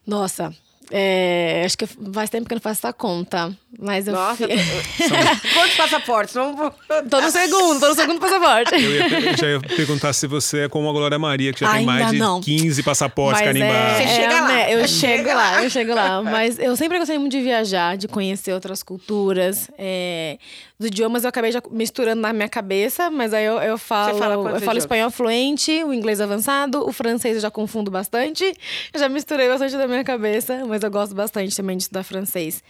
Nossa, 0.06 0.54
é, 0.90 1.62
acho 1.66 1.76
que 1.76 1.86
faz 2.12 2.30
tempo 2.30 2.46
que 2.46 2.54
eu 2.54 2.56
não 2.56 2.62
faço 2.62 2.80
essa 2.86 2.92
conta. 2.92 3.54
Mas 3.78 4.08
eu 4.08 4.14
Nossa, 4.14 4.46
fi- 4.48 4.54
quantos 5.54 5.76
passaportes? 5.76 6.34
Vamos... 6.34 6.72
tô 7.10 7.20
no 7.20 7.30
segundo, 7.30 7.78
tô 7.80 7.88
no 7.90 7.94
segundo 7.94 8.18
passaporte. 8.18 8.74
eu, 8.74 8.80
ia, 8.80 9.30
eu 9.30 9.36
já 9.36 9.46
ia 9.50 9.60
perguntar 9.60 10.12
se 10.12 10.26
você 10.26 10.60
é 10.64 10.68
como 10.68 10.88
a 10.88 10.92
Glória 10.92 11.18
Maria, 11.18 11.52
que 11.52 11.60
já 11.60 11.68
tem 11.70 11.80
Ainda 11.80 11.92
mais 11.92 12.10
de 12.10 12.18
não. 12.18 12.40
15 12.40 12.82
passaportes 12.82 13.40
Mas 13.42 13.46
carimbados. 13.46 14.00
é, 14.00 14.06
Você 14.06 14.14
chega 14.14 14.34
é, 14.34 14.40
lá. 14.40 14.48
né, 14.48 14.74
Eu 14.74 14.88
Chega 14.88 15.16
chego 15.18 15.28
lá, 15.34 15.62
eu 15.64 15.70
chego 15.70 15.94
lá. 15.94 16.22
Mas 16.22 16.58
eu 16.58 16.74
sempre 16.76 16.98
gostei 16.98 17.18
muito 17.18 17.32
de 17.32 17.42
viajar, 17.42 17.96
de 17.96 18.08
conhecer 18.08 18.52
outras 18.52 18.82
culturas. 18.82 19.70
É, 19.78 20.38
dos 20.78 20.88
idiomas 20.88 21.24
eu 21.24 21.28
acabei 21.28 21.50
já 21.50 21.60
misturando 21.70 22.20
na 22.20 22.32
minha 22.32 22.48
cabeça, 22.48 23.10
mas 23.10 23.34
aí 23.34 23.44
eu, 23.44 23.58
eu 23.58 23.76
falo. 23.76 24.12
eu 24.12 24.18
falo 24.18 24.56
idiomas? 24.56 24.76
espanhol 24.78 25.10
fluente, 25.10 25.82
o 25.82 25.92
inglês 25.92 26.20
avançado, 26.20 26.86
o 26.86 26.92
francês 26.92 27.34
eu 27.36 27.42
já 27.42 27.50
confundo 27.50 27.90
bastante. 27.90 28.44
Eu 28.92 29.00
já 29.00 29.08
misturei 29.08 29.48
bastante 29.48 29.76
da 29.76 29.88
minha 29.88 30.04
cabeça, 30.04 30.64
mas 30.66 30.82
eu 30.82 30.90
gosto 30.90 31.14
bastante 31.14 31.56
também 31.56 31.76
de 31.76 31.82
estudar 31.84 32.04
francês. 32.04 32.62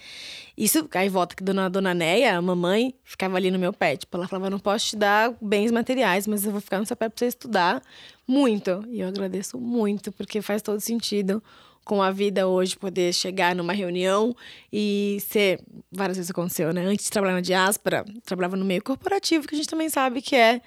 Isso, 0.57 0.89
aí 0.95 1.09
volta 1.09 1.37
que 1.37 1.45
dona, 1.45 1.69
dona 1.71 1.95
Neia, 1.95 2.37
a 2.37 2.43
mamãe, 2.43 2.93
ficava 3.05 3.37
ali 3.37 3.51
no 3.51 3.59
meu 3.59 3.73
pé. 3.73 3.97
Tipo, 3.97 4.17
ela 4.17 4.27
falava, 4.27 4.51
não 4.51 4.59
posso 4.59 4.87
te 4.87 4.97
dar 4.97 5.33
bens 5.41 5.71
materiais, 5.71 6.27
mas 6.27 6.45
eu 6.45 6.51
vou 6.51 6.61
ficar 6.61 6.81
no 6.81 6.87
seu 6.87 6.97
pé 6.97 7.09
pra 7.09 7.17
você 7.17 7.27
estudar 7.27 7.81
muito. 8.27 8.85
E 8.89 9.01
eu 9.01 9.09
agradeço 9.09 9.57
muito, 9.57 10.11
porque 10.11 10.43
faz 10.43 10.61
todo 10.61 10.81
sentido 10.81 11.41
com 11.89 12.03
a 12.03 12.11
vida 12.11 12.47
hoje, 12.47 12.77
poder 12.77 13.15
chegar 13.15 13.55
numa 13.55 13.73
reunião 13.73 14.37
e 14.71 15.17
ser. 15.27 15.59
Várias 15.91 16.19
vezes 16.19 16.31
aconteceu, 16.31 16.71
né? 16.71 16.85
Antes 16.85 17.07
de 17.07 17.11
trabalhar 17.11 17.35
na 17.35 17.41
diáspora, 17.41 18.05
trabalhava 18.27 18.57
no 18.57 18.65
meio 18.65 18.85
corporativo, 18.85 19.49
que 19.49 19.55
a 19.55 19.59
gente 19.59 19.71
também 19.71 19.89
sabe 19.89 20.21
que 20.21 20.37
é 20.37 20.61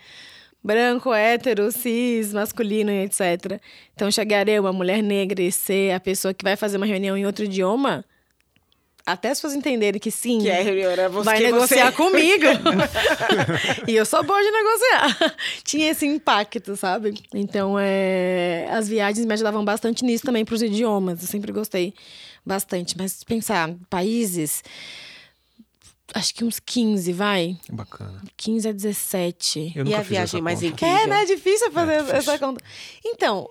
branco, 0.63 1.13
hétero, 1.13 1.71
cis, 1.71 2.34
masculino 2.34 2.89
e 2.89 3.03
etc. 3.03 3.62
Então, 3.93 4.10
chegar 4.10 4.49
eu, 4.49 4.63
uma 4.63 4.73
mulher 4.73 5.03
negra, 5.03 5.43
e 5.43 5.51
ser 5.51 5.93
a 5.93 5.99
pessoa 5.99 6.34
que 6.34 6.43
vai 6.43 6.55
fazer 6.55 6.77
uma 6.77 6.88
reunião 6.88 7.15
em 7.15 7.25
outro 7.25 7.45
idioma, 7.45 8.03
até 9.05 9.29
as 9.29 9.37
pessoas 9.39 9.53
entenderem 9.55 9.99
que 9.99 10.11
sim, 10.11 10.39
Que 10.39 10.49
é 10.49 10.63
você- 11.09 11.23
vai 11.23 11.39
negociar 11.39 11.91
você- 11.91 11.97
comigo. 11.97 12.45
e 13.87 13.95
eu 13.95 14.05
sou 14.05 14.23
boa 14.23 14.41
de 14.41 14.51
negociar. 14.51 15.35
Tinha 15.63 15.89
esse 15.91 16.05
impacto, 16.05 16.75
sabe? 16.75 17.13
Então, 17.33 17.75
é... 17.79 18.67
as 18.71 18.87
viagens 18.87 19.25
me 19.25 19.33
ajudavam 19.33 19.63
bastante 19.65 20.03
nisso 20.05 20.23
também 20.25 20.45
para 20.45 20.55
os 20.55 20.61
idiomas. 20.61 21.21
Eu 21.21 21.27
sempre 21.27 21.51
gostei 21.51 21.93
bastante. 22.45 22.97
Mas 22.97 23.23
pensar, 23.23 23.73
países. 23.89 24.63
Acho 26.13 26.35
que 26.35 26.43
uns 26.43 26.59
15, 26.59 27.13
vai. 27.13 27.57
Bacana. 27.71 28.21
15 28.35 28.67
a 28.67 28.71
17. 28.73 29.71
Eu 29.75 29.81
E 29.83 29.85
nunca 29.85 29.97
a 29.97 29.99
fiz 30.01 30.09
viagem 30.09 30.23
essa 30.37 30.41
mais 30.43 30.59
conta. 30.59 30.67
incrível? 30.73 30.97
É, 30.97 31.07
né? 31.07 31.21
É 31.21 31.25
difícil 31.25 31.71
fazer 31.71 31.91
É 31.93 31.97
difícil. 31.99 32.17
essa 32.17 32.37
conta. 32.39 32.63
Então, 33.05 33.47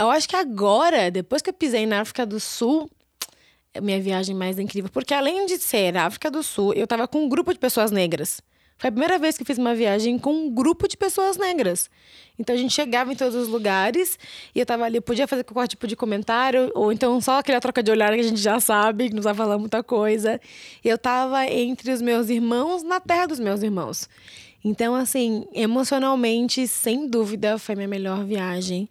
eu 0.00 0.10
acho 0.10 0.28
que 0.28 0.34
agora, 0.34 1.10
depois 1.12 1.40
que 1.42 1.50
eu 1.50 1.54
pisei 1.54 1.86
na 1.86 2.00
África 2.00 2.26
do 2.26 2.40
Sul, 2.40 2.90
é 2.90 3.01
minha 3.80 4.00
viagem 4.00 4.34
mais 4.34 4.58
incrível. 4.58 4.90
Porque 4.92 5.14
além 5.14 5.46
de 5.46 5.58
ser 5.58 5.96
a 5.96 6.06
África 6.06 6.30
do 6.30 6.42
Sul, 6.42 6.74
eu 6.74 6.86
tava 6.86 7.08
com 7.08 7.24
um 7.24 7.28
grupo 7.28 7.52
de 7.52 7.58
pessoas 7.58 7.90
negras. 7.90 8.40
Foi 8.82 8.88
a 8.88 8.92
primeira 8.92 9.16
vez 9.16 9.38
que 9.38 9.44
fiz 9.44 9.58
uma 9.58 9.74
viagem 9.76 10.18
com 10.18 10.32
um 10.32 10.50
grupo 10.50 10.88
de 10.88 10.96
pessoas 10.96 11.36
negras. 11.36 11.88
Então 12.36 12.52
a 12.52 12.58
gente 12.58 12.74
chegava 12.74 13.12
em 13.12 13.16
todos 13.16 13.34
os 13.36 13.46
lugares 13.46 14.18
e 14.52 14.58
eu 14.58 14.66
tava 14.66 14.84
ali, 14.84 14.96
eu 14.96 15.02
podia 15.02 15.28
fazer 15.28 15.44
qualquer 15.44 15.68
tipo 15.68 15.86
de 15.86 15.94
comentário, 15.94 16.68
ou 16.74 16.92
então 16.92 17.20
só 17.20 17.38
aquela 17.38 17.60
troca 17.60 17.80
de 17.80 17.92
olhar 17.92 18.12
que 18.12 18.18
a 18.20 18.24
gente 18.24 18.40
já 18.40 18.58
sabe, 18.58 19.08
que 19.08 19.14
não 19.14 19.22
vai 19.22 19.34
falar 19.34 19.56
muita 19.56 19.84
coisa. 19.84 20.40
E 20.84 20.88
eu 20.88 20.98
tava 20.98 21.46
entre 21.46 21.92
os 21.92 22.02
meus 22.02 22.28
irmãos, 22.28 22.82
na 22.82 22.98
terra 22.98 23.26
dos 23.26 23.38
meus 23.38 23.62
irmãos. 23.62 24.08
Então, 24.64 24.94
assim, 24.94 25.44
emocionalmente, 25.52 26.66
sem 26.66 27.08
dúvida, 27.08 27.58
foi 27.58 27.76
minha 27.76 27.88
melhor 27.88 28.24
viagem 28.24 28.88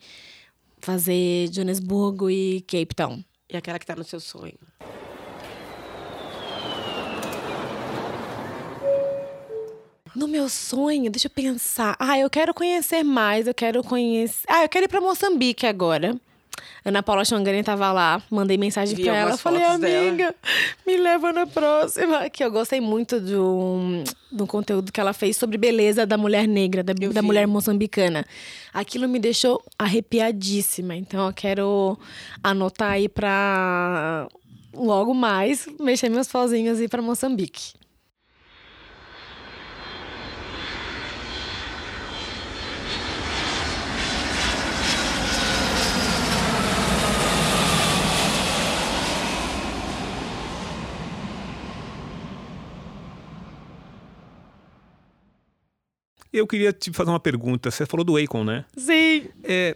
fazer 0.80 1.50
Joanesburgo 1.54 2.30
e 2.30 2.62
Cape 2.62 2.96
Town. 2.96 3.24
E 3.52 3.58
aquela 3.58 3.78
que 3.78 3.86
tá 3.86 3.96
no 3.98 4.04
seu 4.06 4.22
sonho. 4.22 4.58
No 10.16 10.28
meu 10.28 10.48
sonho, 10.48 11.12
deixa 11.12 11.28
eu 11.28 11.32
pensar. 11.32 11.98
Ah, 12.00 12.18
eu 12.18 12.30
quero 12.30 12.54
conhecer 12.54 13.04
mais, 13.04 13.48
eu 13.48 13.54
quero 13.54 13.84
conhecer. 13.84 14.46
Ah, 14.48 14.64
eu 14.64 14.70
quero 14.70 14.86
ir 14.86 14.88
pra 14.88 15.02
Moçambique 15.02 15.66
agora. 15.66 16.16
Ana 16.84 17.04
Paula 17.04 17.24
Xangani 17.24 17.64
tava 17.64 17.92
lá, 17.92 18.22
mandei 18.30 18.58
mensagem 18.58 18.96
Vi 18.96 19.04
pra 19.04 19.16
ela. 19.16 19.38
Falei, 19.38 19.62
fotos 19.62 19.80
dela. 19.80 20.08
amiga, 20.08 20.36
me 20.86 20.98
leva 20.98 21.32
na 21.32 21.46
próxima. 21.46 22.30
Que 22.30 22.44
eu 22.44 22.52
gostei 22.52 22.82
muito 22.82 23.20
do, 23.20 24.04
do 24.32 24.48
conteúdo 24.48 24.92
que 24.92 25.00
ela 25.00 25.14
fez 25.14 25.38
sobre 25.38 25.58
beleza 25.58 26.06
da 26.06 26.18
mulher 26.18 26.48
negra, 26.48 26.84
da, 26.84 26.94
da 26.94 27.22
mulher 27.22 27.46
moçambicana. 27.46 28.26
Aquilo 28.74 29.08
me 29.08 29.20
deixou 29.20 29.64
arrepiadíssima. 29.78 30.96
Então 30.96 31.28
eu 31.28 31.34
quero 31.34 32.00
anotar 32.44 32.94
aí 32.94 33.08
pra 33.08 34.28
logo 34.74 35.14
mais 35.14 35.68
mexer 35.80 36.10
meus 36.10 36.28
pauzinhos 36.28 36.80
e 36.80 36.86
ir 36.86 36.90
pra 36.90 37.02
Moçambique. 37.02 37.74
Eu 56.32 56.48
queria 56.48 56.72
te 56.72 56.92
fazer 56.92 57.10
uma 57.10 57.20
pergunta. 57.20 57.70
Você 57.70 57.86
falou 57.86 58.04
do 58.04 58.18
Akon, 58.18 58.44
né? 58.44 58.66
Sim. 58.76 59.26
É, 59.44 59.76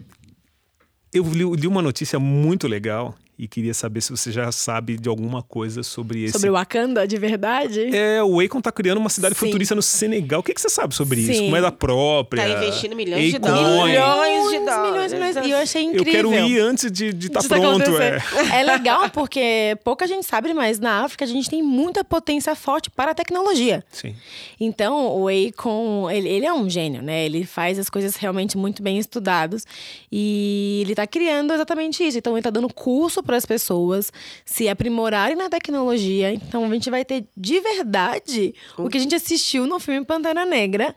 eu 1.14 1.24
li, 1.24 1.44
li 1.44 1.68
uma 1.68 1.82
notícia 1.82 2.20
muito 2.20 2.68
legal 2.68 3.16
e 3.38 3.48
queria 3.48 3.74
saber 3.74 4.02
se 4.02 4.12
você 4.12 4.32
já 4.32 4.50
sabe 4.52 4.98
de 4.98 5.10
alguma 5.10 5.44
coisa 5.44 5.84
sobre 5.84 6.24
esse. 6.24 6.34
Sobre 6.34 6.50
o 6.50 6.54
Wakanda, 6.54 7.06
de 7.06 7.18
verdade? 7.18 7.94
É, 7.94 8.24
o 8.24 8.40
Akon 8.40 8.62
tá 8.62 8.72
criando 8.72 8.98
uma 8.98 9.10
cidade 9.10 9.36
Sim. 9.36 9.46
futurista 9.46 9.76
no 9.76 9.82
Senegal. 9.82 10.40
O 10.40 10.44
que, 10.44 10.54
que 10.54 10.62
você 10.62 10.70
sabe 10.70 10.96
sobre 10.96 11.20
isso? 11.20 11.34
Sim. 11.34 11.50
Moeda 11.50 11.72
própria? 11.72 12.44
Tá 12.44 12.50
investindo 12.50 12.96
milhões 12.96 13.32
de 13.32 13.40
dólares. 13.40 13.92
milhões 13.92 14.52
de 14.52 14.66
dólares. 14.66 15.14
milhões, 15.14 15.36
milhões. 15.36 15.48
E 15.48 15.52
eu 15.52 15.58
achei 15.58 15.86
Eu 15.86 15.90
incrível. 15.90 16.32
quero 16.32 16.48
ir 16.48 16.60
antes 16.60 16.90
de 16.92 17.08
estar 17.08 17.34
tá 17.34 17.40
disso 17.40 17.50
pronto. 17.50 18.02
É. 18.02 18.60
É 18.60 18.64
legal 18.64 19.10
porque 19.10 19.78
pouca 19.84 20.08
gente 20.08 20.26
sabe, 20.26 20.54
mas 20.54 20.80
na 20.80 21.04
África 21.04 21.26
a 21.26 21.28
gente 21.28 21.50
tem 21.50 21.62
muita 21.62 22.04
potência 22.06 22.56
forte 22.56 22.90
para 22.90 23.12
a 23.12 23.14
tecnologia. 23.14 23.84
Sim. 23.92 24.16
Então, 24.60 25.08
o 25.18 25.28
Akon, 25.28 26.10
ele, 26.10 26.30
ele 26.30 26.46
é 26.46 26.54
um 26.54 26.70
gênio, 26.70 27.02
né? 27.02 27.26
Ele 27.26 27.46
faz 27.46 27.78
as 27.78 27.90
coisas 27.90 28.16
realmente 28.16 28.58
muito 28.58 28.82
bem 28.82 28.98
estudados 28.98 29.66
e 30.10 30.82
ele 30.86 30.96
tá 30.96 31.06
criando 31.06 31.54
exatamente 31.54 32.02
isso. 32.02 32.18
Então, 32.18 32.34
ele 32.34 32.42
tá 32.42 32.50
dando 32.50 32.74
curso 32.74 33.25
para 33.26 33.38
as 33.38 33.46
pessoas 33.46 34.12
se 34.46 34.70
aprimorarem 34.70 35.36
na 35.36 35.50
tecnologia. 35.50 36.34
Então, 36.34 36.64
a 36.66 36.74
gente 36.74 36.90
vai 36.90 37.04
ter 37.04 37.26
de 37.36 37.60
verdade 37.60 38.54
o 38.78 38.90
que 38.90 38.98
a 38.98 39.02
gente 39.02 39.16
assistiu 39.16 39.66
no 39.66 39.80
filme 39.80 40.06
Pantera 40.06 40.46
Negra 40.46 40.96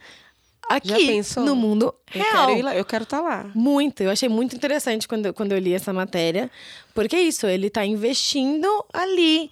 aqui 0.68 1.20
no 1.38 1.56
mundo 1.56 1.94
real. 2.06 2.62
lá, 2.62 2.76
eu 2.76 2.84
quero 2.84 3.04
estar 3.04 3.20
lá. 3.20 3.50
Muito, 3.54 4.02
eu 4.02 4.10
achei 4.10 4.28
muito 4.28 4.54
interessante 4.54 5.08
quando, 5.08 5.32
quando 5.32 5.52
eu 5.52 5.58
li 5.58 5.72
essa 5.72 5.92
matéria, 5.92 6.50
porque 6.94 7.16
é 7.16 7.22
isso, 7.22 7.46
ele 7.46 7.68
está 7.68 7.84
investindo 7.84 8.68
ali 8.92 9.50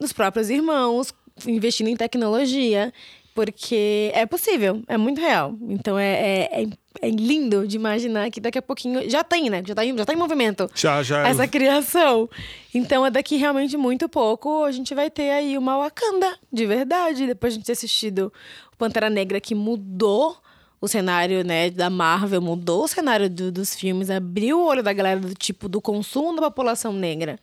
nos 0.00 0.12
próprios 0.12 0.50
irmãos, 0.50 1.12
investindo 1.46 1.88
em 1.88 1.96
tecnologia, 1.96 2.92
porque 3.34 4.12
é 4.14 4.24
possível, 4.24 4.80
é 4.86 4.96
muito 4.96 5.20
real. 5.20 5.54
Então 5.68 5.98
é, 5.98 6.12
é, 6.12 6.62
é, 6.62 6.66
é 7.02 7.10
lindo 7.10 7.66
de 7.66 7.74
imaginar 7.76 8.30
que 8.30 8.40
daqui 8.40 8.58
a 8.58 8.62
pouquinho 8.62 9.10
já 9.10 9.24
tem, 9.24 9.50
né? 9.50 9.62
Já 9.66 9.74
tá 9.74 9.84
em, 9.84 9.96
já 9.98 10.04
tá 10.04 10.12
em 10.12 10.16
movimento 10.16 10.70
Já, 10.74 11.02
já. 11.02 11.26
essa 11.28 11.46
criação. 11.48 12.30
Então 12.72 13.04
é 13.04 13.10
daqui 13.10 13.36
realmente 13.36 13.76
muito 13.76 14.08
pouco 14.08 14.62
a 14.64 14.70
gente 14.70 14.94
vai 14.94 15.10
ter 15.10 15.30
aí 15.30 15.58
uma 15.58 15.76
Wakanda, 15.78 16.38
de 16.52 16.64
verdade. 16.64 17.26
Depois 17.26 17.52
de 17.52 17.56
a 17.56 17.58
gente 17.58 17.66
ter 17.66 17.72
assistido 17.72 18.32
o 18.72 18.76
Pantera 18.76 19.10
Negra 19.10 19.40
que 19.40 19.54
mudou 19.54 20.36
o 20.80 20.86
cenário, 20.86 21.42
né, 21.42 21.70
da 21.70 21.88
Marvel, 21.90 22.40
mudou 22.42 22.84
o 22.84 22.88
cenário 22.88 23.28
do- 23.30 23.50
dos 23.50 23.74
filmes, 23.74 24.10
abriu 24.10 24.60
o 24.60 24.66
olho 24.66 24.82
da 24.82 24.92
galera 24.92 25.18
do 25.18 25.34
tipo 25.34 25.66
do 25.68 25.80
consumo 25.80 26.36
da 26.36 26.42
população 26.42 26.92
negra. 26.92 27.38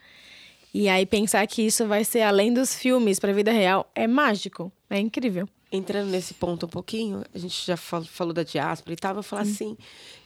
E 0.74 0.88
aí 0.88 1.06
pensar 1.06 1.46
que 1.48 1.64
isso 1.64 1.86
vai 1.88 2.04
ser 2.06 2.22
além 2.22 2.54
dos 2.54 2.76
filmes 2.76 3.20
para 3.20 3.32
a 3.32 3.34
vida 3.34 3.52
real 3.52 3.90
é 3.96 4.08
mágico, 4.08 4.72
é 4.90 5.00
incrível. 5.00 5.50
Entrando 5.72 6.10
nesse 6.10 6.34
ponto 6.34 6.66
um 6.66 6.70
pouquinho, 6.70 7.24
a 7.34 7.38
gente 7.38 7.66
já 7.66 7.78
fal- 7.78 8.04
falou 8.04 8.34
da 8.34 8.44
diáspora 8.44 8.94
e 8.94 8.98
tal, 8.98 9.16
eu 9.16 9.24
falar 9.24 9.44
assim, 9.44 9.78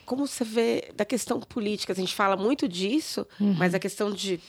como 0.05 0.25
você 0.25 0.43
vê 0.43 0.91
da 0.95 1.05
questão 1.05 1.39
política, 1.39 1.93
a 1.93 1.95
gente 1.95 2.15
fala 2.15 2.36
muito 2.36 2.67
disso, 2.67 3.27
mas 3.39 3.73
a 3.75 3.79
questão 3.79 4.12
de, 4.12 4.39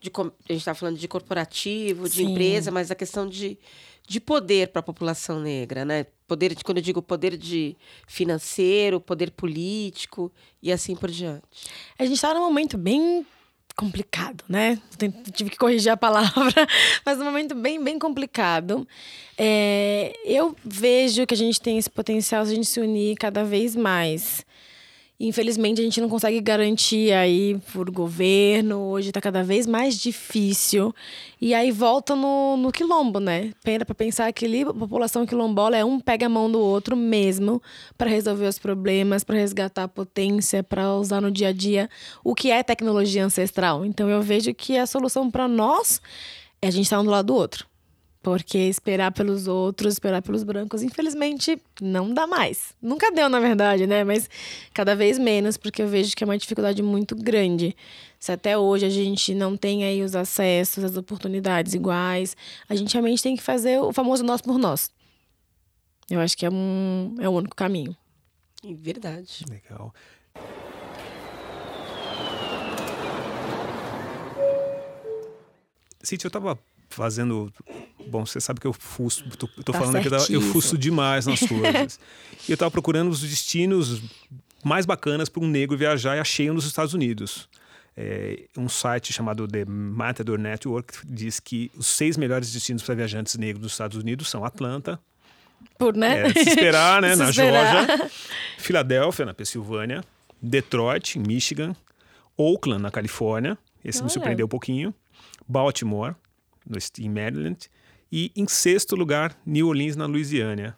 de 0.00 0.10
a 0.18 0.52
gente 0.52 0.58
está 0.60 0.74
falando 0.74 0.98
de 0.98 1.06
corporativo, 1.06 2.08
de 2.08 2.16
Sim. 2.16 2.30
empresa, 2.30 2.72
mas 2.72 2.90
a 2.90 2.94
questão 2.96 3.28
de, 3.28 3.56
de 4.06 4.18
poder 4.18 4.68
para 4.68 4.80
a 4.80 4.82
população 4.82 5.38
negra, 5.38 5.84
né? 5.84 6.06
Poder, 6.26 6.54
de, 6.56 6.64
quando 6.64 6.78
eu 6.78 6.82
digo 6.82 7.00
poder 7.00 7.36
de 7.36 7.76
financeiro, 8.08 9.00
poder 9.00 9.30
político 9.30 10.32
e 10.60 10.72
assim 10.72 10.96
por 10.96 11.10
diante. 11.10 11.44
A 11.98 12.04
gente 12.04 12.20
tá 12.20 12.34
num 12.34 12.40
momento 12.40 12.76
bem 12.76 13.24
complicado, 13.74 14.44
né? 14.48 14.78
Tive 15.32 15.50
que 15.50 15.56
corrigir 15.56 15.90
a 15.90 15.96
palavra, 15.96 16.66
mas 17.04 17.18
um 17.18 17.24
momento 17.24 17.54
bem, 17.54 17.82
bem 17.82 17.98
complicado. 17.98 18.86
É, 19.36 20.12
eu 20.24 20.54
vejo 20.64 21.26
que 21.26 21.34
a 21.34 21.36
gente 21.36 21.60
tem 21.60 21.78
esse 21.78 21.90
potencial 21.90 22.44
se 22.44 22.52
a 22.52 22.54
gente 22.54 22.68
se 22.68 22.80
unir 22.80 23.16
cada 23.16 23.44
vez 23.44 23.74
mais. 23.74 24.44
Infelizmente, 25.24 25.80
a 25.80 25.84
gente 25.84 26.00
não 26.00 26.08
consegue 26.08 26.40
garantir 26.40 27.12
aí 27.12 27.56
por 27.72 27.88
governo. 27.88 28.80
Hoje 28.88 29.10
está 29.10 29.20
cada 29.20 29.44
vez 29.44 29.68
mais 29.68 29.96
difícil. 29.96 30.92
E 31.40 31.54
aí 31.54 31.70
volta 31.70 32.16
no, 32.16 32.56
no 32.56 32.72
quilombo, 32.72 33.20
né? 33.20 33.52
Pena 33.62 33.84
para 33.84 33.94
pensar 33.94 34.32
que 34.32 34.44
ali, 34.44 34.62
a 34.62 34.74
população 34.74 35.24
quilombola 35.24 35.76
é 35.76 35.84
um 35.84 36.00
pega 36.00 36.26
a 36.26 36.28
mão 36.28 36.50
do 36.50 36.58
outro 36.58 36.96
mesmo 36.96 37.62
para 37.96 38.10
resolver 38.10 38.48
os 38.48 38.58
problemas, 38.58 39.22
para 39.22 39.36
resgatar 39.36 39.84
a 39.84 39.88
potência, 39.88 40.60
para 40.60 40.92
usar 40.96 41.20
no 41.20 41.30
dia 41.30 41.50
a 41.50 41.52
dia 41.52 41.88
o 42.24 42.34
que 42.34 42.50
é 42.50 42.60
tecnologia 42.64 43.24
ancestral. 43.24 43.84
Então 43.84 44.10
eu 44.10 44.20
vejo 44.20 44.52
que 44.52 44.76
a 44.76 44.86
solução 44.86 45.30
para 45.30 45.46
nós 45.46 46.02
é 46.60 46.66
a 46.66 46.70
gente 46.72 46.86
estar 46.86 46.98
um 46.98 47.04
do 47.04 47.10
lado 47.10 47.26
do 47.26 47.36
outro. 47.36 47.71
Porque 48.22 48.56
esperar 48.56 49.10
pelos 49.10 49.48
outros, 49.48 49.94
esperar 49.94 50.22
pelos 50.22 50.44
brancos, 50.44 50.82
infelizmente, 50.82 51.60
não 51.80 52.14
dá 52.14 52.26
mais. 52.26 52.72
Nunca 52.80 53.10
deu, 53.10 53.28
na 53.28 53.40
verdade, 53.40 53.86
né? 53.86 54.04
Mas 54.04 54.30
cada 54.72 54.94
vez 54.94 55.18
menos, 55.18 55.56
porque 55.56 55.82
eu 55.82 55.88
vejo 55.88 56.14
que 56.14 56.22
é 56.22 56.26
uma 56.26 56.38
dificuldade 56.38 56.82
muito 56.82 57.16
grande. 57.16 57.74
Se 58.20 58.30
até 58.30 58.56
hoje 58.56 58.86
a 58.86 58.90
gente 58.90 59.34
não 59.34 59.56
tem 59.56 59.82
aí 59.82 60.02
os 60.02 60.14
acessos, 60.14 60.84
as 60.84 60.96
oportunidades 60.96 61.74
iguais, 61.74 62.36
a 62.68 62.76
gente 62.76 62.92
realmente 62.92 63.20
tem 63.20 63.34
que 63.34 63.42
fazer 63.42 63.80
o 63.80 63.92
famoso 63.92 64.22
nós 64.22 64.40
por 64.40 64.56
nós. 64.56 64.88
Eu 66.08 66.20
acho 66.20 66.36
que 66.36 66.46
é, 66.46 66.50
um, 66.50 67.16
é 67.18 67.28
o 67.28 67.32
único 67.32 67.56
caminho. 67.56 67.96
Verdade. 68.62 69.44
Legal. 69.50 69.92
Cintia, 76.00 76.28
eu 76.28 76.30
tava 76.30 76.58
fazendo. 76.88 77.52
Bom, 78.08 78.24
você 78.26 78.40
sabe 78.40 78.60
que 78.60 78.66
eu 78.66 78.72
fuço, 78.72 79.24
tô, 79.36 79.46
tô 79.48 79.72
Tá 79.72 79.78
falando 79.78 79.96
aqui, 79.96 80.08
da- 80.08 80.24
eu 80.30 80.40
fuço 80.40 80.76
demais 80.78 81.26
nas 81.26 81.40
coisas. 81.40 81.98
e 82.48 82.52
eu 82.52 82.56
tava 82.56 82.70
procurando 82.70 83.10
os 83.10 83.20
destinos 83.20 84.02
mais 84.64 84.84
bacanas 84.86 85.28
para 85.28 85.42
um 85.42 85.48
negro 85.48 85.76
viajar 85.76 86.16
e 86.16 86.20
achei 86.20 86.50
um 86.50 86.54
nos 86.54 86.64
Estados 86.66 86.94
Unidos. 86.94 87.48
É, 87.96 88.44
um 88.56 88.68
site 88.68 89.12
chamado 89.12 89.46
The 89.46 89.64
Matador 89.66 90.38
Network 90.38 90.94
diz 91.04 91.38
que 91.38 91.70
os 91.76 91.86
seis 91.86 92.16
melhores 92.16 92.50
destinos 92.52 92.82
para 92.82 92.94
viajantes 92.94 93.36
negros 93.36 93.62
nos 93.62 93.72
Estados 93.72 93.98
Unidos 93.98 94.30
são 94.30 94.44
Atlanta, 94.46 94.98
Por, 95.78 95.94
né? 95.94 96.22
é, 96.28 96.32
se 96.32 96.48
esperar, 96.50 97.02
né, 97.02 97.12
Se 97.16 97.18
na 97.22 97.30
esperar. 97.30 97.86
Geórgia, 97.86 98.10
Filadélfia, 98.58 99.26
na 99.26 99.34
Pensilvânia, 99.34 100.02
Detroit, 100.40 101.18
em 101.18 101.22
Michigan, 101.22 101.76
Oakland, 102.36 102.82
na 102.82 102.90
Califórnia, 102.90 103.58
esse 103.84 103.98
me 103.98 104.04
Olha. 104.04 104.10
surpreendeu 104.10 104.46
um 104.46 104.48
pouquinho, 104.48 104.94
Baltimore, 105.46 106.14
no, 106.66 106.78
em 106.98 107.08
Maryland, 107.10 107.58
e 108.12 108.30
em 108.36 108.46
sexto 108.46 108.94
lugar, 108.94 109.34
New 109.46 109.68
Orleans, 109.68 109.96
na 109.96 110.04
Louisiana. 110.04 110.76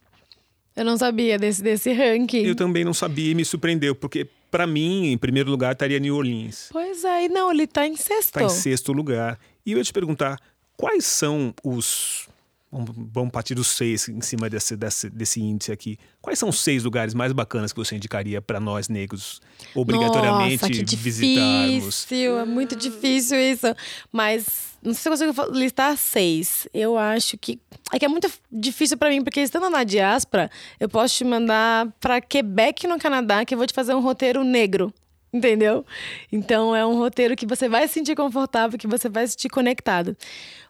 Eu 0.77 0.85
não 0.85 0.97
sabia 0.97 1.39
desse, 1.39 1.63
desse 1.63 1.93
ranking. 1.93 2.45
Eu 2.45 2.55
também 2.55 2.85
não 2.85 2.95
sabia 2.95 3.33
e 3.33 3.35
me 3.35 3.45
surpreendeu, 3.45 3.95
porque 3.95 4.27
para 4.51 4.67
mim, 4.67 5.07
em 5.07 5.19
primeiro 5.19 5.51
lugar, 5.51 5.73
estaria 5.73 5.99
New 5.99 6.17
Orleans. 6.17 6.69
Pois 6.71 7.05
é, 7.05 7.29
não, 7.29 7.51
ele 7.51 7.67
tá 7.67 7.87
em 7.87 7.97
sexto. 7.97 8.27
Está 8.27 8.45
em 8.45 8.49
sexto 8.49 8.93
lugar. 8.93 9.39
E 9.67 9.73
eu 9.73 9.79
ia 9.79 9.85
te 9.85 9.93
perguntar, 9.93 10.41
quais 10.77 11.05
são 11.05 11.55
os. 11.63 12.29
Vamos, 12.75 12.91
vamos 13.13 13.31
partir 13.31 13.55
dos 13.55 13.69
seis 13.69 14.09
em 14.09 14.21
cima 14.21 14.51
desse, 14.51 14.77
desse, 14.77 15.09
desse 15.09 15.41
índice 15.41 15.71
aqui. 15.71 15.97
Quais 16.21 16.41
são 16.41 16.49
os 16.49 16.59
seis 16.59 16.83
lugares 16.83 17.15
mais 17.15 17.33
bacanas 17.33 17.73
que 17.73 17.79
você 17.79 17.95
indicaria 17.95 18.43
para 18.43 18.59
nós 18.59 18.89
negros 18.89 19.41
obrigatoriamente 19.77 20.69
Nossa, 20.69 20.85
que 20.85 20.97
visitarmos? 20.97 21.85
difícil, 21.85 22.37
é 22.37 22.45
muito 22.45 22.75
difícil 22.75 23.39
isso. 23.39 23.67
Mas 24.11 24.75
não 24.83 24.93
sei 24.93 25.17
se 25.17 25.25
eu 25.25 25.33
consigo 25.33 25.57
listar 25.57 25.97
seis. 25.97 26.67
Eu 26.75 26.99
acho 26.99 27.39
que 27.39 27.61
é 27.93 27.99
que 27.99 28.05
é 28.05 28.09
muito 28.09 28.29
difícil 28.51 28.99
pra 28.99 29.09
mim, 29.09 29.23
porque 29.23 29.41
estando 29.41 29.71
na 29.71 29.85
diáspora, 29.85 30.51
eu 30.81 30.89
posso 30.89 31.15
te 31.15 31.25
mandar 31.25 31.87
pra 32.01 32.21
Quebec, 32.21 32.89
no 32.89 32.99
Canadá, 32.99 33.45
que 33.45 33.55
eu 33.55 33.59
vou 33.59 33.69
te 33.69 33.73
fazer 33.73 33.95
um 33.95 34.01
roteiro 34.01 34.43
negro. 34.43 34.93
Entendeu? 35.35 35.85
Então 36.31 36.77
é 36.77 36.87
um 36.87 36.97
roteiro 36.97 37.35
que 37.35 37.45
você 37.45 37.69
vai 37.69 37.89
se 37.89 37.95
sentir 37.95 38.15
confortável, 38.15 38.79
que 38.79 38.87
você 38.87 39.09
vai 39.09 39.27
se 39.27 39.33
sentir 39.33 39.49
conectado. 39.49 40.17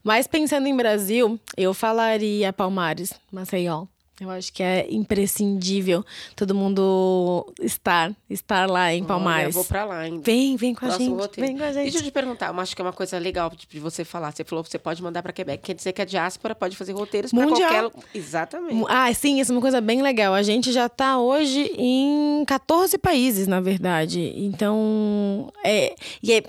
Mas 0.02 0.26
pensando 0.26 0.66
em 0.66 0.74
Brasil, 0.74 1.38
eu 1.54 1.74
falaria 1.74 2.50
Palmares, 2.50 3.12
Maceió. 3.30 3.84
Eu 4.20 4.30
acho 4.30 4.52
que 4.52 4.62
é 4.62 4.86
imprescindível 4.90 6.04
todo 6.36 6.54
mundo 6.54 7.52
estar, 7.60 8.12
estar 8.30 8.70
lá 8.70 8.92
em 8.92 9.00
Olha, 9.00 9.08
Palmares. 9.08 9.46
eu 9.48 9.52
vou 9.52 9.64
pra 9.64 9.84
lá 9.84 9.98
ainda. 9.98 10.22
Vem, 10.22 10.54
vem 10.56 10.72
com 10.72 10.84
a 10.84 10.88
Próximo 10.88 11.10
gente. 11.10 11.20
roteiro. 11.20 11.48
Vem 11.48 11.58
com 11.58 11.64
a 11.64 11.72
gente. 11.72 11.82
Deixa 11.82 11.98
eu 11.98 12.02
te 12.02 12.10
perguntar, 12.12 12.54
eu 12.54 12.60
acho 12.60 12.76
que 12.76 12.80
é 12.80 12.84
uma 12.84 12.92
coisa 12.92 13.18
legal 13.18 13.50
de 13.50 13.80
você 13.80 14.04
falar. 14.04 14.30
Você 14.32 14.44
falou 14.44 14.62
que 14.62 14.70
você 14.70 14.78
pode 14.78 15.02
mandar 15.02 15.20
pra 15.22 15.32
Quebec. 15.32 15.64
Quer 15.64 15.74
dizer 15.74 15.92
que 15.92 16.00
a 16.00 16.04
diáspora 16.04 16.54
pode 16.54 16.76
fazer 16.76 16.92
roteiros 16.92 17.32
pra 17.32 17.44
Mundial. 17.44 17.90
qualquer. 17.90 18.08
Exatamente. 18.14 18.84
Ah, 18.88 19.12
sim, 19.12 19.40
isso 19.40 19.50
é 19.50 19.54
uma 19.56 19.60
coisa 19.60 19.80
bem 19.80 20.00
legal. 20.00 20.32
A 20.32 20.42
gente 20.44 20.70
já 20.70 20.88
tá 20.88 21.18
hoje 21.18 21.72
em 21.76 22.44
14 22.46 22.96
países, 22.98 23.48
na 23.48 23.60
verdade. 23.60 24.32
Então, 24.36 25.52
é, 25.64 25.94
e 26.22 26.32
é, 26.34 26.42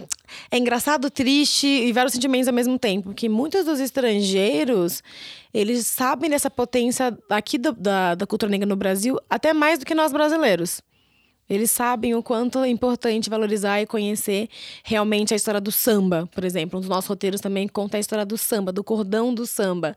é 0.51 0.57
engraçado, 0.57 1.09
triste 1.09 1.67
e 1.67 1.91
vários 1.91 2.13
sentimentos 2.13 2.47
ao 2.47 2.53
mesmo 2.53 2.78
tempo. 2.80 3.13
Que 3.13 3.28
muitos 3.30 3.65
dos 3.65 3.80
estrangeiros, 3.80 5.03
eles 5.53 5.86
sabem 5.88 6.30
dessa 6.30 6.49
potência 6.49 7.17
aqui 7.30 7.57
do- 7.57 7.73
da, 7.73 8.15
da 8.15 8.26
cultura 8.28 8.49
negra 8.51 8.67
no 8.67 8.76
Brasil, 8.76 9.19
até 9.30 9.53
mais 9.53 9.80
do 9.80 9.86
que 9.86 9.95
nós 9.95 10.11
brasileiros. 10.11 10.82
Eles 11.47 11.69
sabem 11.69 12.15
o 12.15 12.23
quanto 12.23 12.57
é 12.57 12.69
importante 12.69 13.30
valorizar 13.30 13.80
e 13.80 13.86
conhecer 13.86 14.49
realmente 14.84 15.32
a 15.32 15.38
história 15.38 15.61
do 15.61 15.71
samba, 15.71 16.28
por 16.34 16.43
exemplo. 16.43 16.80
Um 16.80 16.82
dos 16.82 16.89
nossos 16.89 17.07
roteiros 17.07 17.39
também 17.39 17.67
conta 17.67 17.97
a 17.97 17.99
história 17.99 18.26
do 18.26 18.36
samba, 18.36 18.71
do 18.71 18.84
cordão 18.84 19.32
do 19.32 19.45
samba. 19.45 19.93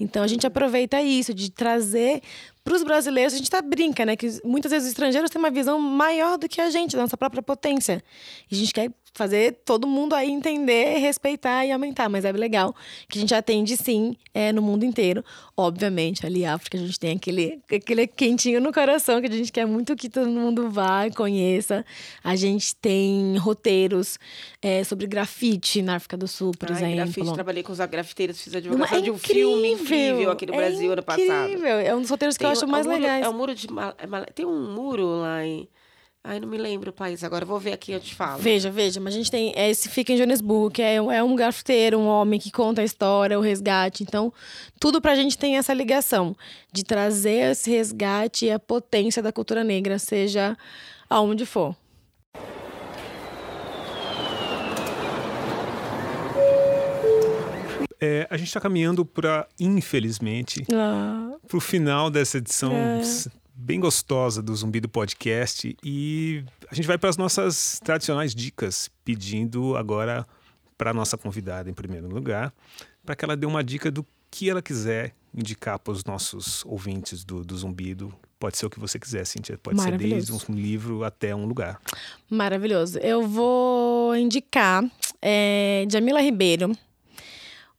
Então 0.00 0.24
a 0.24 0.26
gente 0.26 0.44
aproveita 0.44 1.00
isso, 1.00 1.32
de 1.32 1.52
trazer 1.52 2.20
para 2.64 2.74
os 2.74 2.82
brasileiros. 2.82 3.32
A 3.32 3.36
gente 3.36 3.48
tá 3.48 3.62
brinca, 3.62 4.04
né? 4.04 4.16
Que 4.16 4.40
muitas 4.44 4.72
vezes 4.72 4.86
os 4.88 4.92
estrangeiros 4.92 5.30
têm 5.30 5.38
uma 5.40 5.52
visão 5.52 5.78
maior 5.78 6.36
do 6.36 6.48
que 6.48 6.60
a 6.60 6.68
gente, 6.68 6.96
da 6.96 7.02
nossa 7.02 7.16
própria 7.16 7.42
potência. 7.44 8.02
E 8.50 8.56
a 8.56 8.58
gente 8.58 8.74
quer 8.74 8.90
fazer 9.18 9.58
todo 9.64 9.86
mundo 9.86 10.14
aí 10.14 10.30
entender, 10.30 10.98
respeitar 10.98 11.66
e 11.66 11.72
aumentar. 11.72 12.08
Mas 12.08 12.24
é 12.24 12.32
legal 12.32 12.74
que 13.08 13.18
a 13.18 13.20
gente 13.20 13.34
atende 13.34 13.76
sim 13.76 14.16
é, 14.32 14.52
no 14.52 14.62
mundo 14.62 14.84
inteiro. 14.84 15.22
Obviamente, 15.56 16.24
ali 16.24 16.44
África 16.44 16.78
a 16.78 16.80
gente 16.80 16.98
tem 16.98 17.16
aquele, 17.16 17.60
aquele 17.70 18.06
quentinho 18.06 18.60
no 18.60 18.72
coração 18.72 19.20
que 19.20 19.26
a 19.26 19.30
gente 19.30 19.50
quer 19.52 19.66
muito 19.66 19.94
que 19.96 20.08
todo 20.08 20.28
mundo 20.30 20.70
vá, 20.70 21.10
conheça. 21.14 21.84
A 22.22 22.36
gente 22.36 22.74
tem 22.76 23.36
roteiros 23.36 24.18
é, 24.62 24.84
sobre 24.84 25.06
grafite 25.06 25.82
na 25.82 25.96
África 25.96 26.16
do 26.16 26.28
Sul, 26.28 26.52
por 26.58 26.70
Ai, 26.70 26.76
exemplo. 26.76 26.96
grafite, 26.96 27.34
trabalhei 27.34 27.62
com 27.62 27.72
os 27.72 27.78
grafiteiros, 27.78 28.40
fiz 28.40 28.54
a 28.54 28.60
divulgação 28.60 28.98
é 28.98 29.00
de 29.00 29.10
um 29.10 29.18
filme 29.18 29.72
incrível, 29.72 29.96
incrível 30.12 30.30
aqui 30.30 30.46
no 30.46 30.54
é 30.54 30.56
Brasil 30.56 30.92
ano 30.92 31.02
passado. 31.02 31.48
Incrível, 31.48 31.78
é 31.78 31.94
um 31.94 32.00
dos 32.00 32.10
roteiros 32.10 32.36
que 32.36 32.44
eu 32.44 32.48
Tem 32.48 32.56
acho 32.56 32.66
um- 32.66 32.68
mais 32.70 32.86
é 32.86 32.88
um 32.88 32.92
legais. 32.92 33.26
É 33.26 33.28
um 33.28 33.32
muro 33.36 33.54
de. 33.54 33.66
É 33.66 34.32
Tem 34.32 34.46
um 34.46 34.72
muro 34.74 35.06
lá 35.20 35.44
em. 35.44 35.68
Ai, 36.30 36.38
não 36.38 36.46
me 36.46 36.58
lembro 36.58 36.90
o 36.90 36.92
país 36.92 37.24
agora. 37.24 37.46
Vou 37.46 37.58
ver 37.58 37.72
aqui 37.72 37.90
e 37.90 37.94
eu 37.94 38.00
te 38.00 38.14
falo. 38.14 38.42
Veja, 38.42 38.70
veja, 38.70 39.00
mas 39.00 39.14
a 39.14 39.16
gente 39.16 39.30
tem 39.30 39.50
é, 39.56 39.70
esse 39.70 39.88
fica 39.88 40.12
em 40.12 40.16
Joanesburgo, 40.18 40.70
que 40.70 40.82
é, 40.82 41.00
um- 41.00 41.10
é 41.10 41.22
um 41.22 41.34
grafiteiro, 41.34 41.98
um 41.98 42.06
homem 42.06 42.38
que 42.38 42.50
conta 42.50 42.82
a 42.82 42.84
história, 42.84 43.38
o 43.38 43.40
resgate. 43.42 44.02
Então, 44.02 44.30
tudo 44.78 45.00
pra 45.00 45.14
gente 45.14 45.38
tem 45.38 45.56
essa 45.56 45.72
ligação 45.72 46.36
de 46.70 46.84
trazer 46.84 47.52
esse 47.52 47.70
resgate 47.70 48.44
e 48.44 48.50
a 48.50 48.58
potência 48.58 49.22
da 49.22 49.32
cultura 49.32 49.64
negra, 49.64 49.98
seja 49.98 50.54
aonde 51.08 51.46
for. 51.46 51.74
É, 58.00 58.26
a 58.30 58.36
gente 58.36 58.46
está 58.48 58.60
caminhando 58.60 59.04
para, 59.04 59.46
infelizmente, 59.58 60.64
Ah, 60.72 61.32
para 61.48 61.56
o 61.56 61.60
final 61.60 62.10
dessa 62.10 62.38
edição 62.38 62.72
É. 62.72 63.00
bem 63.60 63.80
gostosa 63.80 64.40
do 64.40 64.54
Zumbi 64.54 64.78
do 64.78 64.88
Podcast 64.88 65.76
e 65.82 66.44
a 66.70 66.74
gente 66.76 66.86
vai 66.86 66.96
para 66.96 67.10
as 67.10 67.16
nossas 67.16 67.80
tradicionais 67.82 68.32
dicas, 68.32 68.88
pedindo 69.04 69.76
agora 69.76 70.24
para 70.76 70.94
nossa 70.94 71.18
convidada, 71.18 71.68
em 71.68 71.74
primeiro 71.74 72.08
lugar, 72.08 72.54
para 73.04 73.16
que 73.16 73.24
ela 73.24 73.36
dê 73.36 73.46
uma 73.46 73.64
dica 73.64 73.90
do 73.90 74.06
que 74.30 74.48
ela 74.48 74.62
quiser 74.62 75.12
indicar 75.34 75.76
para 75.80 75.92
os 75.92 76.04
nossos 76.04 76.64
ouvintes 76.64 77.24
do, 77.24 77.44
do 77.44 77.56
Zumbido. 77.56 78.14
Pode 78.38 78.56
ser 78.56 78.66
o 78.66 78.70
que 78.70 78.78
você 78.78 78.96
quiser, 78.96 79.24
Cintia. 79.26 79.58
Pode 79.58 79.82
ser 79.82 79.98
desde 79.98 80.32
um 80.32 80.54
livro 80.54 81.02
até 81.02 81.34
um 81.34 81.44
lugar. 81.44 81.80
maravilhoso. 82.30 83.00
Eu 83.00 83.26
vou 83.26 84.14
indicar 84.14 84.88
é, 85.20 85.84
Jamila 85.90 86.20
Ribeiro, 86.20 86.70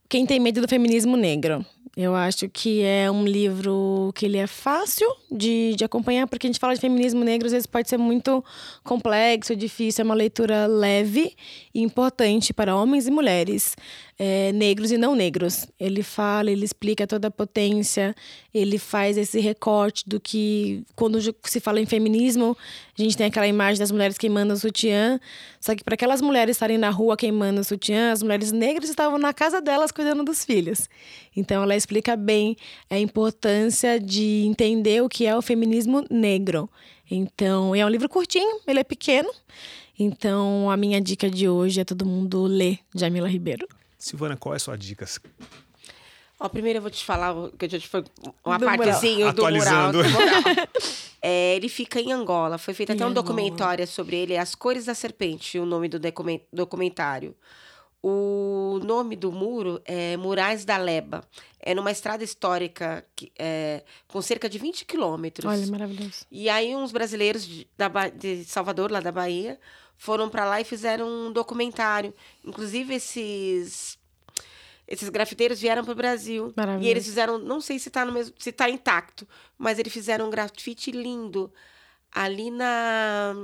Quem 0.10 0.26
Tem 0.26 0.42
Medo 0.42 0.60
do 0.60 0.68
Feminismo 0.68 1.16
Negro. 1.16 1.66
Eu 2.02 2.16
acho 2.16 2.48
que 2.48 2.82
é 2.82 3.12
um 3.12 3.26
livro 3.26 4.14
que 4.16 4.26
ele 4.26 4.38
é 4.38 4.48
fácil 4.48 5.06
de, 5.30 5.76
de 5.76 5.84
acompanhar, 5.84 6.28
porque 6.28 6.48
a 6.48 6.50
gente 6.50 6.58
fala 6.58 6.74
de 6.74 6.80
feminismo 6.80 7.26
negro, 7.26 7.46
às 7.46 7.52
vezes 7.52 7.68
pode 7.68 7.90
ser 7.90 7.98
muito 7.98 8.42
complexo, 8.86 9.54
difícil. 9.54 10.04
É 10.04 10.06
uma 10.06 10.16
leitura 10.16 10.66
leve 10.66 11.36
e 11.76 11.82
importante 11.82 12.54
para 12.54 12.74
homens 12.74 13.06
e 13.06 13.12
mulheres, 13.12 13.76
é, 14.18 14.54
negros 14.54 14.94
e 14.94 14.98
não 14.98 15.14
negros. 15.14 15.68
Ele 15.78 16.02
fala, 16.02 16.50
ele 16.50 16.64
explica 16.64 17.06
toda 17.06 17.28
a 17.28 17.32
potência, 17.32 18.16
ele 18.54 18.78
faz 18.78 19.18
esse 19.18 19.42
recorte 19.42 20.08
do 20.08 20.22
que, 20.22 20.86
quando 20.96 21.20
se 21.44 21.60
fala 21.60 21.82
em 21.82 21.86
feminismo, 21.86 22.56
a 22.98 23.02
gente 23.02 23.18
tem 23.18 23.28
aquela 23.28 23.48
imagem 23.48 23.78
das 23.78 23.92
mulheres 23.92 24.18
queimando 24.18 24.54
o 24.54 24.58
sutiã, 24.58 25.20
só 25.60 25.76
que 25.76 25.84
para 25.84 25.96
aquelas 25.96 26.22
mulheres 26.22 26.56
estarem 26.56 26.78
na 26.78 26.90
rua 26.90 27.18
queimando 27.18 27.60
o 27.60 27.64
sutiã, 27.64 28.14
as 28.14 28.24
mulheres 28.24 28.54
negras 28.54 28.90
estavam 28.90 29.18
na 29.18 29.34
casa 29.34 29.62
delas 29.62 29.92
cuidando 29.92 30.24
dos 30.24 30.46
filhos. 30.46 30.90
Então 31.36 31.64
ela 31.64 31.76
explica 31.90 32.16
bem 32.16 32.56
a 32.88 33.00
importância 33.00 34.00
de 34.00 34.44
entender 34.46 35.02
o 35.02 35.10
que 35.10 35.26
é 35.26 35.36
o 35.36 35.42
feminismo 35.42 36.06
negro. 36.12 36.70
Então, 37.10 37.74
é 37.74 37.84
um 37.84 37.90
livro 37.90 38.08
curtinho, 38.08 38.60
ele 38.68 38.80
é 38.80 38.84
pequeno. 38.84 39.30
Então, 39.98 40.70
a 40.70 40.78
minha 40.78 41.02
dica 41.02 41.28
de 41.28 41.50
hoje 41.50 41.82
é 41.82 41.84
todo 41.84 42.06
mundo 42.06 42.44
ler 42.44 42.78
Jamila 42.96 43.28
Ribeiro. 43.28 43.68
Silvana, 43.98 44.38
qual 44.38 44.54
é 44.54 44.58
a 44.58 44.60
sua 44.60 44.78
dica? 44.78 45.04
Ó, 46.40 46.48
primeiro 46.48 46.78
eu 46.78 46.82
vou 46.84 46.92
te 46.92 47.04
falar 47.04 47.34
o- 47.36 47.52
que 47.52 47.66
a 47.66 47.68
gente 47.70 47.88
foi 47.88 48.04
uma 48.46 48.58
Do 48.60 48.66
mural. 48.66 48.78
partezinha 48.78 49.34
do 49.34 49.42
mural. 49.42 49.62
Atualizando. 49.62 50.04
do 50.04 50.10
mural. 50.10 50.68
É, 51.22 51.58
ele 51.58 51.68
fica 51.68 52.00
em 52.00 52.14
Angola. 52.14 52.58
Foi 52.58 52.74
feito 52.74 52.92
Em 52.92 52.96
até 52.96 53.04
um 53.04 53.10
Angola. 53.10 53.24
documentário 53.26 53.86
sobre 53.86 54.16
ele, 54.16 54.38
As 54.38 54.56
Cores 54.56 54.86
da 54.86 54.96
Serpente, 54.96 55.60
o 55.60 55.66
nome 55.66 55.90
do 55.90 56.00
documen- 56.00 56.40
documentário. 56.54 57.36
O 58.02 58.80
nome 58.84 59.16
do 59.16 59.32
muro 59.32 59.82
é 59.84 60.16
Murais 60.16 60.64
da 60.64 60.78
Leba. 60.78 61.24
É 61.60 61.76
numa 61.76 61.92
estrada 61.92 62.24
histórica 62.24 63.06
que, 63.16 63.32
é, 63.38 63.84
com 64.08 64.22
cerca 64.22 64.50
de 64.50 64.58
20 64.58 64.86
quilômetros. 64.86 65.52
Olha, 65.52 65.68
maravilhoso. 65.68 66.26
E 66.32 66.50
aí 66.50 66.74
uns 66.76 66.92
brasileiros 66.94 67.46
de, 67.46 67.68
da 67.78 67.90
de 68.08 68.46
Salvador, 68.46 68.90
lá 68.90 69.02
da 69.02 69.12
Bahia, 69.12 69.60
foram 69.98 70.30
para 70.30 70.46
lá 70.46 70.62
e 70.62 70.64
fizeram 70.64 71.08
um 71.08 71.34
documentário. 71.34 72.14
Inclusive 72.46 72.96
esses 72.96 74.00
esses 74.88 75.10
grafiteiros 75.10 75.60
vieram 75.60 75.84
para 75.84 75.92
o 75.92 75.96
Brasil. 75.96 76.52
Maravilhoso. 76.56 76.88
E 76.88 76.90
eles 76.90 77.06
fizeram, 77.06 77.38
não 77.38 77.62
sei 77.62 77.78
se 77.78 77.90
está 77.90 78.04
no 78.04 78.12
mesmo, 78.12 78.34
se 78.40 78.52
tá 78.52 78.68
intacto, 78.70 79.28
mas 79.56 79.78
eles 79.78 79.94
fizeram 79.94 80.28
um 80.28 80.30
grafite 80.32 80.90
lindo 80.92 81.54
ali 82.12 82.50
na 82.50 83.36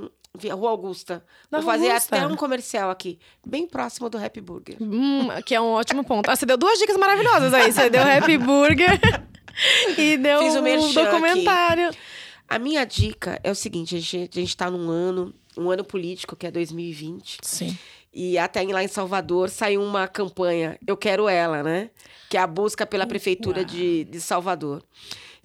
Rua 0.54 0.70
Augusta. 0.70 1.24
Na 1.50 1.58
Vou 1.58 1.70
fazer 1.70 1.88
Augusta. 1.88 2.16
até 2.16 2.26
um 2.26 2.36
comercial 2.36 2.90
aqui, 2.90 3.18
bem 3.44 3.66
próximo 3.66 4.08
do 4.08 4.18
Happy 4.18 4.40
Burger. 4.40 4.76
Hum, 4.80 5.28
que 5.44 5.54
é 5.54 5.60
um 5.60 5.72
ótimo 5.72 6.04
ponto. 6.04 6.30
Ah, 6.30 6.36
você 6.36 6.46
deu 6.46 6.56
duas 6.56 6.78
dicas 6.78 6.96
maravilhosas 6.96 7.52
aí. 7.54 7.72
Você 7.72 7.90
deu 7.90 8.02
Happy 8.02 8.38
Burger 8.38 9.00
e 9.96 10.16
deu 10.16 10.40
Fiz 10.40 10.54
o 10.54 10.58
um 10.58 10.62
merchan 10.62 11.04
documentário. 11.04 11.90
A 12.48 12.58
minha 12.58 12.84
dica 12.84 13.40
é 13.42 13.50
o 13.50 13.54
seguinte: 13.54 13.96
a 13.96 14.00
gente, 14.00 14.30
a 14.32 14.40
gente 14.40 14.56
tá 14.56 14.70
num 14.70 14.88
ano, 14.88 15.34
um 15.56 15.70
ano 15.70 15.84
político, 15.84 16.36
que 16.36 16.46
é 16.46 16.50
2020. 16.50 17.38
Sim. 17.42 17.76
E 18.18 18.38
até 18.38 18.62
lá 18.62 18.82
em 18.82 18.88
Salvador 18.88 19.50
saiu 19.50 19.82
uma 19.82 20.08
campanha, 20.08 20.78
Eu 20.86 20.96
Quero 20.96 21.28
Ela, 21.28 21.62
né? 21.62 21.90
Que 22.30 22.38
é 22.38 22.40
a 22.40 22.46
busca 22.46 22.86
pela 22.86 23.06
Prefeitura 23.06 23.62
de, 23.62 24.04
de 24.04 24.20
Salvador. 24.22 24.82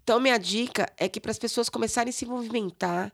Então, 0.02 0.20
minha 0.22 0.38
dica 0.38 0.92
é 0.98 1.10
que 1.10 1.20
para 1.20 1.32
as 1.32 1.38
pessoas 1.38 1.68
começarem 1.68 2.10
a 2.10 2.14
se 2.14 2.26
movimentar 2.26 3.12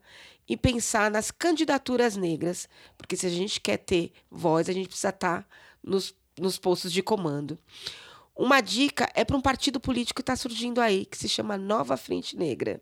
e 0.48 0.56
pensar 0.56 1.12
nas 1.12 1.32
candidaturas 1.32 2.16
negras, 2.16 2.70
porque 2.98 3.16
se 3.16 3.26
a 3.26 3.30
gente 3.30 3.60
quer 3.60 3.78
ter 3.78 4.12
voz, 4.32 4.70
a 4.70 4.74
gente 4.74 4.88
precisa 4.88 5.10
estar 5.10 5.48
nos, 5.84 6.14
nos 6.39 6.58
postos 6.58 6.91
de 6.91 7.02
comando. 7.02 7.58
Uma 8.36 8.62
dica 8.62 9.10
é 9.16 9.26
para 9.26 9.36
um 9.36 9.41
partido 9.41 9.80
político 9.80 10.18
que 10.18 10.22
está 10.22 10.36
surgindo 10.36 10.80
aí, 10.80 11.06
que 11.06 11.18
se 11.18 11.28
chama 11.28 11.58
Nova 11.58 11.98
Frente 11.98 12.38
Negra. 12.38 12.80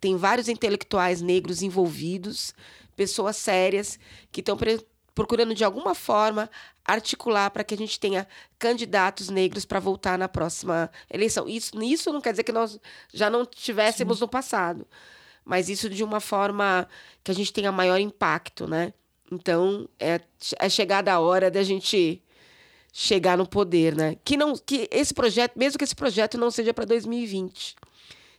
Tem 0.00 0.16
vários 0.16 0.48
intelectuais 0.48 1.22
negros 1.22 1.62
envolvidos, 1.62 2.54
pessoas 2.94 3.36
sérias 3.36 3.98
que 4.30 4.40
estão 4.40 4.58
procurando 5.14 5.54
de 5.54 5.64
alguma 5.64 5.94
forma 5.94 6.50
articular 6.84 7.50
para 7.50 7.64
que 7.64 7.74
a 7.74 7.76
gente 7.76 7.98
tenha 7.98 8.26
candidatos 8.58 9.28
negros 9.28 9.64
para 9.64 9.80
voltar 9.80 10.18
na 10.18 10.28
próxima 10.28 10.90
eleição. 11.10 11.48
Isso, 11.48 11.82
isso 11.82 12.12
não 12.12 12.20
quer 12.20 12.32
dizer 12.32 12.44
que 12.44 12.52
nós 12.52 12.78
já 13.12 13.30
não 13.30 13.46
tivéssemos 13.46 14.20
no 14.20 14.28
passado, 14.28 14.86
mas 15.44 15.68
isso 15.68 15.88
de 15.88 16.04
uma 16.04 16.20
forma 16.20 16.88
que 17.22 17.30
a 17.30 17.34
gente 17.34 17.52
tenha 17.52 17.72
maior 17.72 17.98
impacto, 17.98 18.66
né? 18.66 18.92
Então, 19.30 19.88
é, 19.98 20.20
é 20.58 20.68
chegada 20.68 21.12
a 21.12 21.20
hora 21.20 21.50
da 21.50 21.62
gente 21.62 22.22
chegar 22.92 23.38
no 23.38 23.48
poder, 23.48 23.96
né? 23.96 24.16
Que 24.22 24.36
não 24.36 24.54
que 24.54 24.88
esse 24.90 25.14
projeto, 25.14 25.58
mesmo 25.58 25.78
que 25.78 25.84
esse 25.84 25.96
projeto 25.96 26.36
não 26.36 26.50
seja 26.50 26.74
para 26.74 26.84
2020, 26.84 27.74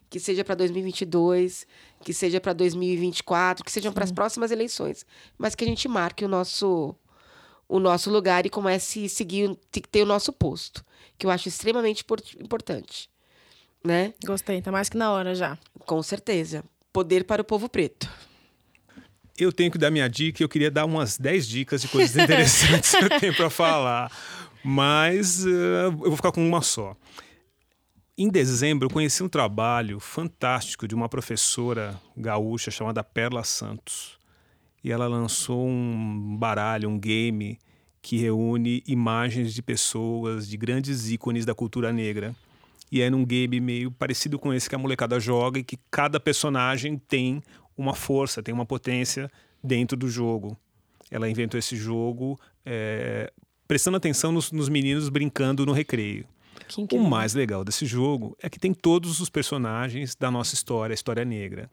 que 0.10 0.20
seja 0.20 0.44
para 0.44 0.54
2022, 0.54 1.66
que 2.04 2.14
seja 2.14 2.40
para 2.40 2.54
2024, 2.54 3.66
que 3.66 3.72
sejam 3.72 3.92
para 3.92 4.04
as 4.04 4.12
próximas 4.12 4.52
eleições, 4.52 5.06
mas 5.38 5.56
que 5.56 5.64
a 5.64 5.68
gente 5.68 5.88
marque 5.88 6.24
o 6.24 6.28
nosso 6.28 6.96
o 7.68 7.80
nosso 7.80 8.12
lugar 8.12 8.46
e 8.46 8.50
comece 8.50 9.06
a 9.06 9.10
seguir 9.10 9.58
ter 9.90 10.04
o 10.04 10.06
nosso 10.06 10.32
posto, 10.32 10.86
que 11.18 11.26
eu 11.26 11.32
acho 11.32 11.48
extremamente 11.48 12.06
importante, 12.40 13.10
né? 13.84 14.14
Gostei, 14.24 14.62
tá 14.62 14.72
mais 14.72 14.90
que 14.90 14.98
na 14.98 15.12
hora 15.12 15.34
já. 15.34 15.58
Com 15.88 16.04
certeza. 16.04 16.64
Poder 16.94 17.26
para 17.26 17.42
o 17.42 17.46
povo 17.46 17.68
preto. 17.68 18.10
Eu 19.38 19.52
tenho 19.52 19.72
que 19.72 19.80
dar 19.80 19.90
minha 19.90 20.08
dica, 20.08 20.44
eu 20.44 20.48
queria 20.48 20.70
dar 20.70 20.86
umas 20.86 21.18
10 21.18 21.48
dicas 21.48 21.82
de 21.82 21.88
coisas 21.88 22.16
interessantes 22.16 22.94
que 22.94 23.04
eu 23.04 23.10
tenho 23.20 23.36
para 23.36 23.50
falar, 23.50 24.12
mas 24.64 25.44
uh, 25.44 25.50
eu 25.50 25.92
vou 25.92 26.16
ficar 26.16 26.32
com 26.32 26.48
uma 26.48 26.62
só. 26.62 26.96
Em 28.16 28.30
dezembro, 28.30 28.86
eu 28.86 28.94
conheci 28.94 29.24
um 29.24 29.28
trabalho 29.28 30.00
fantástico 30.00 30.88
de 30.88 30.94
uma 30.94 31.10
professora 31.10 32.00
gaúcha 32.16 32.70
chamada 32.70 33.04
Perla 33.04 33.44
Santos. 33.44 34.20
E 34.84 34.92
ela 34.92 35.08
lançou 35.08 35.68
um 35.68 36.38
baralho, 36.38 36.90
um 36.90 37.00
game 37.00 37.58
que 38.04 38.18
reúne 38.18 38.84
imagens 38.86 39.52
de 39.52 39.64
pessoas, 39.64 40.48
de 40.48 40.58
grandes 40.58 41.10
ícones 41.10 41.44
da 41.44 41.56
cultura 41.56 41.92
negra. 41.92 42.36
E 42.94 43.02
é 43.02 43.10
num 43.10 43.26
game 43.26 43.60
meio 43.60 43.90
parecido 43.90 44.38
com 44.38 44.54
esse 44.54 44.70
que 44.70 44.76
a 44.76 44.78
molecada 44.78 45.20
joga 45.20 45.58
e 45.58 45.64
que 45.64 45.80
cada 45.90 46.20
personagem 46.20 46.96
tem 46.96 47.42
uma 47.76 47.96
força, 47.96 48.44
tem 48.44 48.54
uma 48.54 48.68
potência 48.68 49.32
dentro 49.64 49.98
do 49.98 50.08
jogo. 50.08 50.56
Ela 51.10 51.28
inventou 51.28 51.58
esse 51.58 51.76
jogo 51.76 52.40
é, 52.64 53.34
prestando 53.68 53.98
atenção 53.98 54.32
nos, 54.32 54.52
nos 54.52 54.70
meninos 54.70 55.10
brincando 55.10 55.66
no 55.66 55.72
recreio. 55.72 56.28
O 56.92 57.00
mais 57.00 57.34
legal 57.34 57.64
desse 57.64 57.84
jogo 57.88 58.38
é 58.40 58.48
que 58.48 58.60
tem 58.60 58.76
todos 58.76 59.20
os 59.20 59.28
personagens 59.28 60.14
da 60.14 60.30
nossa 60.30 60.54
história, 60.54 60.94
a 60.94 60.96
história 60.96 61.26
negra. 61.26 61.72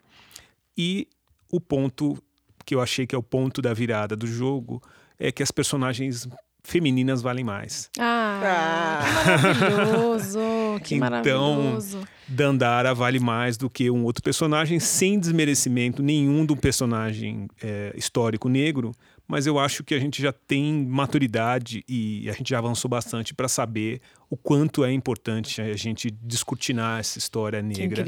E 0.75 1.07
o 1.53 1.61
ponto 1.61 2.17
que 2.65 2.75
eu 2.75 2.81
achei 2.81 3.07
que 3.07 3.15
é 3.15 3.19
o 3.19 3.23
ponto 3.23 3.61
da 3.61 3.75
virada 3.75 4.17
do 4.17 4.27
jogo 4.27 4.83
é 5.19 5.31
que 5.31 5.43
as 5.43 5.51
personagens 5.51 6.27
femininas 6.63 7.23
valem 7.23 7.45
mais. 7.45 7.91
Ah, 7.99 9.03
que 9.03 9.65
maravilhoso, 9.65 10.39
que 10.83 10.95
então, 10.95 11.55
maravilhoso. 11.57 12.01
Dandara 12.29 12.95
vale 12.95 13.19
mais 13.19 13.57
do 13.57 13.69
que 13.69 13.91
um 13.91 14.05
outro 14.05 14.23
personagem, 14.23 14.79
sem 14.79 15.19
desmerecimento 15.19 16.03
nenhum 16.03 16.47
do 16.47 16.57
personagem 16.57 17.49
é, 17.63 17.93
histórico 17.97 18.49
negro, 18.49 18.93
mas 19.27 19.47
eu 19.47 19.59
acho 19.59 19.85
que 19.85 19.95
a 19.95 19.99
gente 19.99 20.21
já 20.21 20.33
tem 20.33 20.87
maturidade 20.87 21.85
e 21.89 22.29
a 22.29 22.33
gente 22.33 22.51
já 22.51 22.59
avançou 22.59 22.89
bastante 22.89 23.33
para 23.33 23.49
saber 23.49 24.01
o 24.29 24.37
quanto 24.37 24.85
é 24.85 24.93
importante 24.93 25.61
a 25.61 25.77
gente 25.77 26.11
descortinar 26.11 27.01
essa 27.01 27.19
história 27.19 27.63
negra. 27.63 28.05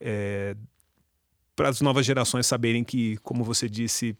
É, 0.00 0.56
para 1.54 1.68
as 1.68 1.80
novas 1.80 2.06
gerações 2.06 2.46
saberem 2.46 2.82
que, 2.82 3.18
como 3.18 3.44
você 3.44 3.68
disse, 3.68 4.16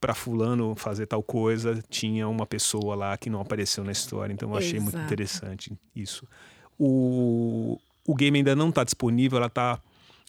para 0.00 0.14
fulano 0.14 0.74
fazer 0.74 1.06
tal 1.06 1.22
coisa, 1.22 1.82
tinha 1.88 2.26
uma 2.26 2.46
pessoa 2.46 2.94
lá 2.94 3.16
que 3.18 3.28
não 3.28 3.40
apareceu 3.40 3.84
na 3.84 3.92
história. 3.92 4.32
Então 4.32 4.50
eu 4.50 4.56
achei 4.56 4.78
Exato. 4.78 4.82
muito 4.82 5.04
interessante 5.04 5.72
isso. 5.94 6.26
O, 6.78 7.78
o 8.06 8.14
game 8.14 8.38
ainda 8.38 8.56
não 8.56 8.70
está 8.70 8.82
disponível, 8.82 9.36
ela 9.36 9.46
está 9.46 9.80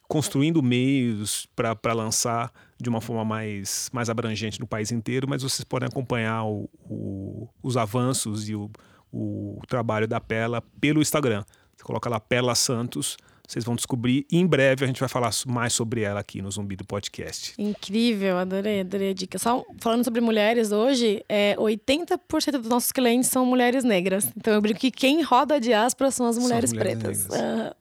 construindo 0.07 0.61
meios 0.61 1.47
para 1.55 1.93
lançar 1.93 2.51
de 2.77 2.89
uma 2.89 2.99
forma 2.99 3.23
mais, 3.23 3.89
mais 3.93 4.09
abrangente 4.09 4.59
no 4.59 4.67
país 4.67 4.91
inteiro, 4.91 5.25
mas 5.29 5.41
vocês 5.41 5.63
podem 5.63 5.87
acompanhar 5.87 6.43
o, 6.43 6.69
o, 6.83 7.47
os 7.63 7.77
avanços 7.77 8.49
e 8.49 8.55
o, 8.55 8.69
o 9.09 9.61
trabalho 9.69 10.07
da 10.07 10.19
Pela 10.19 10.61
pelo 10.81 11.01
Instagram. 11.01 11.45
Você 11.77 11.83
coloca 11.85 12.09
lá 12.09 12.19
Pela 12.19 12.55
Santos, 12.55 13.15
vocês 13.51 13.65
vão 13.65 13.75
descobrir. 13.75 14.25
E 14.31 14.37
em 14.37 14.47
breve 14.47 14.85
a 14.85 14.87
gente 14.87 14.99
vai 14.99 15.09
falar 15.09 15.31
mais 15.45 15.73
sobre 15.73 16.01
ela 16.01 16.21
aqui 16.21 16.41
no 16.41 16.49
Zumbi 16.49 16.75
do 16.77 16.85
Podcast. 16.85 17.53
Incrível, 17.57 18.37
adorei, 18.37 18.79
adorei 18.79 19.09
a 19.09 19.13
dica. 19.13 19.37
Só 19.37 19.65
falando 19.79 20.05
sobre 20.05 20.21
mulheres 20.21 20.71
hoje, 20.71 21.23
é, 21.27 21.55
80% 21.57 22.51
dos 22.53 22.69
nossos 22.69 22.91
clientes 22.91 23.29
são 23.29 23.45
mulheres 23.45 23.83
negras. 23.83 24.31
Então 24.37 24.53
eu 24.53 24.61
brinco 24.61 24.79
que 24.79 24.89
quem 24.89 25.21
roda 25.21 25.55
a 25.55 25.59
diáspora 25.59 26.09
são 26.11 26.25
as 26.25 26.37
mulheres, 26.37 26.71
mulheres 26.71 26.97
pretas. 26.97 27.27
negras. 27.27 27.75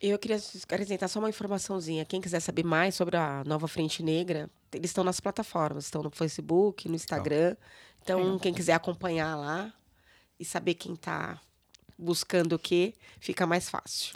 Eu 0.00 0.18
queria 0.18 0.36
acrescentar 0.36 1.08
só 1.08 1.18
uma 1.18 1.30
informaçãozinha. 1.30 2.04
Quem 2.04 2.20
quiser 2.20 2.40
saber 2.40 2.64
mais 2.64 2.94
sobre 2.94 3.16
a 3.16 3.42
Nova 3.44 3.66
Frente 3.66 4.02
Negra, 4.02 4.48
eles 4.72 4.90
estão 4.90 5.02
nas 5.02 5.18
plataformas, 5.18 5.86
estão 5.86 6.02
no 6.02 6.10
Facebook, 6.10 6.88
no 6.88 6.94
Instagram. 6.94 7.56
Então, 8.02 8.38
quem 8.38 8.54
quiser 8.54 8.74
acompanhar 8.74 9.34
lá 9.34 9.72
e 10.38 10.44
saber 10.44 10.74
quem 10.74 10.92
está 10.92 11.40
buscando 11.98 12.52
o 12.52 12.58
quê, 12.58 12.94
fica 13.18 13.44
mais 13.44 13.68
fácil. 13.68 14.14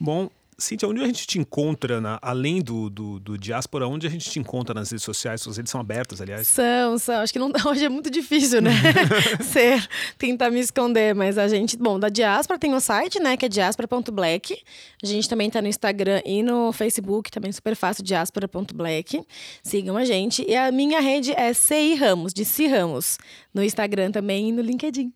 Bom, 0.00 0.28
Cíntia, 0.58 0.88
onde 0.88 1.02
a 1.02 1.06
gente 1.06 1.26
te 1.26 1.38
encontra, 1.38 2.00
na- 2.00 2.18
além 2.22 2.62
do, 2.62 2.88
do, 2.88 3.20
do 3.20 3.36
Diáspora, 3.36 3.86
onde 3.86 4.06
a 4.06 4.10
gente 4.10 4.30
te 4.30 4.38
encontra 4.38 4.72
nas 4.74 4.90
redes 4.90 5.04
sociais? 5.04 5.42
Suas 5.42 5.58
redes 5.58 5.70
são 5.70 5.78
abertas, 5.78 6.18
aliás. 6.18 6.46
São, 6.48 6.96
são. 6.96 7.16
Acho 7.20 7.30
que 7.30 7.38
não, 7.38 7.52
hoje 7.68 7.84
é 7.84 7.90
muito 7.90 8.08
difícil, 8.10 8.62
né? 8.62 8.70
Ser, 9.44 9.86
tentar 10.16 10.50
me 10.50 10.58
esconder, 10.58 11.14
mas 11.14 11.36
a 11.36 11.46
gente, 11.46 11.76
bom, 11.76 12.00
da 12.00 12.08
Diáspora 12.08 12.58
tem 12.58 12.72
o 12.72 12.80
site, 12.80 13.20
né, 13.20 13.36
que 13.36 13.44
é 13.44 13.48
diaspora.black. 13.50 14.58
A 15.02 15.06
gente 15.06 15.28
também 15.28 15.50
tá 15.50 15.60
no 15.60 15.68
Instagram 15.68 16.22
e 16.24 16.42
no 16.42 16.72
Facebook, 16.72 17.30
também 17.30 17.52
super 17.52 17.76
fácil, 17.76 18.02
diaspora.black. 18.02 19.22
Sigam 19.62 19.94
a 19.98 20.06
gente. 20.06 20.42
E 20.48 20.56
a 20.56 20.72
minha 20.72 21.00
rede 21.00 21.32
é 21.32 21.52
CI 21.52 21.96
Ramos, 21.96 22.32
de 22.32 22.46
C 22.46 22.66
Ramos, 22.66 23.18
no 23.52 23.62
Instagram 23.62 24.10
também 24.10 24.48
e 24.48 24.52
no 24.52 24.62
LinkedIn. 24.62 25.12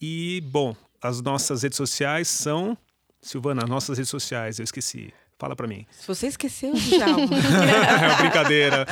E, 0.00 0.42
bom, 0.50 0.74
as 1.00 1.20
nossas 1.22 1.62
redes 1.62 1.76
sociais 1.76 2.26
são. 2.26 2.76
Silvana, 3.22 3.64
as 3.64 3.68
nossas 3.68 3.98
redes 3.98 4.10
sociais, 4.10 4.58
eu 4.58 4.64
esqueci. 4.64 5.12
Fala 5.38 5.56
pra 5.56 5.66
mim. 5.66 5.86
Se 5.90 6.06
você 6.06 6.26
esqueceu, 6.26 6.74
Djalma. 6.74 7.24
é 8.12 8.16
brincadeira. 8.18 8.86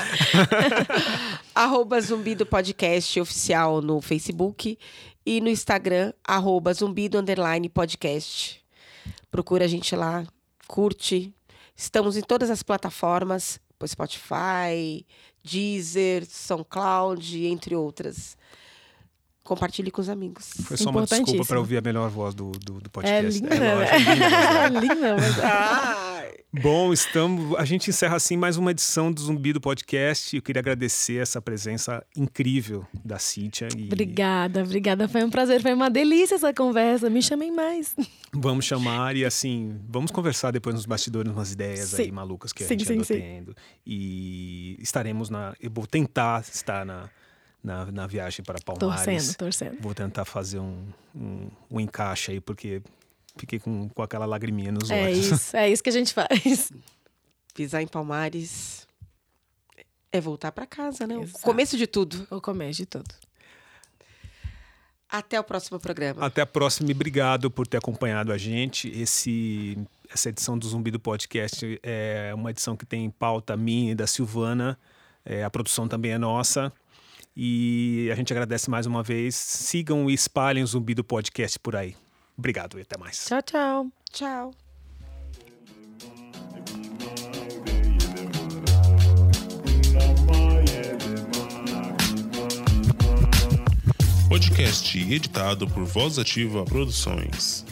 arroba 1.54 2.00
Zumbi 2.00 2.34
do 2.34 2.46
Podcast 2.46 3.20
oficial 3.20 3.82
no 3.82 4.00
Facebook 4.00 4.78
e 5.26 5.40
no 5.42 5.48
Instagram, 5.50 6.12
arroba 6.26 6.72
Zumbi 6.72 7.06
do 7.06 7.18
Underline 7.18 7.68
Podcast. 7.68 8.64
Procura 9.30 9.66
a 9.66 9.68
gente 9.68 9.94
lá, 9.94 10.26
curte. 10.66 11.34
Estamos 11.76 12.16
em 12.16 12.22
todas 12.22 12.48
as 12.48 12.62
plataformas, 12.62 13.60
Spotify, 13.86 15.06
Deezer, 15.44 16.24
SoundCloud, 16.26 17.46
entre 17.46 17.76
outras. 17.76 18.38
Compartilhe 19.48 19.90
com 19.90 20.02
os 20.02 20.10
amigos. 20.10 20.50
Foi 20.64 20.76
só 20.76 20.90
uma 20.90 21.06
desculpa 21.06 21.42
para 21.42 21.58
ouvir 21.58 21.78
a 21.78 21.80
melhor 21.80 22.10
voz 22.10 22.34
do, 22.34 22.52
do, 22.52 22.74
do 22.82 22.86
É 22.86 22.90
podcast. 22.90 23.40
é 23.48 23.48
linda, 23.48 23.76
mas- 23.76 24.72
né? 24.72 24.80
linda, 24.80 25.16
mas... 25.16 25.40
Ai. 25.42 26.34
Bom, 26.62 26.92
estamos. 26.92 27.58
A 27.58 27.64
gente 27.64 27.88
encerra 27.88 28.16
assim 28.16 28.36
mais 28.36 28.58
uma 28.58 28.72
edição 28.72 29.10
do 29.10 29.18
Zumbi 29.22 29.54
do 29.54 29.60
Podcast. 29.60 30.36
Eu 30.36 30.42
queria 30.42 30.60
agradecer 30.60 31.22
essa 31.22 31.40
presença 31.40 32.04
incrível 32.14 32.86
da 33.02 33.18
Cíntia. 33.18 33.68
E 33.74 33.84
Obrigada, 33.86 34.62
obrigada. 34.62 35.08
Foi 35.08 35.24
um 35.24 35.30
prazer, 35.30 35.62
foi 35.62 35.72
uma 35.72 35.88
delícia 35.88 36.34
essa 36.34 36.52
conversa. 36.52 37.08
Me 37.08 37.22
chamem 37.22 37.50
mais. 37.50 37.96
Vamos 38.34 38.66
chamar 38.66 39.16
e 39.16 39.24
assim, 39.24 39.80
vamos 39.88 40.10
conversar 40.10 40.50
depois 40.50 40.74
nos 40.74 40.84
bastidores 40.84 41.32
umas 41.32 41.52
ideias 41.52 41.88
Sim. 41.88 42.02
aí 42.02 42.12
malucas 42.12 42.52
que 42.52 42.64
a 42.64 42.66
Sim, 42.66 42.74
gente 42.74 42.86
sim, 42.86 42.92
andou 42.92 43.04
sim. 43.06 43.14
tendo. 43.14 43.56
E 43.86 44.76
estaremos 44.78 45.30
na. 45.30 45.54
Eu 45.58 45.70
vou 45.70 45.86
tentar 45.86 46.42
estar 46.42 46.84
na, 46.84 47.08
na, 47.62 47.86
na 47.86 48.06
viagem 48.06 48.44
para 48.44 48.58
Palmares. 48.60 49.04
Torcendo, 49.04 49.36
torcendo. 49.36 49.80
Vou 49.80 49.94
tentar 49.94 50.24
fazer 50.24 50.58
um, 50.58 50.86
um, 51.14 51.48
um 51.70 51.80
encaixe 51.80 52.32
aí, 52.32 52.40
porque 52.40 52.82
fiquei 53.36 53.58
com, 53.58 53.88
com 53.88 54.02
aquela 54.02 54.26
lagriminha 54.26 54.72
nos 54.72 54.90
É 54.90 55.04
olhos. 55.04 55.18
isso, 55.30 55.56
é 55.56 55.70
isso 55.70 55.82
que 55.82 55.90
a 55.90 55.92
gente 55.92 56.12
faz. 56.14 56.72
Pisar 57.54 57.82
em 57.82 57.88
Palmares 57.88 58.86
é 60.12 60.20
voltar 60.20 60.52
para 60.52 60.66
casa, 60.66 61.06
né? 61.06 61.16
Exato. 61.16 61.38
O 61.38 61.42
começo 61.42 61.76
de 61.76 61.86
tudo. 61.86 62.26
O 62.30 62.40
começo 62.40 62.78
de 62.78 62.86
tudo. 62.86 63.14
Até 65.10 65.40
o 65.40 65.44
próximo 65.44 65.80
programa. 65.80 66.24
Até 66.24 66.42
a 66.42 66.46
próxima 66.46 66.90
e 66.90 66.92
obrigado 66.94 67.50
por 67.50 67.66
ter 67.66 67.78
acompanhado 67.78 68.30
a 68.30 68.36
gente. 68.36 68.88
Esse, 68.90 69.78
essa 70.12 70.28
edição 70.28 70.58
do 70.58 70.68
Zumbi 70.68 70.90
do 70.90 71.00
Podcast 71.00 71.80
é 71.82 72.30
uma 72.34 72.50
edição 72.50 72.76
que 72.76 72.84
tem 72.84 73.08
pauta 73.10 73.56
minha 73.56 73.92
e 73.92 73.94
da 73.94 74.06
Silvana. 74.06 74.78
É, 75.24 75.42
a 75.42 75.50
produção 75.50 75.88
também 75.88 76.12
é 76.12 76.18
nossa. 76.18 76.70
E 77.40 78.08
a 78.10 78.16
gente 78.16 78.32
agradece 78.32 78.68
mais 78.68 78.84
uma 78.84 79.00
vez. 79.00 79.36
Sigam 79.36 80.10
e 80.10 80.14
espalhem 80.14 80.64
o 80.64 80.66
Zumbi 80.66 80.92
do 80.92 81.04
Podcast 81.04 81.56
por 81.60 81.76
aí. 81.76 81.94
Obrigado 82.36 82.76
e 82.80 82.82
até 82.82 82.98
mais. 82.98 83.26
Tchau, 83.26 83.42
tchau. 83.42 83.86
Tchau. 84.10 84.50
Podcast 94.28 94.98
editado 94.98 95.68
por 95.68 95.84
Voz 95.84 96.18
Ativa 96.18 96.64
Produções. 96.64 97.64